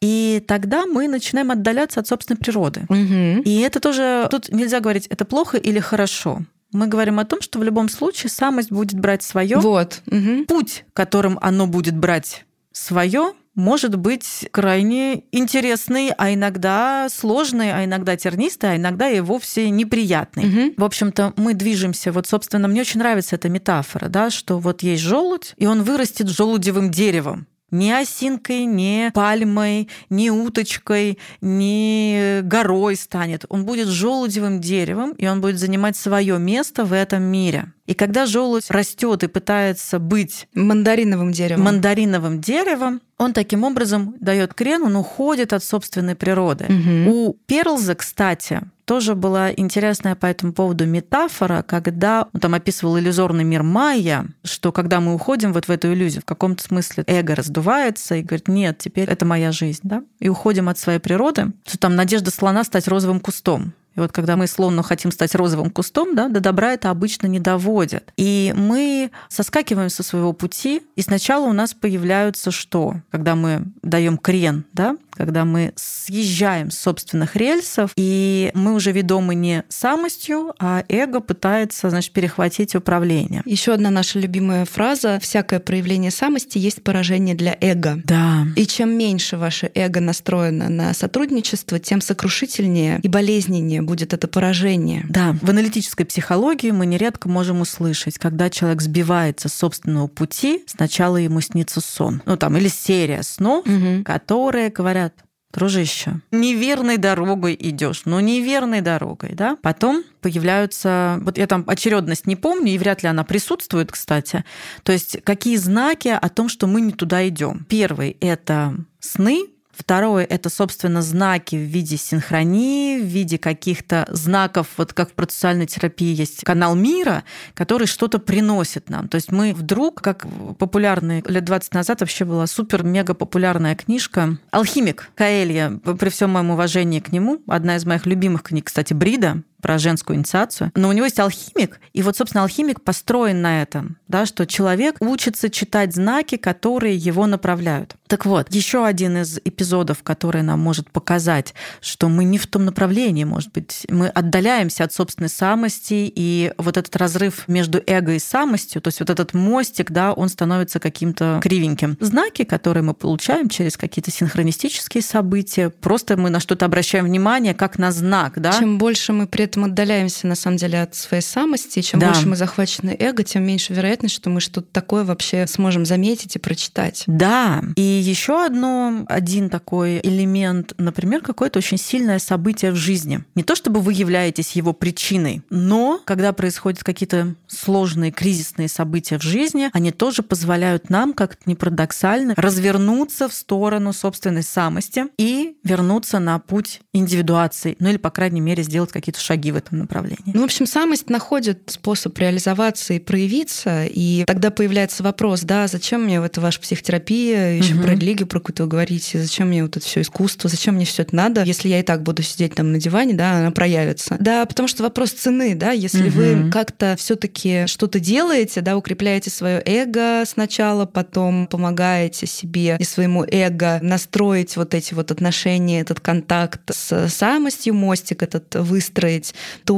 и 0.00 0.42
тогда 0.48 0.86
мы 0.86 1.08
начинаем 1.08 1.50
отдаляться 1.50 2.00
от 2.00 2.06
собственной 2.06 2.38
природы. 2.38 2.86
Угу. 2.88 3.42
И 3.44 3.60
это 3.60 3.80
тоже... 3.80 4.28
Тут 4.30 4.48
нельзя 4.50 4.80
говорить, 4.80 5.06
это 5.06 5.24
плохо 5.24 5.58
или 5.58 5.78
хорошо. 5.78 6.42
Мы 6.72 6.86
говорим 6.86 7.18
о 7.18 7.24
том, 7.24 7.40
что 7.42 7.58
в 7.58 7.62
любом 7.62 7.88
случае 7.88 8.30
самость 8.30 8.70
будет 8.70 8.98
брать 8.98 9.22
свое. 9.22 9.58
Вот. 9.58 10.00
Угу. 10.06 10.44
Путь, 10.46 10.84
которым 10.94 11.38
оно 11.42 11.66
будет 11.66 11.96
брать 11.96 12.44
свое, 12.72 13.34
может 13.60 13.96
быть 13.96 14.48
крайне 14.50 15.24
интересный, 15.30 16.10
а 16.16 16.34
иногда 16.34 17.08
сложный, 17.10 17.72
а 17.72 17.84
иногда 17.84 18.16
тернистый, 18.16 18.72
а 18.72 18.76
иногда 18.76 19.08
и 19.08 19.20
вовсе 19.20 19.70
неприятный. 19.70 20.46
Угу. 20.48 20.74
В 20.78 20.84
общем-то, 20.84 21.34
мы 21.36 21.54
движемся. 21.54 22.10
Вот, 22.10 22.26
собственно, 22.26 22.66
мне 22.66 22.80
очень 22.80 22.98
нравится 22.98 23.36
эта 23.36 23.48
метафора, 23.48 24.08
да, 24.08 24.30
что 24.30 24.58
вот 24.58 24.82
есть 24.82 25.02
желудь, 25.02 25.54
и 25.56 25.66
он 25.66 25.82
вырастет 25.82 26.28
желудевым 26.28 26.90
деревом 26.90 27.46
ни 27.70 27.90
осинкой, 27.90 28.64
ни 28.64 29.10
пальмой, 29.14 29.88
ни 30.08 30.28
уточкой, 30.30 31.18
ни 31.40 32.40
горой 32.42 32.96
станет. 32.96 33.44
Он 33.48 33.64
будет 33.64 33.88
желудевым 33.88 34.60
деревом, 34.60 35.12
и 35.12 35.26
он 35.26 35.40
будет 35.40 35.58
занимать 35.58 35.96
свое 35.96 36.38
место 36.38 36.84
в 36.84 36.92
этом 36.92 37.22
мире. 37.22 37.72
И 37.86 37.94
когда 37.94 38.26
желудь 38.26 38.70
растет 38.70 39.22
и 39.22 39.28
пытается 39.28 39.98
быть 39.98 40.48
мандариновым 40.54 41.32
деревом, 41.32 41.64
мандариновым 41.64 42.40
деревом, 42.40 43.00
он 43.20 43.34
таким 43.34 43.64
образом 43.64 44.14
дает 44.18 44.54
крен, 44.54 44.82
он 44.82 44.96
уходит 44.96 45.52
от 45.52 45.62
собственной 45.62 46.14
природы. 46.14 46.64
Угу. 46.64 47.14
У 47.14 47.36
Перлза, 47.46 47.94
кстати, 47.94 48.62
тоже 48.86 49.14
была 49.14 49.52
интересная 49.52 50.14
по 50.14 50.24
этому 50.24 50.54
поводу 50.54 50.86
метафора, 50.86 51.62
когда 51.62 52.28
он 52.32 52.40
там 52.40 52.54
описывал 52.54 52.98
иллюзорный 52.98 53.44
мир 53.44 53.62
майя, 53.62 54.26
что 54.42 54.72
когда 54.72 55.00
мы 55.00 55.14
уходим 55.14 55.52
вот 55.52 55.68
в 55.68 55.70
эту 55.70 55.92
иллюзию, 55.92 56.22
в 56.22 56.24
каком-то 56.24 56.64
смысле 56.64 57.04
эго 57.06 57.34
раздувается 57.34 58.14
и 58.14 58.22
говорит, 58.22 58.48
нет, 58.48 58.78
теперь 58.78 59.08
это 59.10 59.26
моя 59.26 59.52
жизнь, 59.52 59.82
да, 59.82 60.02
и 60.18 60.30
уходим 60.30 60.70
от 60.70 60.78
своей 60.78 60.98
природы, 60.98 61.52
что 61.66 61.78
там 61.78 61.96
надежда 61.96 62.30
слона 62.30 62.64
стать 62.64 62.88
розовым 62.88 63.20
кустом. 63.20 63.74
И 64.00 64.02
вот 64.02 64.12
когда 64.12 64.36
мы 64.36 64.46
словно 64.46 64.82
хотим 64.82 65.12
стать 65.12 65.34
розовым 65.34 65.70
кустом, 65.70 66.14
да, 66.14 66.28
до 66.28 66.40
добра 66.40 66.72
это 66.72 66.88
обычно 66.88 67.26
не 67.26 67.38
доводит. 67.38 68.12
И 68.16 68.54
мы 68.56 69.10
соскакиваем 69.28 69.90
со 69.90 70.02
своего 70.02 70.32
пути, 70.32 70.80
и 70.96 71.02
сначала 71.02 71.46
у 71.46 71.52
нас 71.52 71.74
появляются 71.74 72.50
что? 72.50 72.94
Когда 73.10 73.34
мы 73.34 73.64
даем 73.82 74.16
крен, 74.16 74.64
да, 74.72 74.96
когда 75.20 75.44
мы 75.44 75.74
съезжаем 75.76 76.70
с 76.70 76.78
собственных 76.78 77.36
рельсов, 77.36 77.92
и 77.94 78.50
мы 78.54 78.72
уже 78.74 78.90
ведомы 78.90 79.34
не 79.34 79.64
самостью, 79.68 80.54
а 80.58 80.82
эго 80.88 81.20
пытается, 81.20 81.90
значит, 81.90 82.14
перехватить 82.14 82.74
управление. 82.74 83.42
Еще 83.44 83.74
одна 83.74 83.90
наша 83.90 84.18
любимая 84.18 84.64
фраза 84.64 85.18
«всякое 85.20 85.60
проявление 85.60 86.10
самости 86.10 86.56
есть 86.56 86.82
поражение 86.82 87.34
для 87.34 87.54
эго». 87.60 88.00
Да. 88.04 88.46
И 88.56 88.66
чем 88.66 88.96
меньше 88.96 89.36
ваше 89.36 89.70
эго 89.74 90.00
настроено 90.00 90.70
на 90.70 90.94
сотрудничество, 90.94 91.78
тем 91.78 92.00
сокрушительнее 92.00 92.98
и 93.02 93.08
болезненнее 93.08 93.82
будет 93.90 94.14
это 94.14 94.28
поражение. 94.28 95.04
Да. 95.08 95.36
В 95.42 95.50
аналитической 95.50 96.04
психологии 96.04 96.70
мы 96.70 96.86
нередко 96.86 97.28
можем 97.28 97.60
услышать, 97.60 98.18
когда 98.18 98.48
человек 98.48 98.80
сбивается 98.82 99.48
с 99.48 99.54
собственного 99.54 100.06
пути, 100.06 100.62
сначала 100.66 101.16
ему 101.16 101.40
снится 101.40 101.80
сон. 101.80 102.22
Ну 102.24 102.36
там, 102.36 102.56
или 102.56 102.68
серия 102.68 103.24
снов, 103.24 103.66
угу. 103.66 104.04
которые 104.04 104.70
говорят, 104.70 105.12
дружище, 105.52 106.20
неверной 106.30 106.96
дорогой 106.96 107.56
идешь, 107.58 108.02
но 108.04 108.20
неверной 108.20 108.80
дорогой, 108.80 109.30
да? 109.32 109.56
Потом 109.60 110.04
появляются, 110.20 111.18
вот 111.22 111.38
я 111.38 111.48
там 111.48 111.64
очередность 111.66 112.28
не 112.28 112.36
помню, 112.36 112.72
и 112.72 112.78
вряд 112.78 113.02
ли 113.02 113.08
она 113.08 113.24
присутствует, 113.24 113.90
кстати. 113.90 114.44
То 114.84 114.92
есть 114.92 115.18
какие 115.24 115.56
знаки 115.56 116.08
о 116.08 116.28
том, 116.28 116.48
что 116.48 116.68
мы 116.68 116.80
не 116.80 116.92
туда 116.92 117.26
идем? 117.28 117.66
Первый– 117.68 118.16
это 118.20 118.76
сны, 119.00 119.46
Второе— 119.80 120.24
это, 120.28 120.50
собственно, 120.50 121.00
знаки 121.00 121.56
в 121.56 121.60
виде 121.60 121.96
синхронии, 121.96 123.00
в 123.00 123.06
виде 123.06 123.38
каких-то 123.38 124.06
знаков, 124.10 124.66
вот 124.76 124.92
как 124.92 125.08
в 125.08 125.12
процессуальной 125.14 125.64
терапии 125.64 126.14
есть 126.14 126.44
канал 126.44 126.74
мира, 126.74 127.24
который 127.54 127.86
что-то 127.86 128.18
приносит 128.18 128.90
нам. 128.90 129.08
То 129.08 129.14
есть 129.14 129.32
мы 129.32 129.54
вдруг, 129.54 130.02
как 130.02 130.26
популярный 130.58 131.24
лет 131.26 131.44
20 131.46 131.72
назад 131.72 132.00
вообще 132.00 132.26
была 132.26 132.46
супер-мега 132.46 133.14
популярная 133.14 133.74
книжка 133.74 134.36
«Алхимик» 134.50 135.10
Каэлья, 135.14 135.70
при 135.98 136.10
всем 136.10 136.32
моем 136.32 136.50
уважении 136.50 137.00
к 137.00 137.10
нему, 137.10 137.40
одна 137.46 137.76
из 137.76 137.86
моих 137.86 138.04
любимых 138.04 138.42
книг, 138.42 138.66
кстати, 138.66 138.92
Брида, 138.92 139.42
про 139.60 139.78
женскую 139.78 140.16
инициацию. 140.16 140.72
Но 140.74 140.88
у 140.88 140.92
него 140.92 141.04
есть 141.04 141.18
алхимик, 141.18 141.80
и 141.92 142.02
вот, 142.02 142.16
собственно, 142.16 142.42
алхимик 142.42 142.82
построен 142.82 143.42
на 143.42 143.62
этом, 143.62 143.96
да, 144.08 144.26
что 144.26 144.46
человек 144.46 144.96
учится 145.00 145.50
читать 145.50 145.94
знаки, 145.94 146.36
которые 146.36 146.96
его 146.96 147.26
направляют. 147.26 147.96
Так 148.06 148.26
вот, 148.26 148.52
еще 148.52 148.84
один 148.84 149.18
из 149.18 149.38
эпизодов, 149.44 150.02
который 150.02 150.42
нам 150.42 150.58
может 150.60 150.90
показать, 150.90 151.54
что 151.80 152.08
мы 152.08 152.24
не 152.24 152.38
в 152.38 152.46
том 152.46 152.64
направлении, 152.64 153.24
может 153.24 153.52
быть, 153.52 153.86
мы 153.88 154.08
отдаляемся 154.08 154.84
от 154.84 154.92
собственной 154.92 155.28
самости, 155.28 156.12
и 156.14 156.52
вот 156.58 156.76
этот 156.76 156.96
разрыв 156.96 157.46
между 157.46 157.80
эго 157.86 158.14
и 158.14 158.18
самостью, 158.18 158.82
то 158.82 158.88
есть 158.88 159.00
вот 159.00 159.10
этот 159.10 159.32
мостик, 159.32 159.92
да, 159.92 160.12
он 160.12 160.28
становится 160.28 160.80
каким-то 160.80 161.40
кривеньким. 161.42 161.96
Знаки, 162.00 162.44
которые 162.44 162.82
мы 162.82 162.94
получаем 162.94 163.48
через 163.48 163.76
какие-то 163.76 164.10
синхронистические 164.10 165.02
события, 165.02 165.70
просто 165.70 166.16
мы 166.16 166.30
на 166.30 166.40
что-то 166.40 166.66
обращаем 166.66 167.04
внимание, 167.04 167.54
как 167.54 167.78
на 167.78 167.92
знак, 167.92 168.40
да. 168.40 168.52
Чем 168.58 168.78
больше 168.78 169.12
мы 169.12 169.26
при 169.26 169.44
этом 169.50 169.64
отдаляемся, 169.64 170.28
на 170.28 170.36
самом 170.36 170.56
деле, 170.56 170.80
от 170.80 170.94
своей 170.94 171.22
самости, 171.22 171.82
чем 171.82 171.98
да. 171.98 172.08
больше 172.08 172.28
мы 172.28 172.36
захвачены 172.36 172.96
эго, 172.98 173.24
тем 173.24 173.44
меньше 173.44 173.72
вероятность, 173.72 174.14
что 174.14 174.30
мы 174.30 174.40
что-то 174.40 174.68
такое 174.70 175.02
вообще 175.02 175.46
сможем 175.48 175.84
заметить 175.84 176.36
и 176.36 176.38
прочитать. 176.38 177.02
Да, 177.06 177.62
и 177.74 177.82
еще 177.82 178.44
одно, 178.44 179.04
один 179.08 179.50
такой 179.50 180.00
элемент, 180.02 180.74
например, 180.78 181.20
какое-то 181.20 181.58
очень 181.58 181.78
сильное 181.78 182.20
событие 182.20 182.70
в 182.70 182.76
жизни. 182.76 183.24
Не 183.34 183.42
то 183.42 183.56
чтобы 183.56 183.80
вы 183.80 183.92
являетесь 183.92 184.52
его 184.52 184.72
причиной, 184.72 185.42
но 185.50 186.00
когда 186.04 186.32
происходят 186.32 186.84
какие-то 186.84 187.34
сложные 187.48 188.12
кризисные 188.12 188.68
события 188.68 189.18
в 189.18 189.22
жизни, 189.22 189.70
они 189.72 189.90
тоже 189.90 190.22
позволяют 190.22 190.90
нам, 190.90 191.12
как 191.12 191.38
не 191.46 191.56
парадоксально, 191.56 192.34
развернуться 192.36 193.28
в 193.28 193.34
сторону 193.34 193.92
собственной 193.92 194.44
самости 194.44 195.06
и 195.18 195.56
вернуться 195.64 196.20
на 196.20 196.38
путь 196.38 196.80
индивидуации, 196.92 197.76
ну 197.80 197.88
или, 197.88 197.96
по 197.96 198.10
крайней 198.10 198.40
мере, 198.40 198.62
сделать 198.62 198.92
какие-то 198.92 199.20
шаги 199.20 199.39
в 199.48 199.56
этом 199.56 199.78
направлении. 199.78 200.32
Ну, 200.32 200.42
в 200.42 200.44
общем, 200.44 200.66
самость 200.66 201.10
находит 201.10 201.62
способ 201.66 202.16
реализоваться 202.18 202.94
и 202.94 202.98
проявиться, 202.98 203.84
и 203.84 204.24
тогда 204.26 204.50
появляется 204.50 205.02
вопрос, 205.02 205.42
да, 205.42 205.66
зачем 205.66 206.04
мне 206.04 206.16
это 206.16 206.40
ваша 206.40 206.60
психотерапия, 206.60 207.54
еще 207.54 207.74
угу 207.74 207.80
про 207.82 207.92
религию 207.92 208.26
про 208.26 208.38
какую-то 208.40 208.66
говорите, 208.66 209.20
зачем 209.20 209.48
мне 209.48 209.62
вот 209.62 209.76
это 209.76 209.84
все 209.84 210.00
искусство, 210.02 210.48
зачем 210.48 210.74
мне 210.76 210.84
все 210.84 211.02
это 211.02 211.14
надо, 211.14 211.42
если 211.42 211.68
я 211.68 211.80
и 211.80 211.82
так 211.82 212.02
буду 212.02 212.22
сидеть 212.22 212.54
там 212.54 212.72
на 212.72 212.78
диване, 212.78 213.14
да, 213.14 213.38
она 213.38 213.50
проявится. 213.50 214.16
Да, 214.20 214.44
потому 214.46 214.68
что 214.68 214.82
вопрос 214.82 215.10
цены, 215.10 215.54
да, 215.54 215.72
если 215.72 216.08
угу. 216.08 216.18
вы 216.18 216.50
как-то 216.50 216.96
все-таки 216.98 217.66
что-то 217.66 218.00
делаете, 218.00 218.60
да, 218.60 218.76
укрепляете 218.76 219.30
свое 219.30 219.62
эго 219.64 220.24
сначала, 220.26 220.86
потом 220.86 221.46
помогаете 221.46 222.26
себе 222.26 222.76
и 222.78 222.84
своему 222.84 223.24
эго 223.24 223.78
настроить 223.82 224.56
вот 224.56 224.74
эти 224.74 224.94
вот 224.94 225.10
отношения, 225.10 225.80
этот 225.80 226.00
контакт 226.00 226.60
с 226.70 227.08
самостью, 227.08 227.74
мостик 227.74 228.22
этот 228.22 228.54
выстроить, 228.54 229.29
то 229.64 229.74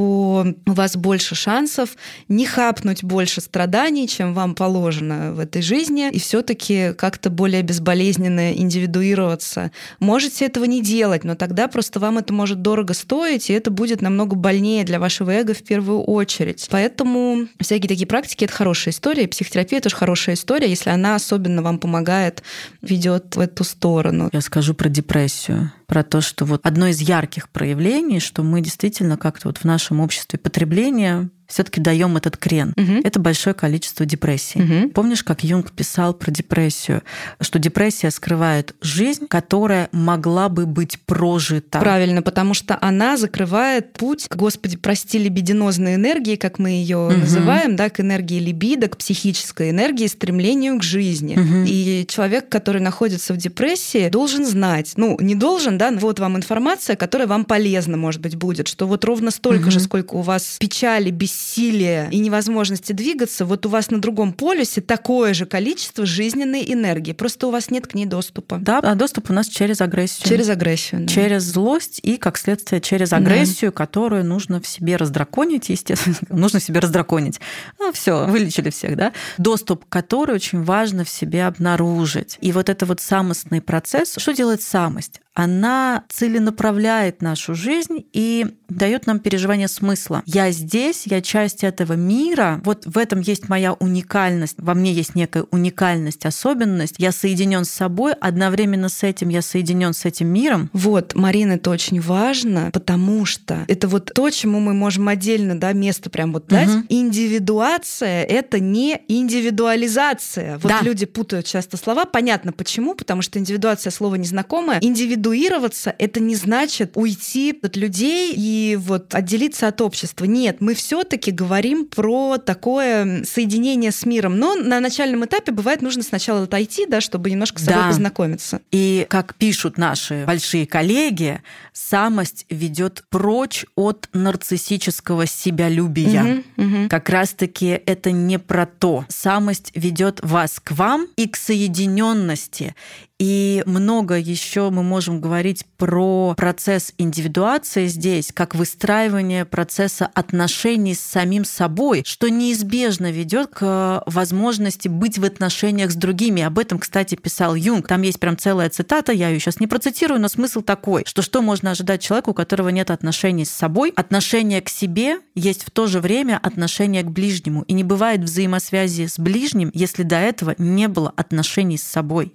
у 0.66 0.72
вас 0.72 0.96
больше 0.96 1.34
шансов 1.34 1.96
не 2.28 2.46
хапнуть 2.46 3.04
больше 3.04 3.40
страданий, 3.40 4.08
чем 4.08 4.34
вам 4.34 4.54
положено 4.54 5.32
в 5.32 5.38
этой 5.38 5.62
жизни, 5.62 6.10
и 6.10 6.18
все-таки 6.18 6.92
как-то 6.94 7.30
более 7.30 7.62
безболезненно 7.62 7.92
болезненно 7.92 8.52
индивидуироваться. 8.52 9.70
Можете 10.00 10.46
этого 10.46 10.64
не 10.64 10.82
делать, 10.82 11.24
но 11.24 11.34
тогда 11.34 11.68
просто 11.68 12.00
вам 12.00 12.18
это 12.18 12.32
может 12.32 12.62
дорого 12.62 12.94
стоить, 12.94 13.50
и 13.50 13.52
это 13.52 13.70
будет 13.70 14.00
намного 14.00 14.34
больнее 14.36 14.84
для 14.84 14.98
вашего 14.98 15.30
эго 15.30 15.54
в 15.54 15.62
первую 15.62 16.02
очередь. 16.02 16.66
Поэтому 16.70 17.46
всякие 17.60 17.88
такие 17.88 18.06
практики— 18.06 18.44
это 18.46 18.52
хорошая 18.52 18.92
история. 18.92 19.28
Психотерапия— 19.28 19.80
тоже 19.82 19.96
хорошая 19.96 20.34
история, 20.34 20.68
если 20.68 20.90
она 20.90 21.14
особенно 21.14 21.62
вам 21.62 21.78
помогает, 21.78 22.42
ведет 22.80 23.36
в 23.36 23.40
эту 23.40 23.64
сторону. 23.64 24.28
Я 24.32 24.40
скажу 24.40 24.74
про 24.74 24.88
депрессию 24.88 25.72
про 25.92 26.02
то, 26.02 26.22
что 26.22 26.46
вот 26.46 26.64
одно 26.64 26.86
из 26.86 27.02
ярких 27.02 27.50
проявлений, 27.50 28.18
что 28.18 28.42
мы 28.42 28.62
действительно 28.62 29.18
как-то 29.18 29.48
вот 29.48 29.58
в 29.58 29.64
нашем 29.64 30.00
обществе 30.00 30.38
потребления 30.38 31.28
все-таки 31.52 31.80
даем 31.80 32.16
этот 32.16 32.38
крен. 32.38 32.72
Угу. 32.76 33.02
Это 33.04 33.20
большое 33.20 33.54
количество 33.54 34.06
депрессий. 34.06 34.62
Угу. 34.62 34.90
Помнишь, 34.90 35.22
как 35.22 35.44
Юнг 35.44 35.70
писал 35.72 36.14
про 36.14 36.30
депрессию, 36.30 37.02
что 37.40 37.58
депрессия 37.58 38.10
скрывает 38.10 38.74
жизнь, 38.80 39.26
которая 39.28 39.90
могла 39.92 40.48
бы 40.48 40.64
быть 40.64 40.98
прожита. 41.00 41.78
Правильно, 41.78 42.22
потому 42.22 42.54
что 42.54 42.78
она 42.80 43.18
закрывает 43.18 43.92
путь, 43.92 44.28
господи, 44.34 44.78
прости, 44.78 45.18
либидинозной 45.18 45.96
энергии, 45.96 46.36
как 46.36 46.58
мы 46.58 46.70
ее 46.70 47.08
угу. 47.08 47.18
называем, 47.18 47.76
да, 47.76 47.90
к 47.90 48.00
энергии 48.00 48.38
либидо, 48.38 48.88
к 48.88 48.96
психической 48.96 49.70
энергии, 49.70 50.06
стремлению 50.06 50.78
к 50.78 50.82
жизни. 50.82 51.34
Угу. 51.34 51.64
И 51.66 52.06
человек, 52.08 52.48
который 52.48 52.80
находится 52.80 53.34
в 53.34 53.36
депрессии, 53.36 54.08
должен 54.08 54.46
знать, 54.46 54.94
ну, 54.96 55.18
не 55.20 55.34
должен, 55.34 55.76
да, 55.76 55.90
вот 55.92 56.18
вам 56.18 56.38
информация, 56.38 56.96
которая 56.96 57.28
вам 57.28 57.44
полезна, 57.44 57.98
может 57.98 58.22
быть, 58.22 58.36
будет, 58.36 58.68
что 58.68 58.86
вот 58.86 59.04
ровно 59.04 59.30
столько 59.30 59.64
угу. 59.64 59.70
же, 59.70 59.80
сколько 59.80 60.14
у 60.14 60.22
вас 60.22 60.56
печали, 60.58 61.10
бессилия, 61.10 61.41
бессилия 61.42 62.08
и 62.10 62.18
невозможности 62.18 62.92
двигаться, 62.92 63.44
вот 63.44 63.66
у 63.66 63.68
вас 63.68 63.90
на 63.90 64.00
другом 64.00 64.32
полюсе 64.32 64.80
такое 64.80 65.34
же 65.34 65.46
количество 65.46 66.06
жизненной 66.06 66.64
энергии. 66.72 67.12
Просто 67.12 67.48
у 67.48 67.50
вас 67.50 67.70
нет 67.70 67.86
к 67.86 67.94
ней 67.94 68.06
доступа. 68.06 68.58
Да, 68.58 68.78
а 68.78 68.94
доступ 68.94 69.30
у 69.30 69.32
нас 69.32 69.48
через 69.48 69.80
агрессию. 69.80 70.28
Через 70.28 70.48
агрессию. 70.48 71.02
Да. 71.02 71.08
Через 71.08 71.42
злость 71.42 72.00
и, 72.02 72.16
как 72.16 72.38
следствие, 72.38 72.80
через 72.80 73.12
агрессию, 73.12 73.70
да. 73.70 73.76
которую 73.76 74.24
нужно 74.24 74.60
в 74.60 74.66
себе 74.66 74.96
раздраконить, 74.96 75.68
естественно. 75.68 76.16
нужно 76.28 76.60
в 76.60 76.62
себе 76.62 76.80
раздраконить. 76.80 77.40
Ну, 77.78 77.92
все, 77.92 78.26
вылечили 78.26 78.70
всех, 78.70 78.96
да? 78.96 79.12
Доступ, 79.38 79.84
который 79.88 80.34
очень 80.34 80.62
важно 80.62 81.04
в 81.04 81.08
себе 81.08 81.46
обнаружить. 81.46 82.38
И 82.40 82.52
вот 82.52 82.68
это 82.68 82.86
вот 82.86 83.00
самостный 83.00 83.60
процесс. 83.60 84.14
Что 84.16 84.32
делает 84.32 84.62
самость? 84.62 85.20
Она 85.34 86.04
целенаправляет 86.08 87.22
нашу 87.22 87.54
жизнь 87.54 88.04
и 88.12 88.46
дает 88.68 89.06
нам 89.06 89.18
переживание 89.18 89.68
смысла. 89.68 90.22
Я 90.26 90.50
здесь, 90.50 91.02
я 91.06 91.20
часть 91.20 91.64
этого 91.64 91.94
мира, 91.94 92.60
вот 92.64 92.84
в 92.86 92.98
этом 92.98 93.20
есть 93.20 93.48
моя 93.48 93.72
уникальность, 93.74 94.56
во 94.58 94.74
мне 94.74 94.92
есть 94.92 95.14
некая 95.14 95.44
уникальность, 95.50 96.26
особенность. 96.26 96.94
Я 96.98 97.12
соединен 97.12 97.64
с 97.64 97.70
собой, 97.70 98.12
одновременно 98.12 98.88
с 98.88 99.02
этим 99.02 99.28
я 99.28 99.42
соединен 99.42 99.94
с 99.94 100.04
этим 100.04 100.28
миром. 100.28 100.70
Вот, 100.72 101.14
Марина, 101.14 101.52
это 101.52 101.70
очень 101.70 102.00
важно, 102.00 102.70
потому 102.72 103.24
что 103.24 103.64
это 103.68 103.88
вот 103.88 104.12
то, 104.14 104.30
чему 104.30 104.60
мы 104.60 104.74
можем 104.74 105.08
отдельно 105.08 105.58
да, 105.58 105.72
место 105.72 106.10
прям 106.10 106.32
вот 106.32 106.46
дать. 106.46 106.68
Угу. 106.68 106.84
Индивидуация— 106.88 108.24
это 108.24 108.58
не 108.60 109.00
индивидуализация. 109.08 110.58
Вот 110.58 110.68
да. 110.68 110.80
люди 110.82 111.06
путают 111.06 111.46
часто 111.46 111.76
слова. 111.76 112.04
Понятно 112.04 112.52
почему, 112.52 112.94
потому 112.94 113.22
что 113.22 113.38
индивидуация 113.38 113.90
слово 113.90 114.16
незнакомое. 114.16 114.78
Индивиду 114.80 115.21
индивидуироваться, 115.22 115.94
это 115.98 116.20
не 116.20 116.34
значит 116.34 116.92
уйти 116.94 117.58
от 117.62 117.76
людей 117.76 118.32
и 118.36 118.76
вот 118.76 119.14
отделиться 119.14 119.68
от 119.68 119.80
общества. 119.80 120.24
Нет, 120.24 120.56
мы 120.60 120.74
все-таки 120.74 121.30
говорим 121.30 121.86
про 121.86 122.38
такое 122.38 123.24
соединение 123.24 123.92
с 123.92 124.04
миром. 124.04 124.38
Но 124.38 124.54
на 124.54 124.80
начальном 124.80 125.24
этапе 125.24 125.52
бывает 125.52 125.82
нужно 125.82 126.02
сначала 126.02 126.42
отойти, 126.42 126.86
да, 126.86 127.00
чтобы 127.00 127.30
немножко 127.30 127.60
с 127.60 127.64
собой 127.64 127.82
да. 127.82 127.88
познакомиться. 127.88 128.60
И 128.70 129.06
как 129.08 129.34
пишут 129.34 129.78
наши 129.78 130.24
большие 130.26 130.66
коллеги, 130.66 131.40
самость 131.72 132.46
ведет 132.50 133.04
прочь 133.08 133.64
от 133.76 134.08
нарциссического 134.12 135.26
себялюбия. 135.26 136.42
Угу, 136.56 136.64
угу. 136.64 136.88
Как 136.88 137.08
раз-таки 137.08 137.80
это 137.86 138.10
не 138.10 138.38
про 138.38 138.66
то. 138.66 139.04
Самость 139.08 139.70
ведет 139.74 140.20
вас 140.22 140.60
к 140.62 140.72
вам 140.72 141.06
и 141.16 141.28
к 141.28 141.36
соединенности. 141.36 142.74
И 143.18 143.62
много 143.66 144.18
еще 144.18 144.70
мы 144.70 144.82
можем 144.82 145.20
говорить 145.20 145.64
про 145.76 146.34
процесс 146.36 146.92
индивидуации 146.98 147.86
здесь, 147.86 148.32
как 148.34 148.54
выстраивание 148.54 149.44
процесса 149.44 150.10
отношений 150.12 150.94
с 150.94 151.00
самим 151.00 151.44
собой, 151.44 152.02
что 152.04 152.28
неизбежно 152.28 153.12
ведет 153.12 153.50
к 153.50 154.02
возможности 154.06 154.88
быть 154.88 155.18
в 155.18 155.24
отношениях 155.24 155.92
с 155.92 155.94
другими. 155.94 156.42
Об 156.42 156.58
этом, 156.58 156.78
кстати, 156.78 157.14
писал 157.14 157.54
Юнг. 157.54 157.86
Там 157.86 158.02
есть 158.02 158.18
прям 158.18 158.36
целая 158.36 158.70
цитата, 158.70 159.12
я 159.12 159.28
ее 159.28 159.38
сейчас 159.38 159.60
не 159.60 159.66
процитирую, 159.66 160.20
но 160.20 160.28
смысл 160.28 160.60
такой, 160.62 161.04
что 161.06 161.22
что 161.22 161.42
можно 161.42 161.70
ожидать 161.70 162.02
человеку, 162.02 162.32
у 162.32 162.34
которого 162.34 162.70
нет 162.70 162.90
отношений 162.90 163.44
с 163.44 163.50
собой? 163.50 163.92
Отношение 163.94 164.60
к 164.60 164.68
себе 164.68 165.20
есть 165.34 165.64
в 165.64 165.70
то 165.70 165.86
же 165.86 166.00
время 166.00 166.40
отношение 166.42 167.02
к 167.02 167.10
ближнему. 167.10 167.62
И 167.62 167.72
не 167.72 167.84
бывает 167.84 168.20
взаимосвязи 168.20 169.06
с 169.06 169.18
ближним, 169.18 169.70
если 169.74 170.02
до 170.02 170.16
этого 170.16 170.54
не 170.58 170.88
было 170.88 171.12
отношений 171.16 171.78
с 171.78 171.82
собой. 171.82 172.34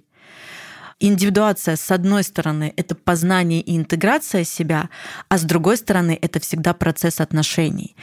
Индивидуация, 1.00 1.76
с 1.76 1.90
одной 1.90 2.24
стороны, 2.24 2.72
это 2.76 2.94
познание 2.94 3.60
и 3.60 3.76
интеграция 3.76 4.44
себя, 4.44 4.90
а 5.28 5.38
с 5.38 5.42
другой 5.42 5.76
стороны, 5.76 6.18
это 6.20 6.40
всегда 6.40 6.74
процесс 6.74 7.20
отношений. 7.20 7.94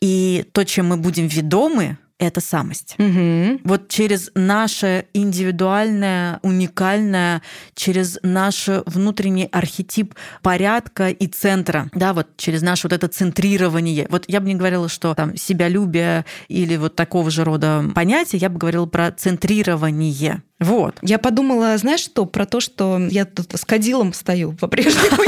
И 0.00 0.46
то, 0.52 0.64
чем 0.64 0.86
мы 0.88 0.96
будем 0.96 1.26
ведомы, 1.26 1.98
это 2.18 2.40
самость. 2.40 2.96
Угу. 2.98 3.60
Вот 3.64 3.88
через 3.88 4.30
наше 4.34 5.06
индивидуальное, 5.14 6.40
уникальное, 6.42 7.42
через 7.74 8.18
наш 8.22 8.68
внутренний 8.86 9.48
архетип 9.52 10.14
порядка 10.42 11.10
и 11.10 11.26
центра, 11.28 11.88
да, 11.94 12.12
вот 12.12 12.28
через 12.36 12.62
наше 12.62 12.88
вот 12.88 12.92
это 12.92 13.08
центрирование. 13.08 14.06
Вот 14.10 14.24
я 14.26 14.40
бы 14.40 14.48
не 14.48 14.56
говорила, 14.56 14.88
что 14.88 15.14
там 15.14 15.36
себялюбие 15.36 16.24
или 16.48 16.76
вот 16.76 16.96
такого 16.96 17.30
же 17.30 17.44
рода 17.44 17.84
понятия, 17.94 18.38
я 18.38 18.48
бы 18.48 18.58
говорила 18.58 18.86
про 18.86 19.12
центрирование. 19.12 20.42
Вот. 20.60 20.98
Я 21.02 21.18
подумала, 21.18 21.76
знаешь 21.78 22.00
что, 22.00 22.26
про 22.26 22.44
то, 22.44 22.60
что 22.60 22.98
я 23.10 23.24
тут 23.24 23.54
с 23.54 23.64
кадилом 23.64 24.12
стою 24.12 24.52
по-прежнему. 24.52 25.22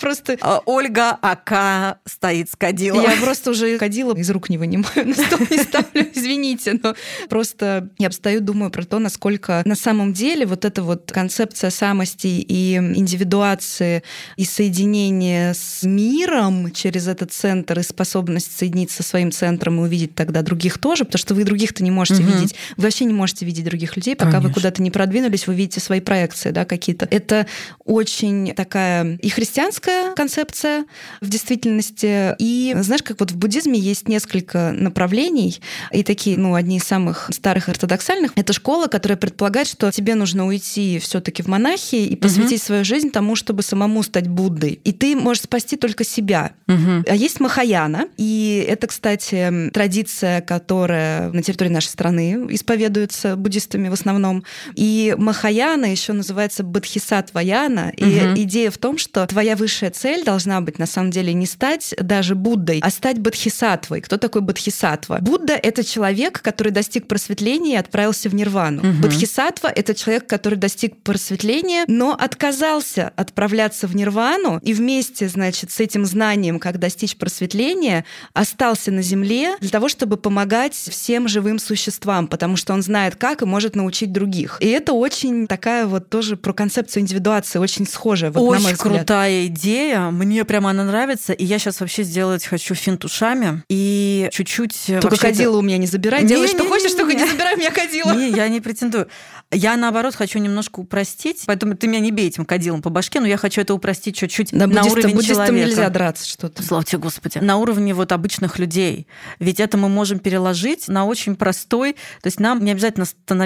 Просто 0.00 0.36
а, 0.40 0.60
Ольга 0.64 1.10
АК 1.10 1.98
стоит 2.04 2.50
с 2.50 2.56
кадилом. 2.56 3.02
Я 3.02 3.16
просто 3.22 3.50
уже 3.50 3.78
кадила 3.78 4.14
из 4.14 4.30
рук 4.30 4.48
не 4.48 4.58
вынимаю, 4.58 5.06
на 5.06 5.14
стол 5.14 5.38
не 5.50 5.58
ставлю, 5.58 6.06
извините, 6.14 6.78
но 6.82 6.94
просто 7.28 7.88
я 7.98 8.10
стою, 8.10 8.40
думаю 8.40 8.70
про 8.70 8.84
то, 8.84 8.98
насколько 8.98 9.62
на 9.64 9.74
самом 9.74 10.12
деле 10.12 10.46
вот 10.46 10.64
эта 10.64 10.82
вот 10.82 11.10
концепция 11.12 11.70
самости 11.70 12.26
и 12.26 12.76
индивидуации 12.76 14.02
и 14.36 14.44
соединения 14.44 15.54
с 15.54 15.82
миром 15.84 16.72
через 16.72 17.06
этот 17.06 17.32
центр 17.32 17.78
и 17.78 17.82
способность 17.82 18.56
соединиться 18.56 19.02
со 19.02 19.08
своим 19.08 19.30
центром 19.30 19.78
и 19.78 19.82
увидеть 19.82 20.14
тогда 20.14 20.42
других 20.42 20.78
тоже, 20.78 21.04
потому 21.04 21.18
что 21.18 21.34
вы 21.34 21.44
других-то 21.44 21.84
не 21.84 21.90
можете 21.90 22.22
видеть. 22.22 22.54
Вы 22.76 22.84
вообще 22.84 23.04
не 23.04 23.14
можете 23.14 23.44
видеть 23.44 23.67
других 23.68 23.96
людей, 23.96 24.16
пока 24.16 24.32
Конечно. 24.32 24.48
вы 24.48 24.54
куда-то 24.54 24.82
не 24.82 24.90
продвинулись, 24.90 25.46
вы 25.46 25.54
видите 25.54 25.80
свои 25.80 26.00
проекции, 26.00 26.50
да, 26.50 26.64
какие-то. 26.64 27.06
Это 27.10 27.46
очень 27.84 28.54
такая 28.54 29.16
и 29.16 29.28
христианская 29.28 30.14
концепция 30.14 30.84
в 31.20 31.28
действительности, 31.28 32.34
и 32.38 32.74
знаешь, 32.80 33.02
как 33.02 33.20
вот 33.20 33.30
в 33.30 33.36
буддизме 33.36 33.78
есть 33.78 34.08
несколько 34.08 34.72
направлений, 34.72 35.60
и 35.92 36.02
такие, 36.02 36.38
ну, 36.38 36.54
одни 36.54 36.78
из 36.78 36.84
самых 36.84 37.30
старых 37.32 37.68
ортодоксальных, 37.68 38.32
это 38.34 38.52
школа, 38.52 38.86
которая 38.86 39.16
предполагает, 39.16 39.68
что 39.68 39.90
тебе 39.90 40.14
нужно 40.14 40.46
уйти 40.46 40.98
все 40.98 41.20
таки 41.20 41.42
в 41.42 41.46
монахи 41.46 41.96
и 41.96 42.16
посвятить 42.16 42.60
угу. 42.60 42.66
свою 42.66 42.84
жизнь 42.84 43.10
тому, 43.10 43.36
чтобы 43.36 43.62
самому 43.62 44.02
стать 44.02 44.28
Буддой. 44.28 44.80
И 44.84 44.92
ты 44.92 45.16
можешь 45.16 45.44
спасти 45.44 45.76
только 45.76 46.04
себя. 46.04 46.52
Угу. 46.68 47.04
А 47.08 47.14
есть 47.14 47.40
Махаяна, 47.40 48.08
и 48.16 48.64
это, 48.68 48.86
кстати, 48.86 49.70
традиция, 49.72 50.40
которая 50.40 51.30
на 51.30 51.42
территории 51.42 51.70
нашей 51.70 51.88
страны 51.88 52.46
исповедуется 52.50 53.36
буддистами 53.58 53.88
в 53.88 53.92
основном. 53.92 54.44
И 54.74 55.14
Махаяна 55.18 55.86
еще 55.86 56.12
называется 56.12 56.62
Бодхисаттваяна. 56.62 57.92
Угу. 57.96 58.06
И 58.06 58.42
идея 58.42 58.70
в 58.70 58.78
том, 58.78 58.98
что 58.98 59.26
твоя 59.26 59.56
высшая 59.56 59.90
цель 59.90 60.24
должна 60.24 60.60
быть 60.60 60.78
на 60.78 60.86
самом 60.86 61.10
деле 61.10 61.32
не 61.32 61.46
стать 61.46 61.94
даже 62.00 62.34
Буддой, 62.34 62.80
а 62.82 62.90
стать 62.90 63.18
Бодхисаттвой. 63.18 64.00
Кто 64.00 64.16
такой 64.16 64.42
Бодхисаттва? 64.42 65.18
Будда— 65.20 65.54
это 65.62 65.84
человек, 65.84 66.40
который 66.40 66.72
достиг 66.72 67.08
просветления 67.08 67.74
и 67.74 67.76
отправился 67.76 68.28
в 68.28 68.34
нирвану. 68.34 68.80
Угу. 68.80 69.02
Бодхисаттва— 69.02 69.68
это 69.74 69.94
человек, 69.94 70.26
который 70.26 70.58
достиг 70.58 71.02
просветления, 71.02 71.84
но 71.88 72.12
отказался 72.12 73.12
отправляться 73.16 73.86
в 73.86 73.96
нирвану 73.96 74.60
и 74.62 74.72
вместе, 74.72 75.28
значит, 75.28 75.70
с 75.70 75.80
этим 75.80 76.04
знанием, 76.04 76.58
как 76.58 76.78
достичь 76.78 77.16
просветления, 77.16 78.04
остался 78.34 78.92
на 78.92 79.02
земле 79.02 79.56
для 79.60 79.70
того, 79.70 79.88
чтобы 79.88 80.16
помогать 80.16 80.74
всем 80.74 81.28
живым 81.28 81.58
существам, 81.58 82.28
потому 82.28 82.56
что 82.56 82.72
он 82.72 82.82
знает, 82.82 83.16
как 83.16 83.42
и 83.42 83.47
может 83.48 83.74
научить 83.74 84.12
других. 84.12 84.58
И 84.60 84.68
это 84.68 84.92
очень 84.92 85.46
такая 85.46 85.86
вот 85.86 86.08
тоже 86.08 86.36
про 86.36 86.52
концепцию 86.52 87.02
индивидуации, 87.02 87.58
очень 87.58 87.86
схожая, 87.86 88.30
вот, 88.30 88.42
очень 88.42 88.76
крутая 88.76 89.46
идея, 89.46 90.10
мне 90.10 90.44
прямо 90.44 90.70
она 90.70 90.84
нравится, 90.84 91.32
и 91.32 91.44
я 91.44 91.58
сейчас 91.58 91.80
вообще 91.80 92.04
сделать 92.04 92.44
хочу 92.44 92.74
финт 92.74 93.04
ушами 93.04 93.62
и 93.68 94.28
чуть-чуть... 94.32 94.90
Только 95.00 95.16
кадила 95.16 95.52
это... 95.52 95.58
у 95.58 95.62
меня 95.62 95.78
не 95.78 95.86
забирай, 95.86 96.22
не, 96.22 96.28
делай, 96.28 96.42
не, 96.42 96.48
что 96.48 96.62
не, 96.62 96.68
хочешь, 96.68 96.92
не, 96.92 96.96
только 96.96 97.14
не 97.14 97.26
забирай 97.26 97.54
у 97.54 97.58
меня 97.58 97.70
кадила. 97.70 98.12
Не, 98.12 98.30
я 98.30 98.48
не 98.48 98.60
претендую. 98.60 99.08
Я, 99.50 99.76
наоборот, 99.76 100.14
хочу 100.14 100.38
немножко 100.38 100.80
упростить, 100.80 101.44
поэтому 101.46 101.74
ты 101.74 101.86
меня 101.86 102.00
не 102.00 102.10
бей 102.10 102.28
этим 102.28 102.44
кадилом 102.44 102.82
по 102.82 102.90
башке, 102.90 103.18
но 103.20 103.26
я 103.26 103.38
хочу 103.38 103.62
это 103.62 103.72
упростить 103.72 104.16
чуть-чуть 104.16 104.50
да, 104.52 104.66
на 104.66 104.84
уровень 104.84 105.14
буддистам 105.14 105.46
человека. 105.46 105.66
нельзя 105.66 105.88
драться 105.88 106.28
что-то. 106.28 106.62
Слава 106.62 106.84
тебе, 106.84 106.98
Господи. 106.98 107.38
На 107.38 107.56
уровне 107.56 107.94
вот 107.94 108.12
обычных 108.12 108.58
людей. 108.58 109.06
Ведь 109.38 109.58
это 109.58 109.78
мы 109.78 109.88
можем 109.88 110.18
переложить 110.18 110.88
на 110.88 111.06
очень 111.06 111.34
простой... 111.34 111.94
То 111.94 112.26
есть 112.26 112.40
нам 112.40 112.62
не 112.62 112.72
обязательно 112.72 113.06
становиться 113.06 113.37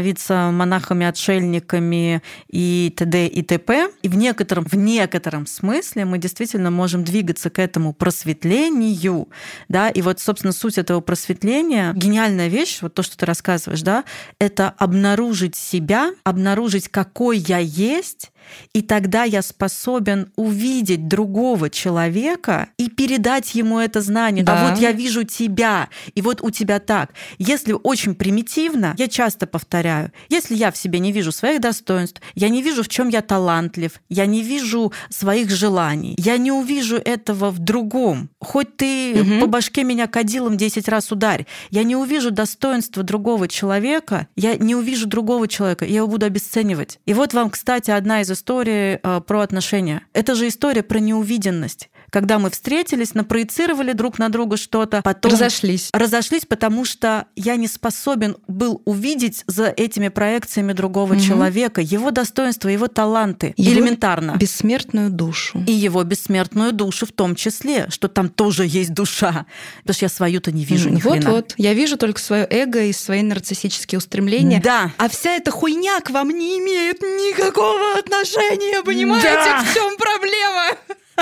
монахами, 0.51 1.07
отшельниками 1.07 2.22
и 2.49 2.93
т.д. 2.97 3.26
и 3.26 3.43
т.п. 3.43 3.90
И 4.03 4.09
в 4.09 4.16
некотором, 4.16 4.64
в 4.64 4.74
некотором 4.74 5.47
смысле 5.47 6.05
мы 6.05 6.18
действительно 6.18 6.70
можем 6.70 7.05
двигаться 7.05 7.51
к 7.51 7.59
этому 7.59 7.93
просветлению. 7.93 9.28
Да? 9.68 9.88
И 9.88 10.03
вот, 10.03 10.20
собственно, 10.20 10.53
суть 10.53 10.78
этого 10.78 11.01
просветления, 11.01 11.93
гениальная 11.93 12.49
вещь, 12.49 12.78
вот 12.82 12.95
то, 12.95 13.03
что 13.03 13.16
ты 13.16 13.26
рассказываешь, 13.26 13.82
да, 13.82 14.05
это 14.38 14.70
обнаружить 14.78 15.57
себя, 15.57 16.12
обнаружить, 16.24 16.88
какой 16.88 17.38
я 17.38 17.59
есть, 17.59 18.32
и 18.72 18.82
тогда 18.82 19.24
я 19.24 19.43
способен 19.43 20.30
увидеть 20.36 21.09
другого 21.09 21.70
человека 21.70 22.68
и 22.76 22.88
передать 22.88 23.55
ему 23.55 23.78
это 23.78 24.01
знание. 24.01 24.45
Да. 24.45 24.68
А 24.68 24.70
вот 24.70 24.80
я 24.80 24.93
вижу 24.93 25.24
тебя, 25.24 25.88
и 26.14 26.22
вот 26.22 26.40
у 26.43 26.51
тебя 26.51 26.78
так. 26.78 27.12
Если 27.38 27.72
очень 27.72 28.14
примитивно, 28.14 28.95
я 28.99 29.09
часто 29.09 29.47
повторяю, 29.47 30.12
если 30.28 30.55
я 30.55 30.70
в 30.70 30.76
себе 30.76 30.99
не 30.99 31.12
вижу 31.12 31.32
своих 31.32 31.61
достоинств, 31.61 32.20
я 32.34 32.49
не 32.49 32.62
вижу, 32.62 32.82
в 32.82 32.88
чем 32.88 33.09
я 33.09 33.22
талантлив, 33.22 34.01
я 34.09 34.26
не 34.26 34.43
вижу 34.43 34.93
своих 35.11 35.51
желаний, 35.51 36.14
я 36.18 36.36
не 36.36 36.53
увижу 36.53 36.97
этого 36.97 37.51
в 37.51 37.59
другом. 37.59 38.30
Хоть 38.40 38.76
ты 38.76 39.20
угу. 39.20 39.40
по 39.40 39.47
башке 39.47 39.84
меня 39.84 40.07
кадилом 40.07 40.57
10 40.57 40.88
раз 40.88 41.12
ударь, 41.12 41.47
я 41.70 41.82
не 41.82 41.97
увижу 41.97 42.30
достоинства 42.30 43.03
другого 43.03 43.49
человека, 43.49 44.26
я 44.36 44.57
не 44.57 44.74
увижу 44.74 45.07
другого 45.07 45.49
человека, 45.49 45.84
я 45.84 45.97
его 45.97 46.07
буду 46.07 46.26
обесценивать. 46.26 46.99
И 47.07 47.14
вот 47.14 47.34
вам, 47.34 47.51
кстати, 47.51 47.90
одна 47.90 48.20
из 48.22 48.30
истории 48.33 48.99
э, 49.03 49.20
про 49.20 49.41
отношения. 49.41 50.03
Это 50.12 50.35
же 50.35 50.49
история 50.49 50.83
про 50.83 50.99
неувиденность 50.99 51.91
когда 52.12 52.38
мы 52.38 52.50
встретились, 52.50 53.14
напроецировали 53.14 53.92
друг 53.92 54.18
на 54.18 54.28
друга 54.28 54.58
что-то, 54.58 55.00
потом 55.02 55.32
разошлись. 55.32 55.88
Разошлись, 55.94 56.44
потому 56.44 56.84
что 56.84 57.26
я 57.36 57.56
не 57.56 57.66
способен 57.66 58.36
был 58.46 58.82
увидеть 58.84 59.44
за 59.46 59.68
этими 59.68 60.08
проекциями 60.08 60.74
другого 60.74 61.14
угу. 61.14 61.22
человека 61.22 61.80
его 61.80 62.10
достоинства, 62.10 62.68
его 62.68 62.86
таланты, 62.88 63.54
его 63.56 63.72
элементарно. 63.72 64.36
Бессмертную 64.36 65.10
душу. 65.10 65.64
И 65.66 65.72
его 65.72 66.04
бессмертную 66.04 66.72
душу 66.72 67.06
в 67.06 67.12
том 67.12 67.34
числе, 67.34 67.86
что 67.88 68.08
там 68.08 68.28
тоже 68.28 68.66
есть 68.66 68.92
душа. 68.92 69.46
Потому 69.80 69.94
что 69.94 70.04
я 70.04 70.08
свою-то 70.10 70.52
не 70.52 70.66
вижу 70.66 70.90
ни 70.90 71.00
Вот, 71.00 71.24
вот. 71.24 71.54
Я 71.56 71.72
вижу 71.72 71.96
только 71.96 72.20
свое 72.20 72.46
эго 72.50 72.82
и 72.82 72.92
свои 72.92 73.22
нарциссические 73.22 73.98
устремления. 73.98 74.60
Да. 74.62 74.92
А 74.98 75.08
вся 75.08 75.30
эта 75.30 75.50
хуйня 75.50 75.98
к 76.00 76.10
вам 76.10 76.28
не 76.28 76.58
имеет 76.58 77.00
никакого 77.00 77.98
отношения, 77.98 78.82
понимаете? 78.82 79.28
Да. 79.28 79.64
В 79.64 79.74
чем 79.74 79.96
проблема? 79.96 80.76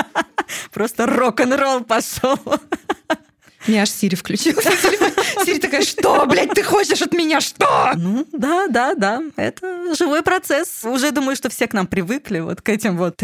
Просто 0.73 1.05
рок-н-ролл 1.05 1.83
пошел. 1.83 2.37
Мне 3.67 3.83
аж 3.83 3.89
Сири 3.89 4.15
включилась. 4.15 4.65
Сири 5.45 5.59
такая, 5.59 5.83
что, 5.83 6.25
блядь, 6.25 6.53
ты 6.53 6.63
хочешь 6.63 7.01
от 7.01 7.13
меня, 7.13 7.41
что? 7.41 7.91
Ну, 7.95 8.25
да, 8.31 8.67
да, 8.67 8.95
да. 8.95 9.21
Это 9.35 9.93
живой 9.95 10.23
процесс. 10.23 10.83
Уже 10.83 11.11
думаю, 11.11 11.35
что 11.35 11.49
все 11.49 11.67
к 11.67 11.73
нам 11.73 11.85
привыкли 11.85 12.39
вот 12.39 12.61
к 12.61 12.69
этим 12.69 12.97
вот... 12.97 13.21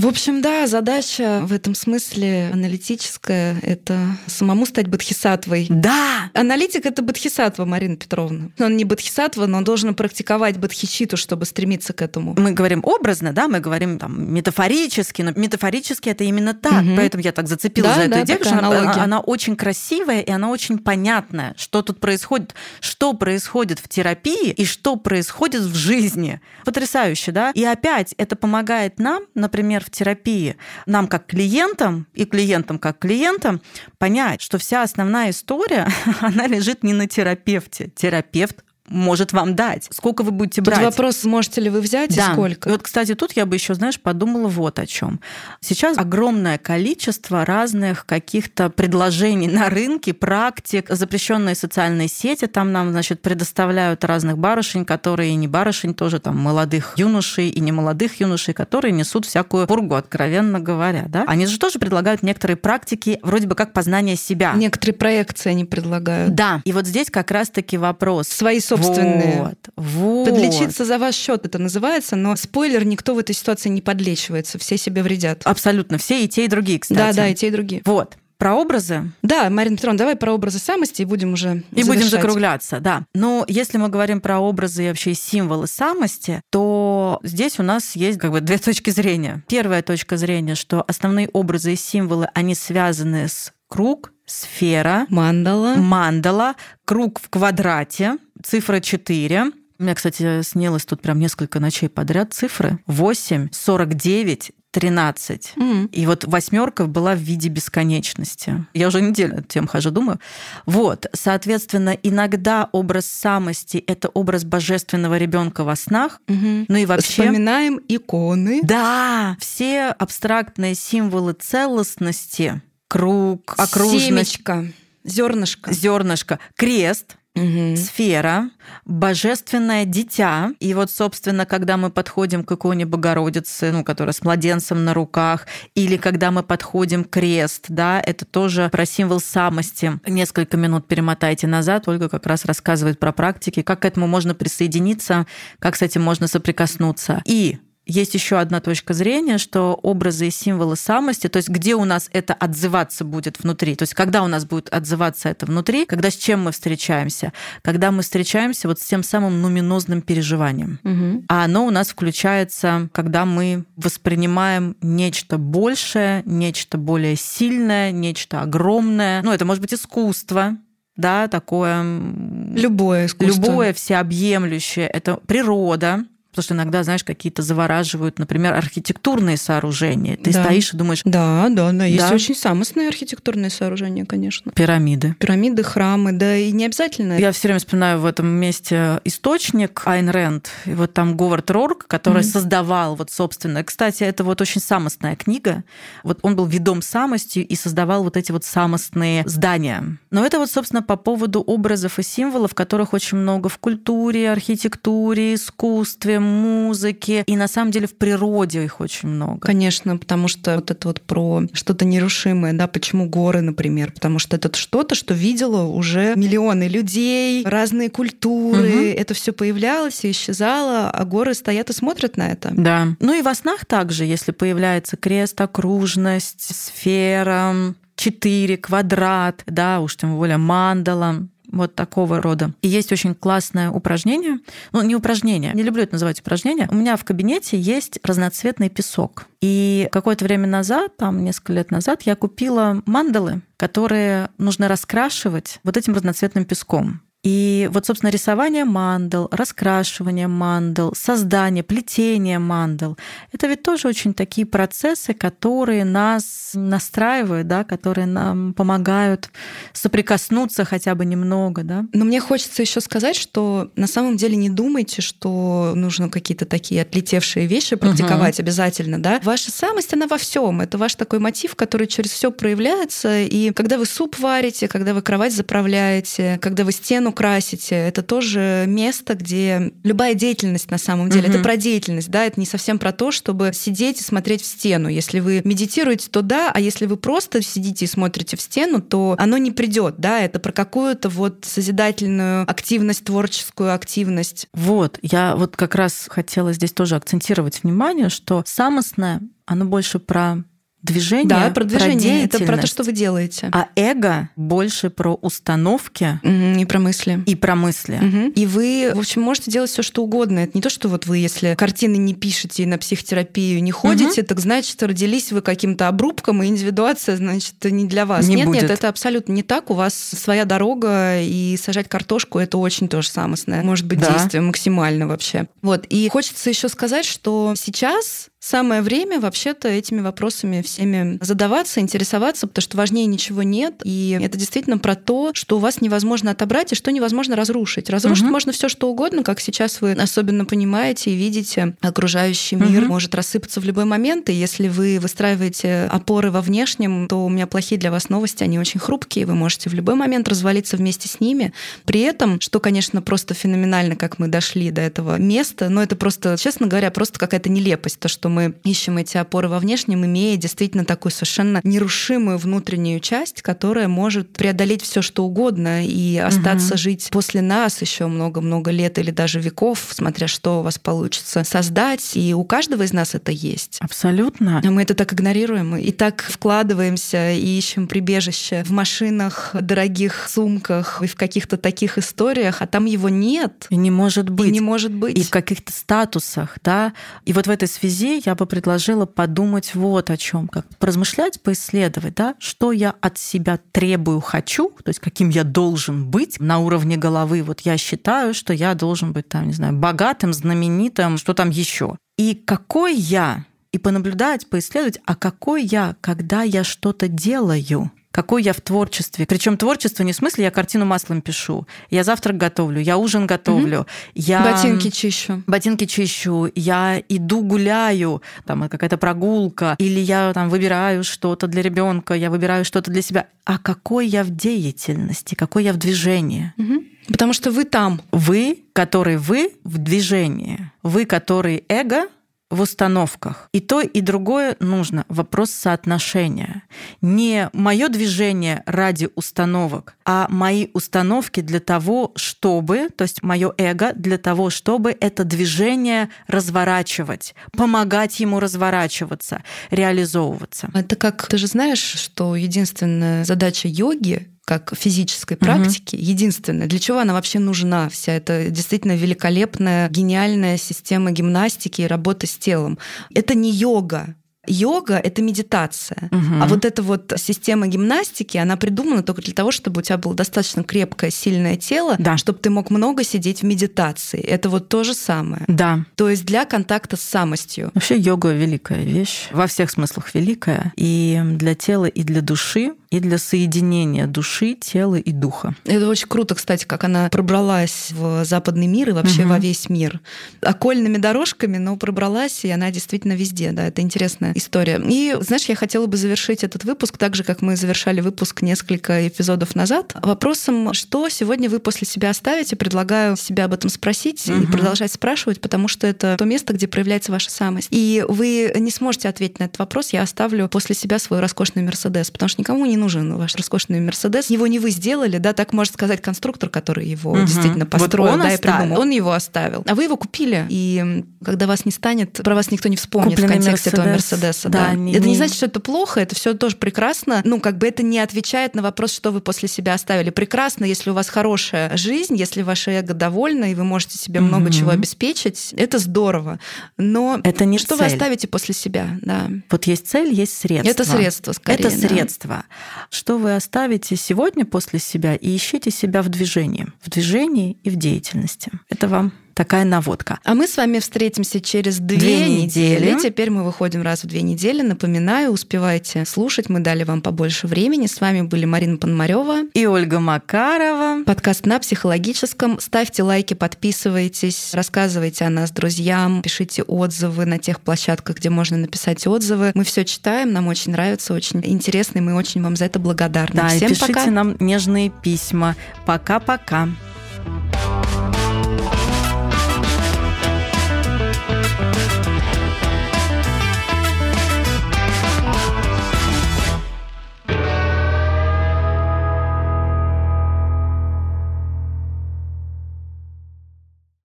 В 0.00 0.06
общем, 0.06 0.40
да, 0.40 0.66
задача 0.66 1.42
в 1.44 1.52
этом 1.52 1.74
смысле 1.74 2.48
аналитическая— 2.54 3.60
это 3.62 3.98
самому 4.26 4.64
стать 4.64 4.86
бодхисаттвой. 4.88 5.66
Да! 5.68 6.30
Аналитик— 6.32 6.86
это 6.86 7.02
бодхисаттва, 7.02 7.66
Марина 7.66 7.96
Петровна. 7.96 8.48
Он 8.58 8.78
не 8.78 8.86
бодхисаттва, 8.86 9.44
но 9.44 9.58
он 9.58 9.64
должен 9.64 9.94
практиковать 9.94 10.56
бодхичиту, 10.56 11.18
чтобы 11.18 11.44
стремиться 11.44 11.92
к 11.92 12.00
этому. 12.00 12.34
Мы 12.38 12.52
говорим 12.52 12.80
образно, 12.82 13.34
да, 13.34 13.46
мы 13.46 13.60
говорим 13.60 13.98
там 13.98 14.32
метафорически, 14.32 15.20
но 15.20 15.32
метафорически 15.32 16.08
это 16.08 16.24
именно 16.24 16.54
так. 16.54 16.82
Угу. 16.82 16.96
Поэтому 16.96 17.22
я 17.22 17.32
так 17.32 17.46
зацепилась 17.46 17.90
да, 17.90 17.96
за 17.96 18.02
эту 18.04 18.10
да, 18.14 18.22
идею, 18.22 18.38
потому 18.38 18.56
что 18.58 18.80
она, 18.80 19.04
она 19.04 19.20
очень 19.20 19.54
красивая 19.54 20.22
и 20.22 20.30
она 20.30 20.48
очень 20.48 20.78
понятная, 20.78 21.54
что 21.58 21.82
тут 21.82 22.00
происходит, 22.00 22.54
что 22.80 23.12
происходит 23.12 23.78
в 23.78 23.88
терапии 23.90 24.50
и 24.50 24.64
что 24.64 24.96
происходит 24.96 25.60
в 25.60 25.74
жизни. 25.74 26.40
Потрясающе, 26.64 27.32
да? 27.32 27.50
И 27.54 27.64
опять 27.64 28.14
это 28.16 28.34
помогает 28.34 28.98
нам, 28.98 29.24
например, 29.34 29.84
в 29.84 29.89
терапии, 29.90 30.56
нам 30.86 31.06
как 31.06 31.26
клиентам 31.26 32.06
и 32.14 32.24
клиентам 32.24 32.78
как 32.78 32.98
клиентам 32.98 33.60
понять, 33.98 34.40
что 34.40 34.58
вся 34.58 34.82
основная 34.82 35.30
история, 35.30 35.88
она 36.20 36.46
лежит 36.46 36.82
не 36.82 36.92
на 36.92 37.06
терапевте. 37.06 37.90
Терапевт 37.94 38.64
может 38.90 39.32
вам 39.32 39.54
дать. 39.54 39.88
Сколько 39.90 40.22
вы 40.22 40.32
будете 40.32 40.60
брать? 40.60 40.80
Тут 40.80 40.86
вопрос, 40.86 41.24
можете 41.24 41.60
ли 41.60 41.70
вы 41.70 41.80
взять 41.80 42.14
да. 42.14 42.30
и 42.30 42.32
сколько. 42.32 42.68
И 42.68 42.72
вот, 42.72 42.82
кстати, 42.82 43.14
тут 43.14 43.32
я 43.32 43.46
бы 43.46 43.56
еще, 43.56 43.74
знаешь, 43.74 44.00
подумала 44.00 44.48
вот 44.48 44.78
о 44.78 44.86
чем. 44.86 45.20
Сейчас 45.60 45.96
огромное 45.96 46.58
количество 46.58 47.44
разных 47.44 48.04
каких-то 48.04 48.68
предложений 48.68 49.48
на 49.48 49.70
рынке, 49.70 50.12
практик, 50.12 50.86
запрещенные 50.88 51.54
социальные 51.54 52.08
сети 52.08 52.46
там 52.46 52.72
нам, 52.72 52.90
значит, 52.90 53.22
предоставляют 53.22 54.04
разных 54.04 54.38
барышень, 54.38 54.84
которые 54.84 55.30
и 55.30 55.34
не 55.36 55.46
барышень 55.46 55.94
тоже, 55.94 56.18
там, 56.18 56.36
молодых 56.38 56.94
юношей 56.96 57.48
и 57.48 57.60
не 57.60 57.72
молодых 57.72 58.20
юношей, 58.20 58.54
которые 58.54 58.92
несут 58.92 59.26
всякую 59.26 59.66
пургу, 59.66 59.94
откровенно 59.94 60.58
говоря, 60.58 61.04
да? 61.08 61.24
Они 61.26 61.46
же 61.46 61.58
тоже 61.58 61.78
предлагают 61.78 62.22
некоторые 62.22 62.56
практики, 62.56 63.20
вроде 63.22 63.46
бы 63.46 63.54
как 63.54 63.72
познание 63.72 64.16
себя. 64.16 64.52
Некоторые 64.54 64.94
проекции 64.94 65.50
они 65.50 65.64
предлагают. 65.64 66.34
Да, 66.34 66.60
и 66.64 66.72
вот 66.72 66.86
здесь 66.86 67.10
как 67.10 67.30
раз-таки 67.30 67.78
вопрос. 67.78 68.28
Свои 68.28 68.58
собственные 68.60 68.79
собственные. 68.82 69.42
Вот, 69.42 69.58
вот. 69.76 70.28
Подлечиться 70.28 70.84
за 70.84 70.98
ваш 70.98 71.14
счет 71.14 71.46
это 71.46 71.58
называется, 71.58 72.16
но 72.16 72.36
спойлер, 72.36 72.84
никто 72.84 73.14
в 73.14 73.18
этой 73.18 73.34
ситуации 73.34 73.68
не 73.68 73.80
подлечивается, 73.80 74.58
все 74.58 74.76
себе 74.76 75.02
вредят. 75.02 75.42
Абсолютно, 75.44 75.98
все 75.98 76.24
и 76.24 76.28
те, 76.28 76.44
и 76.44 76.48
другие, 76.48 76.78
кстати. 76.78 76.98
Да, 76.98 77.12
да, 77.12 77.28
и 77.28 77.34
те, 77.34 77.48
и 77.48 77.50
другие. 77.50 77.82
Вот. 77.84 78.16
Про 78.40 78.54
образы? 78.54 79.12
Да, 79.20 79.50
Марина 79.50 79.76
Петровна, 79.76 79.98
давай 79.98 80.16
про 80.16 80.32
образы 80.32 80.58
самости 80.58 81.02
и 81.02 81.04
будем 81.04 81.34
уже 81.34 81.62
И 81.72 81.84
будем 81.84 82.08
закругляться, 82.08 82.80
да. 82.80 83.04
Но 83.14 83.44
если 83.46 83.76
мы 83.76 83.90
говорим 83.90 84.22
про 84.22 84.40
образы 84.40 84.86
и 84.86 84.88
вообще 84.88 85.12
символы 85.12 85.66
самости, 85.66 86.40
то 86.50 87.20
здесь 87.22 87.58
у 87.58 87.62
нас 87.62 87.94
есть 87.96 88.18
как 88.18 88.32
бы 88.32 88.40
две 88.40 88.56
точки 88.56 88.88
зрения. 88.88 89.44
Первая 89.46 89.82
точка 89.82 90.16
зрения, 90.16 90.54
что 90.54 90.82
основные 90.88 91.28
образы 91.34 91.74
и 91.74 91.76
символы, 91.76 92.30
они 92.32 92.54
связаны 92.54 93.28
с 93.28 93.52
круг, 93.68 94.12
сфера, 94.30 95.06
мандала, 95.08 95.74
мандала, 95.76 96.54
круг 96.84 97.20
в 97.20 97.28
квадрате, 97.28 98.16
цифра 98.42 98.80
4, 98.80 99.52
у 99.78 99.82
меня, 99.82 99.94
кстати, 99.94 100.42
снилось 100.42 100.84
тут 100.84 101.00
прям 101.00 101.18
несколько 101.18 101.58
ночей 101.58 101.88
подряд 101.88 102.34
цифры. 102.34 102.78
8, 102.86 103.48
49, 103.50 104.52
13. 104.72 105.54
Mm. 105.56 105.88
И 105.88 106.06
вот 106.06 106.24
восьмерка 106.24 106.86
была 106.86 107.14
в 107.14 107.18
виде 107.18 107.48
бесконечности. 107.48 108.66
Я 108.74 108.88
уже 108.88 109.00
неделю 109.00 109.42
тем 109.42 109.66
хожу, 109.66 109.90
думаю. 109.90 110.20
Вот, 110.66 111.06
соответственно, 111.12 111.96
иногда 112.02 112.68
образ 112.72 113.06
самости— 113.06 113.82
это 113.86 114.08
образ 114.10 114.44
божественного 114.44 115.16
ребенка 115.16 115.64
во 115.64 115.76
снах. 115.76 116.20
Mm-hmm. 116.28 116.66
Ну 116.68 116.76
и 116.76 116.86
вообще... 116.86 117.22
Вспоминаем 117.22 117.80
иконы. 117.88 118.60
Да, 118.62 119.36
все 119.40 119.86
абстрактные 119.86 120.74
символы 120.74 121.32
целостности, 121.32 122.60
круг, 122.90 123.54
окружность. 123.56 124.32
Семечко, 124.32 124.66
зернышко. 125.04 125.72
Зернышко, 125.72 126.38
крест— 126.56 127.16
угу. 127.36 127.76
сфера, 127.76 128.50
божественное 128.84 129.84
дитя. 129.84 130.52
И 130.58 130.74
вот, 130.74 130.90
собственно, 130.90 131.46
когда 131.46 131.76
мы 131.76 131.90
подходим 131.90 132.44
к 132.44 132.52
иконе 132.52 132.86
Богородицы, 132.86 133.70
ну, 133.70 133.84
которая 133.84 134.12
с 134.12 134.22
младенцем 134.22 134.84
на 134.84 134.92
руках, 134.92 135.46
или 135.74 135.96
когда 135.96 136.30
мы 136.30 136.42
подходим 136.42 137.04
к 137.04 137.10
крест, 137.10 137.66
да, 137.68 138.02
это 138.04 138.24
тоже 138.24 138.68
про 138.70 138.84
символ 138.86 139.20
самости. 139.20 139.92
Несколько 140.06 140.56
минут 140.56 140.88
перемотайте 140.88 141.46
назад, 141.46 141.88
Ольга 141.88 142.08
как 142.08 142.26
раз 142.26 142.44
рассказывает 142.44 142.98
про 142.98 143.12
практики, 143.12 143.62
как 143.62 143.82
к 143.82 143.84
этому 143.84 144.06
можно 144.06 144.34
присоединиться, 144.34 145.26
как 145.58 145.76
с 145.76 145.82
этим 145.82 146.02
можно 146.02 146.26
соприкоснуться. 146.26 147.22
И 147.24 147.58
есть 147.90 148.14
еще 148.14 148.38
одна 148.38 148.60
точка 148.60 148.94
зрения, 148.94 149.38
что 149.38 149.74
образы 149.82 150.28
и 150.28 150.30
символы 150.30 150.76
самости, 150.76 151.28
то 151.28 151.38
есть 151.38 151.48
где 151.48 151.74
у 151.74 151.84
нас 151.84 152.08
это 152.12 152.34
отзываться 152.34 153.04
будет 153.04 153.40
внутри, 153.40 153.74
то 153.74 153.82
есть 153.82 153.94
когда 153.94 154.22
у 154.22 154.28
нас 154.28 154.44
будет 154.44 154.68
отзываться 154.68 155.28
это 155.28 155.46
внутри, 155.46 155.86
когда 155.86 156.10
с 156.10 156.16
чем 156.16 156.44
мы 156.44 156.52
встречаемся, 156.52 157.32
когда 157.62 157.90
мы 157.90 158.02
встречаемся 158.02 158.68
вот 158.68 158.80
с 158.80 158.84
тем 158.84 159.02
самым 159.02 159.42
нуминозным 159.42 160.02
переживанием. 160.02 160.78
Угу. 160.84 161.24
А 161.28 161.44
оно 161.44 161.66
у 161.66 161.70
нас 161.70 161.88
включается, 161.88 162.88
когда 162.92 163.24
мы 163.24 163.64
воспринимаем 163.76 164.76
нечто 164.80 165.38
большее, 165.38 166.22
нечто 166.24 166.78
более 166.78 167.16
сильное, 167.16 167.90
нечто 167.90 168.42
огромное. 168.42 169.22
Ну, 169.22 169.32
это 169.32 169.44
может 169.44 169.60
быть 169.60 169.74
искусство, 169.74 170.56
да, 170.96 171.28
такое... 171.28 171.82
Любое 171.82 173.06
искусство. 173.06 173.42
Любое 173.42 173.72
всеобъемлющее. 173.72 174.86
Это 174.86 175.16
природа, 175.16 176.04
Потому 176.30 176.44
что 176.44 176.54
иногда, 176.54 176.84
знаешь, 176.84 177.02
какие-то 177.02 177.42
завораживают, 177.42 178.20
например, 178.20 178.54
архитектурные 178.54 179.36
сооружения. 179.36 180.16
Ты 180.16 180.32
да. 180.32 180.44
стоишь 180.44 180.72
и 180.72 180.76
думаешь... 180.76 181.00
Да, 181.04 181.48
да, 181.50 181.72
да. 181.72 181.84
Есть 181.84 182.08
да. 182.08 182.14
очень 182.14 182.36
самостные 182.36 182.88
архитектурные 182.88 183.50
сооружения, 183.50 184.04
конечно. 184.04 184.52
Пирамиды. 184.52 185.16
Пирамиды, 185.18 185.64
храмы, 185.64 186.12
да, 186.12 186.36
и 186.36 186.52
не 186.52 186.66
обязательно. 186.66 187.18
Я 187.18 187.32
все 187.32 187.48
время 187.48 187.58
вспоминаю 187.58 187.98
в 187.98 188.06
этом 188.06 188.28
месте 188.28 189.00
источник 189.04 189.82
Айн 189.86 190.08
Рэнд. 190.08 190.50
И 190.66 190.74
вот 190.74 190.92
там 190.92 191.16
Говард 191.16 191.50
Рорк, 191.50 191.86
который 191.88 192.22
mm-hmm. 192.22 192.32
создавал 192.32 192.94
вот, 192.94 193.10
собственно... 193.10 193.64
Кстати, 193.64 194.04
это 194.04 194.22
вот 194.22 194.40
очень 194.40 194.60
самостная 194.60 195.16
книга. 195.16 195.64
Вот 196.04 196.20
он 196.22 196.36
был 196.36 196.46
ведом 196.46 196.80
самостью 196.80 197.44
и 197.44 197.56
создавал 197.56 198.04
вот 198.04 198.16
эти 198.16 198.30
вот 198.30 198.44
самостные 198.44 199.24
здания. 199.26 199.98
Но 200.10 200.24
это 200.24 200.38
вот, 200.38 200.50
собственно, 200.50 200.82
по 200.82 200.96
поводу 200.96 201.40
образов 201.40 201.98
и 201.98 202.04
символов, 202.04 202.54
которых 202.54 202.92
очень 202.92 203.18
много 203.18 203.48
в 203.48 203.58
культуре, 203.58 204.30
архитектуре, 204.30 205.34
искусстве, 205.34 206.19
музыки, 206.20 207.24
и 207.26 207.36
на 207.36 207.48
самом 207.48 207.70
деле 207.70 207.86
в 207.86 207.94
природе 207.94 208.64
их 208.64 208.80
очень 208.80 209.08
много. 209.08 209.40
Конечно, 209.40 209.96
потому 209.96 210.28
что 210.28 210.56
вот 210.56 210.70
это 210.70 210.88
вот 210.88 211.00
про 211.00 211.42
что-то 211.52 211.84
нерушимое, 211.84 212.52
да, 212.52 212.66
почему 212.66 213.08
горы, 213.08 213.40
например, 213.40 213.92
потому 213.92 214.18
что 214.18 214.36
это 214.36 214.56
что-то, 214.56 214.94
что 214.94 215.14
видело 215.14 215.64
уже 215.64 216.14
миллионы 216.16 216.68
людей, 216.68 217.44
разные 217.44 217.90
культуры, 217.90 218.68
угу. 218.68 218.98
это 218.98 219.14
все 219.14 219.32
появлялось 219.32 220.04
и 220.04 220.10
исчезало, 220.10 220.90
а 220.90 221.04
горы 221.04 221.34
стоят 221.34 221.70
и 221.70 221.72
смотрят 221.72 222.16
на 222.16 222.30
это. 222.30 222.52
Да. 222.52 222.88
Ну 223.00 223.18
и 223.18 223.22
во 223.22 223.34
снах 223.34 223.66
также, 223.66 224.04
если 224.04 224.32
появляется 224.32 224.96
крест, 224.96 225.40
окружность, 225.40 226.54
сфера, 226.54 227.74
четыре, 227.96 228.56
квадрат, 228.56 229.42
да, 229.46 229.80
уж 229.80 229.96
тем 229.96 230.16
более 230.16 230.38
мандала, 230.38 231.26
вот 231.52 231.74
такого 231.74 232.20
рода. 232.20 232.52
И 232.62 232.68
есть 232.68 232.92
очень 232.92 233.14
классное 233.14 233.70
упражнение. 233.70 234.38
Ну, 234.72 234.82
не 234.82 234.94
упражнение, 234.94 235.52
не 235.54 235.62
люблю 235.62 235.82
это 235.82 235.94
называть 235.94 236.20
упражнение. 236.20 236.68
У 236.70 236.74
меня 236.74 236.96
в 236.96 237.04
кабинете 237.04 237.58
есть 237.58 237.98
разноцветный 238.02 238.68
песок. 238.68 239.26
И 239.40 239.88
какое-то 239.92 240.24
время 240.24 240.46
назад, 240.46 240.96
там 240.96 241.24
несколько 241.24 241.52
лет 241.52 241.70
назад, 241.70 242.02
я 242.02 242.16
купила 242.16 242.82
мандалы, 242.86 243.42
которые 243.56 244.30
нужно 244.38 244.68
раскрашивать 244.68 245.60
вот 245.64 245.76
этим 245.76 245.94
разноцветным 245.94 246.44
песком. 246.44 247.00
И 247.22 247.68
вот, 247.72 247.84
собственно, 247.84 248.08
рисование 248.10 248.64
мандал, 248.64 249.28
раскрашивание 249.30 250.26
мандал, 250.26 250.94
создание, 250.96 251.62
плетение 251.62 252.38
мандал— 252.38 252.96
это 253.32 253.46
ведь 253.46 253.62
тоже 253.62 253.88
очень 253.88 254.14
такие 254.14 254.46
процессы, 254.46 255.12
которые 255.12 255.84
нас 255.84 256.52
настраивают, 256.54 257.46
да, 257.46 257.64
которые 257.64 258.06
нам 258.06 258.54
помогают 258.54 259.30
соприкоснуться 259.74 260.64
хотя 260.64 260.94
бы 260.94 261.04
немного. 261.04 261.62
Да. 261.62 261.84
Но 261.92 262.06
мне 262.06 262.20
хочется 262.20 262.62
еще 262.62 262.80
сказать, 262.80 263.16
что 263.16 263.70
на 263.76 263.86
самом 263.86 264.16
деле 264.16 264.36
не 264.36 264.48
думайте, 264.48 265.02
что 265.02 265.74
нужно 265.76 266.08
какие-то 266.08 266.46
такие 266.46 266.80
отлетевшие 266.80 267.46
вещи 267.46 267.76
практиковать 267.76 268.38
угу. 268.38 268.44
обязательно. 268.44 269.00
Да. 269.00 269.20
Ваша 269.22 269.50
самость, 269.50 269.92
она 269.92 270.06
во 270.06 270.16
всем. 270.16 270.62
Это 270.62 270.78
ваш 270.78 270.94
такой 270.94 271.18
мотив, 271.18 271.54
который 271.54 271.86
через 271.86 272.12
все 272.12 272.30
проявляется. 272.30 273.20
И 273.20 273.52
когда 273.52 273.76
вы 273.76 273.84
суп 273.84 274.18
варите, 274.18 274.68
когда 274.68 274.94
вы 274.94 275.02
кровать 275.02 275.34
заправляете, 275.34 276.38
когда 276.40 276.64
вы 276.64 276.72
стену 276.72 277.09
стену 277.10 277.12
красите, 277.12 277.74
это 277.74 278.02
тоже 278.02 278.64
место, 278.66 279.14
где 279.14 279.72
любая 279.84 280.14
деятельность 280.14 280.70
на 280.70 280.78
самом 280.78 281.10
деле, 281.10 281.28
угу. 281.28 281.34
это 281.34 281.42
про 281.42 281.56
деятельность, 281.56 282.10
да, 282.10 282.24
это 282.24 282.40
не 282.40 282.46
совсем 282.46 282.78
про 282.78 282.92
то, 282.92 283.10
чтобы 283.10 283.52
сидеть 283.52 284.00
и 284.00 284.04
смотреть 284.04 284.42
в 284.42 284.46
стену. 284.46 284.88
Если 284.88 285.20
вы 285.20 285.42
медитируете, 285.44 286.08
то 286.10 286.22
да, 286.22 286.50
а 286.52 286.60
если 286.60 286.86
вы 286.86 286.96
просто 286.96 287.42
сидите 287.42 287.84
и 287.84 287.88
смотрите 287.88 288.36
в 288.36 288.40
стену, 288.40 288.80
то 288.80 289.16
оно 289.18 289.36
не 289.38 289.50
придет, 289.50 289.96
да, 289.98 290.20
это 290.20 290.38
про 290.38 290.52
какую-то 290.52 291.08
вот 291.08 291.44
созидательную 291.44 292.48
активность, 292.48 293.04
творческую 293.04 293.74
активность. 293.74 294.46
Вот, 294.52 294.98
я 295.02 295.36
вот 295.36 295.56
как 295.56 295.74
раз 295.74 296.06
хотела 296.08 296.52
здесь 296.52 296.72
тоже 296.72 296.96
акцентировать 296.96 297.62
внимание, 297.62 298.08
что 298.08 298.42
самостное, 298.46 299.20
оно 299.46 299.64
больше 299.64 299.98
про 299.98 300.44
движение, 300.82 301.28
да, 301.28 301.50
про 301.50 301.64
движение. 301.64 302.28
Про 302.28 302.36
это 302.36 302.46
про 302.46 302.58
то, 302.58 302.66
что 302.66 302.82
вы 302.82 302.92
делаете. 302.92 303.50
А 303.52 303.68
эго 303.76 304.30
больше 304.36 304.90
про 304.90 305.14
установки 305.14 306.20
и 306.22 306.64
про 306.64 306.78
мысли. 306.78 307.22
И 307.26 307.34
про 307.34 307.54
мысли. 307.54 307.96
Угу. 307.96 308.32
И 308.34 308.46
вы, 308.46 308.92
в 308.94 308.98
общем, 308.98 309.22
можете 309.22 309.50
делать 309.50 309.70
все, 309.70 309.82
что 309.82 310.02
угодно. 310.02 310.40
Это 310.40 310.52
не 310.54 310.62
то, 310.62 310.70
что 310.70 310.88
вот 310.88 311.06
вы, 311.06 311.18
если 311.18 311.54
картины 311.54 311.96
не 311.96 312.14
пишете 312.14 312.62
и 312.62 312.66
на 312.66 312.78
психотерапию 312.78 313.62
не 313.62 313.72
ходите, 313.72 314.22
угу. 314.22 314.28
так 314.28 314.40
значит, 314.40 314.82
родились 314.82 315.32
вы 315.32 315.42
каким-то 315.42 315.88
обрубком, 315.88 316.42
и 316.42 316.46
индивидуация, 316.46 317.16
значит, 317.16 317.54
не 317.64 317.86
для 317.86 318.06
вас. 318.06 318.26
Не 318.26 318.36
нет, 318.36 318.46
будет. 318.46 318.62
нет, 318.62 318.70
это 318.70 318.88
абсолютно 318.88 319.32
не 319.32 319.42
так. 319.42 319.70
У 319.70 319.74
вас 319.74 319.94
своя 319.94 320.44
дорога, 320.44 321.20
и 321.20 321.56
сажать 321.60 321.88
картошку 321.88 322.38
это 322.38 322.58
очень 322.58 322.88
тоже 322.88 323.08
самостное. 323.08 323.62
Может 323.62 323.86
быть, 323.86 324.00
да. 324.00 324.12
действие 324.12 324.40
максимально 324.40 325.06
вообще. 325.06 325.46
Вот. 325.62 325.84
И 325.86 326.08
хочется 326.08 326.48
еще 326.48 326.68
сказать, 326.68 327.04
что 327.04 327.54
сейчас 327.56 328.29
Самое 328.42 328.80
время 328.80 329.20
вообще-то 329.20 329.68
этими 329.68 330.00
вопросами 330.00 330.62
всеми 330.62 331.18
задаваться, 331.20 331.80
интересоваться, 331.80 332.46
потому 332.46 332.62
что 332.62 332.78
важнее 332.78 333.04
ничего 333.04 333.42
нет. 333.42 333.74
И 333.84 334.18
это 334.18 334.38
действительно 334.38 334.78
про 334.78 334.94
то, 334.94 335.32
что 335.34 335.58
у 335.58 335.58
вас 335.60 335.82
невозможно 335.82 336.30
отобрать 336.30 336.72
и 336.72 336.74
что 336.74 336.90
невозможно 336.90 337.36
разрушить. 337.36 337.90
Разрушить 337.90 338.24
угу. 338.24 338.32
можно 338.32 338.52
все 338.52 338.70
что 338.70 338.88
угодно, 338.88 339.22
как 339.24 339.40
сейчас 339.40 339.82
вы 339.82 339.92
особенно 339.92 340.46
понимаете 340.46 341.10
и 341.10 341.16
видите, 341.16 341.76
окружающий 341.82 342.56
мир 342.56 342.84
угу. 342.84 342.92
может 342.92 343.14
рассыпаться 343.14 343.60
в 343.60 343.64
любой 343.64 343.84
момент. 343.84 344.30
И 344.30 344.32
если 344.32 344.68
вы 344.68 344.98
выстраиваете 345.00 345.86
опоры 345.90 346.30
во 346.30 346.40
внешнем, 346.40 347.08
то 347.08 347.26
у 347.26 347.28
меня 347.28 347.46
плохие 347.46 347.78
для 347.78 347.90
вас 347.90 348.08
новости, 348.08 348.42
они 348.42 348.58
очень 348.58 348.80
хрупкие, 348.80 349.26
вы 349.26 349.34
можете 349.34 349.68
в 349.68 349.74
любой 349.74 349.96
момент 349.96 350.26
развалиться 350.28 350.78
вместе 350.78 351.08
с 351.08 351.20
ними. 351.20 351.52
При 351.84 352.00
этом, 352.00 352.40
что, 352.40 352.58
конечно, 352.58 353.02
просто 353.02 353.34
феноменально, 353.34 353.96
как 353.96 354.18
мы 354.18 354.28
дошли 354.28 354.70
до 354.70 354.80
этого 354.80 355.18
места, 355.18 355.68
но 355.68 355.82
это 355.82 355.94
просто, 355.94 356.38
честно 356.38 356.68
говоря, 356.68 356.90
просто 356.90 357.18
какая-то 357.18 357.50
нелепость, 357.50 357.98
то, 357.98 358.08
что 358.08 358.29
мы 358.30 358.54
ищем 358.64 358.98
эти 358.98 359.16
опоры 359.16 359.48
во 359.48 359.58
внешнем, 359.58 360.04
имея 360.04 360.36
действительно 360.36 360.84
такую 360.84 361.12
совершенно 361.12 361.60
нерушимую 361.64 362.38
внутреннюю 362.38 363.00
часть, 363.00 363.42
которая 363.42 363.88
может 363.88 364.32
преодолеть 364.32 364.82
все 364.82 365.02
что 365.02 365.24
угодно 365.24 365.86
и 365.86 366.16
остаться 366.16 366.74
угу. 366.74 366.78
жить 366.78 367.08
после 367.10 367.42
нас 367.42 367.80
еще 367.80 368.06
много-много 368.06 368.70
лет 368.70 368.98
или 368.98 369.10
даже 369.10 369.40
веков, 369.40 369.88
смотря 369.90 370.28
что 370.28 370.60
у 370.60 370.62
вас 370.62 370.78
получится 370.78 371.44
создать. 371.44 372.16
И 372.16 372.34
у 372.34 372.44
каждого 372.44 372.82
из 372.82 372.92
нас 372.92 373.14
это 373.14 373.32
есть. 373.32 373.78
Абсолютно. 373.80 374.62
А 374.64 374.70
мы 374.70 374.82
это 374.82 374.94
так 374.94 375.12
игнорируем 375.12 375.76
и 375.76 375.90
так 375.90 376.22
вкладываемся 376.22 377.32
и 377.32 377.58
ищем 377.58 377.88
прибежище 377.88 378.62
в 378.64 378.70
машинах, 378.70 379.50
дорогих 379.60 380.28
сумках 380.28 381.02
и 381.02 381.06
в 381.06 381.16
каких-то 381.16 381.56
таких 381.56 381.98
историях, 381.98 382.62
а 382.62 382.66
там 382.66 382.84
его 382.84 383.08
нет. 383.08 383.66
И 383.70 383.76
не 383.76 383.90
может 383.90 384.30
быть. 384.30 384.48
И 384.48 384.52
не 384.52 384.60
может 384.60 384.92
быть. 384.92 385.18
И 385.18 385.22
в 385.22 385.30
каких-то 385.30 385.72
статусах, 385.72 386.58
да. 386.62 386.92
И 387.24 387.32
вот 387.32 387.46
в 387.46 387.50
этой 387.50 387.68
связи 387.68 388.19
я 388.24 388.34
бы 388.34 388.46
предложила 388.46 389.06
подумать 389.06 389.74
вот 389.74 390.10
о 390.10 390.16
чем, 390.16 390.48
как 390.48 390.66
поразмышлять, 390.78 391.42
поисследовать, 391.42 392.14
да, 392.14 392.34
что 392.38 392.72
я 392.72 392.94
от 393.00 393.18
себя 393.18 393.58
требую, 393.72 394.20
хочу, 394.20 394.70
то 394.82 394.88
есть 394.88 395.00
каким 395.00 395.28
я 395.28 395.44
должен 395.44 396.10
быть 396.10 396.40
на 396.40 396.58
уровне 396.58 396.96
головы. 396.96 397.42
Вот 397.42 397.60
я 397.60 397.76
считаю, 397.76 398.34
что 398.34 398.52
я 398.52 398.74
должен 398.74 399.12
быть 399.12 399.28
там, 399.28 399.46
не 399.46 399.52
знаю, 399.52 399.74
богатым, 399.74 400.32
знаменитым, 400.32 401.18
что 401.18 401.34
там 401.34 401.50
еще. 401.50 401.96
И 402.16 402.34
какой 402.34 402.94
я 402.94 403.44
и 403.72 403.78
понаблюдать, 403.78 404.48
поисследовать, 404.48 405.00
а 405.06 405.14
какой 405.14 405.62
я, 405.64 405.96
когда 406.00 406.42
я 406.42 406.64
что-то 406.64 407.08
делаю 407.08 407.90
какой 408.10 408.42
я 408.42 408.52
в 408.52 408.60
творчестве. 408.60 409.26
Причем 409.26 409.56
творчество 409.56 410.02
не 410.02 410.12
в 410.12 410.16
смысле 410.16 410.44
я 410.44 410.50
картину 410.50 410.84
маслом 410.84 411.20
пишу, 411.20 411.66
я 411.90 412.04
завтрак 412.04 412.36
готовлю, 412.36 412.80
я 412.80 412.96
ужин 412.96 413.26
готовлю, 413.26 413.80
угу. 413.80 413.86
я 414.14 414.42
ботинки 414.42 414.90
чищу, 414.90 415.42
ботинки 415.46 415.86
чищу, 415.86 416.50
я 416.54 417.02
иду 417.08 417.42
гуляю, 417.42 418.22
там 418.46 418.68
какая-то 418.68 418.98
прогулка, 418.98 419.76
или 419.78 420.00
я 420.00 420.32
там 420.32 420.48
выбираю 420.48 421.04
что-то 421.04 421.46
для 421.46 421.62
ребенка, 421.62 422.14
я 422.14 422.30
выбираю 422.30 422.64
что-то 422.64 422.90
для 422.90 423.02
себя. 423.02 423.26
А 423.44 423.58
какой 423.58 424.06
я 424.06 424.24
в 424.24 424.30
деятельности, 424.30 425.34
какой 425.34 425.64
я 425.64 425.72
в 425.72 425.76
движении? 425.76 426.52
Угу. 426.56 426.84
Потому 427.08 427.32
что 427.32 427.50
вы 427.50 427.64
там. 427.64 428.00
Вы, 428.12 428.64
который 428.72 429.16
вы 429.16 429.52
в 429.64 429.78
движении. 429.78 430.70
Вы, 430.82 431.04
который 431.04 431.64
эго, 431.68 432.06
в 432.50 432.60
установках. 432.60 433.48
И 433.52 433.60
то, 433.60 433.80
и 433.80 434.00
другое 434.00 434.56
нужно. 434.60 435.04
Вопрос 435.08 435.50
соотношения. 435.50 436.62
Не 437.00 437.48
мое 437.52 437.88
движение 437.88 438.62
ради 438.66 439.08
установок, 439.14 439.94
а 440.04 440.26
мои 440.28 440.68
установки 440.74 441.40
для 441.40 441.60
того, 441.60 442.12
чтобы, 442.16 442.88
то 442.90 443.02
есть 443.02 443.22
мое 443.22 443.52
эго 443.56 443.92
для 443.94 444.18
того, 444.18 444.50
чтобы 444.50 444.96
это 445.00 445.24
движение 445.24 446.10
разворачивать, 446.26 447.34
помогать 447.52 448.18
ему 448.20 448.40
разворачиваться, 448.40 449.42
реализовываться. 449.70 450.70
Это 450.74 450.96
как, 450.96 451.28
ты 451.28 451.38
же 451.38 451.46
знаешь, 451.46 451.80
что 451.80 452.34
единственная 452.34 453.24
задача 453.24 453.68
йоги 453.68 454.28
как 454.50 454.74
физической 454.76 455.36
практики, 455.36 455.94
угу. 455.94 456.02
единственное, 456.02 456.66
для 456.66 456.80
чего 456.80 456.98
она 456.98 457.12
вообще 457.12 457.38
нужна, 457.38 457.88
вся 457.88 458.14
эта 458.14 458.50
действительно 458.50 458.96
великолепная, 458.96 459.88
гениальная 459.88 460.56
система 460.56 461.12
гимнастики 461.12 461.82
и 461.82 461.86
работы 461.86 462.26
с 462.26 462.36
телом. 462.36 462.76
Это 463.14 463.36
не 463.36 463.52
йога, 463.52 464.16
Йога— 464.46 464.94
это 465.04 465.22
медитация. 465.22 466.08
Угу. 466.10 466.42
А 466.42 466.46
вот 466.46 466.64
эта 466.64 466.82
вот 466.82 467.12
система 467.16 467.66
гимнастики, 467.66 468.38
она 468.38 468.56
придумана 468.56 469.02
только 469.02 469.22
для 469.22 469.34
того, 469.34 469.52
чтобы 469.52 469.80
у 469.80 469.82
тебя 469.82 469.98
было 469.98 470.14
достаточно 470.14 470.64
крепкое, 470.64 471.10
сильное 471.10 471.56
тело, 471.56 471.94
да. 471.98 472.16
чтобы 472.16 472.38
ты 472.38 472.48
мог 472.50 472.70
много 472.70 473.04
сидеть 473.04 473.42
в 473.42 473.44
медитации. 473.44 474.18
Это 474.18 474.48
вот 474.48 474.68
то 474.68 474.82
же 474.82 474.94
самое. 474.94 475.44
Да. 475.46 475.84
То 475.94 476.08
есть 476.08 476.24
для 476.24 476.46
контакта 476.46 476.96
с 476.96 477.02
самостью. 477.02 477.70
Вообще 477.74 477.98
йога— 477.98 478.32
великая 478.32 478.82
вещь. 478.82 479.28
Во 479.30 479.46
всех 479.46 479.70
смыслах 479.70 480.14
великая. 480.14 480.72
И 480.76 481.20
для 481.22 481.54
тела, 481.54 481.84
и 481.84 482.02
для 482.02 482.22
души 482.22 482.72
и 482.90 482.98
для 482.98 483.18
соединения 483.18 484.06
души, 484.06 484.54
тела 484.54 484.96
и 484.96 485.12
духа. 485.12 485.54
Это 485.64 485.88
очень 485.88 486.08
круто, 486.08 486.34
кстати, 486.34 486.64
как 486.64 486.82
она 486.84 487.08
пробралась 487.08 487.90
в 487.92 488.24
западный 488.24 488.66
мир 488.66 488.90
и 488.90 488.92
вообще 488.92 489.22
угу. 489.22 489.30
во 489.30 489.38
весь 489.38 489.68
мир. 489.68 490.00
Окольными 490.40 490.98
дорожками, 490.98 491.56
но 491.58 491.76
пробралась, 491.76 492.44
и 492.44 492.50
она 492.50 492.70
действительно 492.72 493.12
везде. 493.12 493.52
Да, 493.52 493.68
это 493.68 493.80
интересная 493.80 494.32
история. 494.34 494.80
И, 494.84 495.16
знаешь, 495.20 495.44
я 495.44 495.54
хотела 495.54 495.86
бы 495.86 495.96
завершить 495.96 496.42
этот 496.42 496.64
выпуск 496.64 496.98
так 496.98 497.14
же, 497.14 497.22
как 497.22 497.42
мы 497.42 497.54
завершали 497.54 498.00
выпуск 498.00 498.42
несколько 498.42 499.06
эпизодов 499.06 499.54
назад, 499.54 499.94
вопросом, 500.02 500.74
что 500.74 501.08
сегодня 501.08 501.48
вы 501.48 501.60
после 501.60 501.86
себя 501.86 502.10
оставите. 502.10 502.56
Предлагаю 502.56 503.16
себя 503.16 503.44
об 503.44 503.52
этом 503.52 503.70
спросить 503.70 504.28
угу. 504.28 504.42
и 504.42 504.46
продолжать 504.46 504.92
спрашивать, 504.92 505.40
потому 505.40 505.68
что 505.68 505.86
это 505.86 506.16
то 506.18 506.24
место, 506.24 506.54
где 506.54 506.66
проявляется 506.66 507.12
ваша 507.12 507.30
самость. 507.30 507.68
И 507.70 508.04
вы 508.08 508.52
не 508.56 508.72
сможете 508.72 509.08
ответить 509.08 509.38
на 509.38 509.44
этот 509.44 509.60
вопрос. 509.60 509.92
Я 509.92 510.02
оставлю 510.02 510.48
после 510.48 510.74
себя 510.74 510.98
свой 510.98 511.20
роскошный 511.20 511.62
Мерседес, 511.62 512.10
потому 512.10 512.28
что 512.28 512.40
никому 512.40 512.66
не 512.66 512.79
нужен 512.80 513.14
ваш 513.14 513.36
роскошный 513.36 513.80
Мерседес. 513.80 514.30
Его 514.30 514.46
не 514.46 514.58
вы 514.58 514.70
сделали, 514.70 515.18
да, 515.18 515.32
так 515.32 515.52
может 515.52 515.74
сказать 515.74 516.02
конструктор, 516.02 516.48
который 516.48 516.86
его 516.86 517.12
угу. 517.12 517.20
действительно 517.20 517.66
построил, 517.66 518.12
вот 518.12 518.22
да, 518.22 518.34
и 518.34 518.38
придумал. 518.38 518.80
Он 518.80 518.90
его 518.90 519.12
оставил. 519.12 519.64
А 519.66 519.74
вы 519.74 519.84
его 519.84 519.96
купили, 519.96 520.46
и 520.48 521.04
когда 521.24 521.46
вас 521.46 521.64
не 521.64 521.72
станет, 521.72 522.14
про 522.14 522.34
вас 522.34 522.50
никто 522.50 522.68
не 522.68 522.76
вспомнит 522.76 523.16
Купленный 523.16 523.40
в 523.40 523.44
контексте 523.44 523.70
Мерседес. 523.70 523.78
этого 523.78 523.92
Мерседеса. 523.92 524.48
Да, 524.48 524.68
да. 524.70 524.74
Не, 524.74 524.92
это 524.94 525.06
не, 525.06 525.16
значит, 525.16 525.36
что 525.36 525.46
это 525.46 525.60
плохо, 525.60 526.00
это 526.00 526.14
все 526.14 526.34
тоже 526.34 526.56
прекрасно. 526.56 527.20
Ну, 527.24 527.40
как 527.40 527.58
бы 527.58 527.68
это 527.68 527.82
не 527.82 527.98
отвечает 527.98 528.54
на 528.54 528.62
вопрос, 528.62 528.92
что 528.92 529.10
вы 529.10 529.20
после 529.20 529.48
себя 529.48 529.74
оставили. 529.74 530.10
Прекрасно, 530.10 530.64
если 530.64 530.90
у 530.90 530.94
вас 530.94 531.08
хорошая 531.08 531.76
жизнь, 531.76 532.16
если 532.16 532.42
ваше 532.42 532.70
эго 532.72 532.94
довольно, 532.94 533.50
и 533.50 533.54
вы 533.54 533.64
можете 533.64 533.98
себе 533.98 534.20
угу. 534.20 534.28
много 534.28 534.50
чего 534.50 534.70
обеспечить, 534.70 535.54
это 535.56 535.78
здорово. 535.78 536.38
Но 536.76 537.20
это 537.22 537.44
не 537.44 537.58
что 537.58 537.76
цель. 537.76 537.78
вы 537.78 537.84
оставите 537.92 538.28
после 538.28 538.54
себя? 538.54 538.98
Да. 539.02 539.30
Вот 539.50 539.64
есть 539.66 539.88
цель, 539.88 540.12
есть 540.12 540.38
средство. 540.38 540.70
Это 540.70 540.84
средство, 540.84 541.32
скорее. 541.32 541.58
Это 541.58 541.70
средство. 541.70 542.44
Что 542.90 543.18
вы 543.18 543.34
оставите 543.34 543.96
сегодня 543.96 544.44
после 544.44 544.78
себя 544.78 545.14
и 545.14 545.36
ищите 545.36 545.70
себя 545.70 546.02
в 546.02 546.08
движении. 546.08 546.66
В 546.80 546.90
движении 546.90 547.56
и 547.62 547.70
в 547.70 547.76
деятельности. 547.76 548.50
Это 548.68 548.88
вам 548.88 549.12
такая 549.34 549.64
наводка. 549.64 550.18
А 550.24 550.34
мы 550.34 550.46
с 550.46 550.56
вами 550.56 550.78
встретимся 550.78 551.40
через 551.40 551.78
две, 551.78 551.96
две 551.98 552.28
недели. 552.28 552.90
недели. 552.90 552.98
Теперь 553.00 553.30
мы 553.30 553.44
выходим 553.44 553.82
раз 553.82 554.04
в 554.04 554.06
две 554.06 554.22
недели. 554.22 554.62
Напоминаю, 554.62 555.30
успевайте 555.30 556.04
слушать. 556.04 556.48
Мы 556.48 556.60
дали 556.60 556.84
вам 556.84 557.00
побольше 557.02 557.46
времени. 557.46 557.86
С 557.86 558.00
вами 558.00 558.22
были 558.22 558.44
Марина 558.44 558.76
Пономарева 558.76 559.42
и 559.54 559.66
Ольга 559.66 560.00
Макарова. 560.00 561.04
Подкаст 561.04 561.46
на 561.46 561.58
психологическом. 561.58 562.60
Ставьте 562.60 563.02
лайки, 563.02 563.34
подписывайтесь, 563.34 564.50
рассказывайте 564.52 565.24
о 565.24 565.30
нас 565.30 565.50
друзьям, 565.50 566.22
пишите 566.22 566.62
отзывы 566.62 567.24
на 567.26 567.38
тех 567.38 567.60
площадках, 567.60 568.16
где 568.16 568.30
можно 568.30 568.56
написать 568.56 569.06
отзывы. 569.06 569.52
Мы 569.54 569.64
все 569.64 569.84
читаем, 569.84 570.32
нам 570.32 570.48
очень 570.48 570.72
нравится, 570.72 571.14
очень 571.14 571.40
интересно, 571.44 571.98
и 571.98 572.02
мы 572.02 572.14
очень 572.14 572.42
вам 572.42 572.56
за 572.56 572.66
это 572.66 572.78
благодарны. 572.78 573.36
Да, 573.36 573.48
Всем 573.48 573.68
и 573.68 573.70
пишите 573.70 573.92
пока. 573.92 574.10
нам 574.10 574.36
нежные 574.40 574.90
письма. 575.02 575.56
Пока-пока. 575.86 576.68